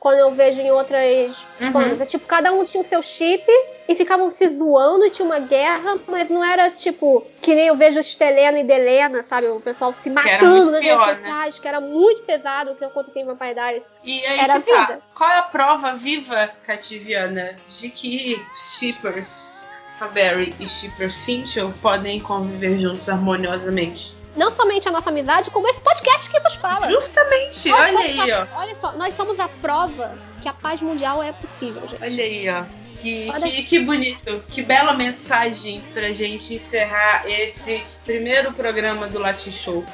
quando 0.00 0.18
eu 0.18 0.30
vejo 0.32 0.60
em 0.60 0.70
outras 0.70 1.44
Uhum. 1.60 1.72
bandas. 1.72 2.08
Tipo, 2.08 2.26
cada 2.26 2.52
um 2.52 2.64
tinha 2.64 2.82
o 2.82 2.86
seu 2.86 3.02
chip 3.02 3.44
e 3.88 3.94
ficavam 3.94 4.30
se 4.30 4.48
zoando 4.48 5.04
e 5.04 5.10
tinha 5.10 5.26
uma 5.26 5.38
guerra, 5.38 5.98
mas 6.06 6.30
não 6.30 6.42
era 6.42 6.70
tipo 6.70 7.26
que 7.42 7.54
nem 7.54 7.66
eu 7.66 7.76
vejo 7.76 8.00
Estelena 8.00 8.58
e 8.60 8.64
Delena, 8.64 9.22
sabe? 9.22 9.48
O 9.48 9.60
pessoal 9.60 9.94
se 10.02 10.08
matando 10.10 10.70
nas 10.70 10.82
redes 10.82 11.06
né? 11.06 11.14
sociais, 11.16 11.58
que 11.58 11.68
era 11.68 11.80
muito 11.80 12.22
pesado 12.22 12.72
o 12.72 12.76
que 12.76 12.84
acontecia 12.84 13.22
em 13.22 13.26
Vampire 13.26 13.54
Diaries. 13.54 13.82
E 14.02 14.24
aí 14.26 14.38
Era 14.38 14.60
que 14.60 14.70
tá. 14.72 14.80
vida. 14.86 15.02
Qual 15.14 15.30
é 15.30 15.38
a 15.38 15.42
prova 15.42 15.94
viva, 15.94 16.50
Cativiana, 16.66 17.56
de 17.68 17.90
que 17.90 18.40
shippers 18.54 19.68
Faberry 19.98 20.54
e 20.58 20.68
shippers 20.68 21.22
Finchel 21.24 21.72
podem 21.80 22.18
conviver 22.20 22.78
juntos 22.78 23.08
harmoniosamente? 23.08 24.14
Não 24.36 24.52
somente 24.54 24.88
a 24.88 24.90
nossa 24.92 25.10
amizade, 25.10 25.50
como 25.50 25.68
esse 25.68 25.80
podcast 25.80 26.28
que 26.28 26.40
vos 26.40 26.54
fala. 26.54 26.88
Justamente, 26.90 27.68
Nós 27.68 27.80
olha 27.80 27.98
aí, 28.00 28.30
a- 28.32 28.48
ó. 28.52 28.60
Olha 28.60 28.76
só, 28.80 28.92
nós 28.92 29.16
somos 29.16 29.38
a 29.38 29.48
prova 29.48 30.18
que 30.42 30.48
a 30.48 30.52
paz 30.52 30.80
mundial 30.82 31.22
é 31.22 31.32
possível, 31.32 31.82
gente. 31.88 32.02
Olha 32.02 32.24
aí, 32.24 32.48
ó. 32.50 32.64
Que, 33.00 33.30
que, 33.32 33.62
que 33.64 33.78
bonito, 33.80 34.42
que 34.48 34.62
bela 34.62 34.94
mensagem 34.94 35.82
pra 35.92 36.10
gente 36.12 36.54
encerrar 36.54 37.24
esse 37.28 37.84
primeiro 38.04 38.50
programa 38.52 39.08
do 39.08 39.18
Latin 39.18 39.52
Show. 39.52 39.84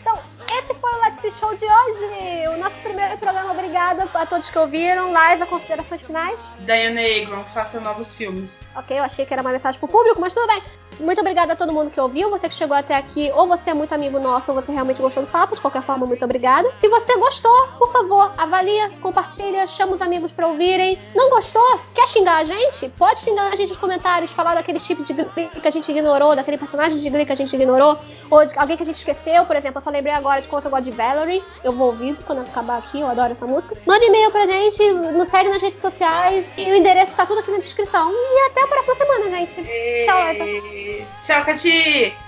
Então, 0.00 0.18
esse 0.50 0.74
foi 0.74 0.90
o 0.92 1.00
Let's 1.04 1.38
Show 1.38 1.54
de 1.54 1.64
hoje. 1.64 2.48
O 2.48 2.56
nosso 2.58 2.74
primeiro 2.82 3.16
programa. 3.18 3.52
Obrigada 3.52 4.08
a 4.12 4.26
todos 4.26 4.50
que 4.50 4.58
ouviram. 4.58 5.12
Live, 5.12 5.46
considerações 5.46 6.02
finais. 6.02 6.40
Diana 6.60 7.00
Agron, 7.00 7.44
faça 7.54 7.78
novos 7.80 8.12
filmes. 8.12 8.58
Ok, 8.74 8.98
eu 8.98 9.04
achei 9.04 9.24
que 9.24 9.32
era 9.32 9.42
uma 9.42 9.52
mensagem 9.52 9.78
pro 9.78 9.88
público, 9.88 10.20
mas 10.20 10.34
tudo 10.34 10.46
bem. 10.48 10.62
Muito 11.00 11.20
obrigada 11.20 11.52
a 11.52 11.56
todo 11.56 11.72
mundo 11.72 11.90
que 11.90 12.00
ouviu, 12.00 12.30
você 12.30 12.48
que 12.48 12.54
chegou 12.54 12.76
até 12.76 12.94
aqui, 12.96 13.30
ou 13.34 13.46
você 13.46 13.70
é 13.70 13.74
muito 13.74 13.94
amigo 13.94 14.18
nosso, 14.18 14.44
ou 14.48 14.54
você 14.54 14.72
realmente 14.72 15.00
gostou 15.00 15.22
do 15.22 15.28
papo. 15.28 15.54
De 15.54 15.60
qualquer 15.60 15.82
forma, 15.82 16.06
muito 16.06 16.24
obrigada. 16.24 16.68
Se 16.80 16.88
você 16.88 17.16
gostou, 17.16 17.68
por 17.78 17.92
favor, 17.92 18.32
avalia, 18.36 18.90
compartilha, 19.00 19.66
chama 19.66 19.94
os 19.94 20.00
amigos 20.00 20.32
pra 20.32 20.48
ouvirem. 20.48 20.98
Não 21.14 21.30
gostou? 21.30 21.80
Quer 21.94 22.08
xingar 22.08 22.38
a 22.38 22.44
gente? 22.44 22.88
Pode 22.98 23.20
xingar 23.20 23.52
a 23.52 23.56
gente 23.56 23.70
nos 23.70 23.78
comentários, 23.78 24.30
falar 24.32 24.54
daquele 24.54 24.80
tipo 24.80 25.04
de 25.04 25.12
Glee 25.12 25.48
que 25.48 25.68
a 25.68 25.70
gente 25.70 25.90
ignorou, 25.90 26.34
daquele 26.34 26.58
personagem 26.58 26.98
de 26.98 27.10
Glee 27.10 27.26
que 27.26 27.32
a 27.32 27.36
gente 27.36 27.54
ignorou, 27.54 27.98
ou 28.30 28.44
de 28.44 28.58
alguém 28.58 28.76
que 28.76 28.82
a 28.82 28.86
gente 28.86 28.96
esqueceu, 28.96 29.44
por 29.44 29.56
exemplo. 29.56 29.78
Eu 29.78 29.82
só 29.82 29.90
lembrei 29.90 30.14
agora 30.14 30.40
de 30.40 30.48
Contra 30.48 30.70
God 30.70 30.84
de 30.84 30.90
Valerie. 30.90 31.42
Eu 31.62 31.72
vou 31.72 31.88
ouvir 31.88 32.16
quando 32.26 32.40
acabar 32.40 32.78
aqui, 32.78 33.00
eu 33.00 33.06
adoro 33.06 33.32
essa 33.32 33.46
música. 33.46 33.76
Manda 33.86 34.04
e-mail 34.04 34.30
pra 34.30 34.46
gente, 34.46 34.90
nos 34.90 35.28
segue 35.28 35.48
nas 35.48 35.62
redes 35.62 35.80
sociais 35.80 36.46
e 36.56 36.70
o 36.70 36.74
endereço 36.74 37.12
tá 37.16 37.26
tudo 37.26 37.40
aqui 37.40 37.50
na 37.50 37.58
descrição. 37.58 38.10
E 38.12 38.50
até 38.50 38.62
a 38.62 38.68
próxima 38.68 38.94
semana, 38.96 39.30
gente. 39.30 39.54
Tchau, 40.04 40.18
Eva. 40.18 40.44
Tchau, 41.22 41.44
Cati! 41.44 42.27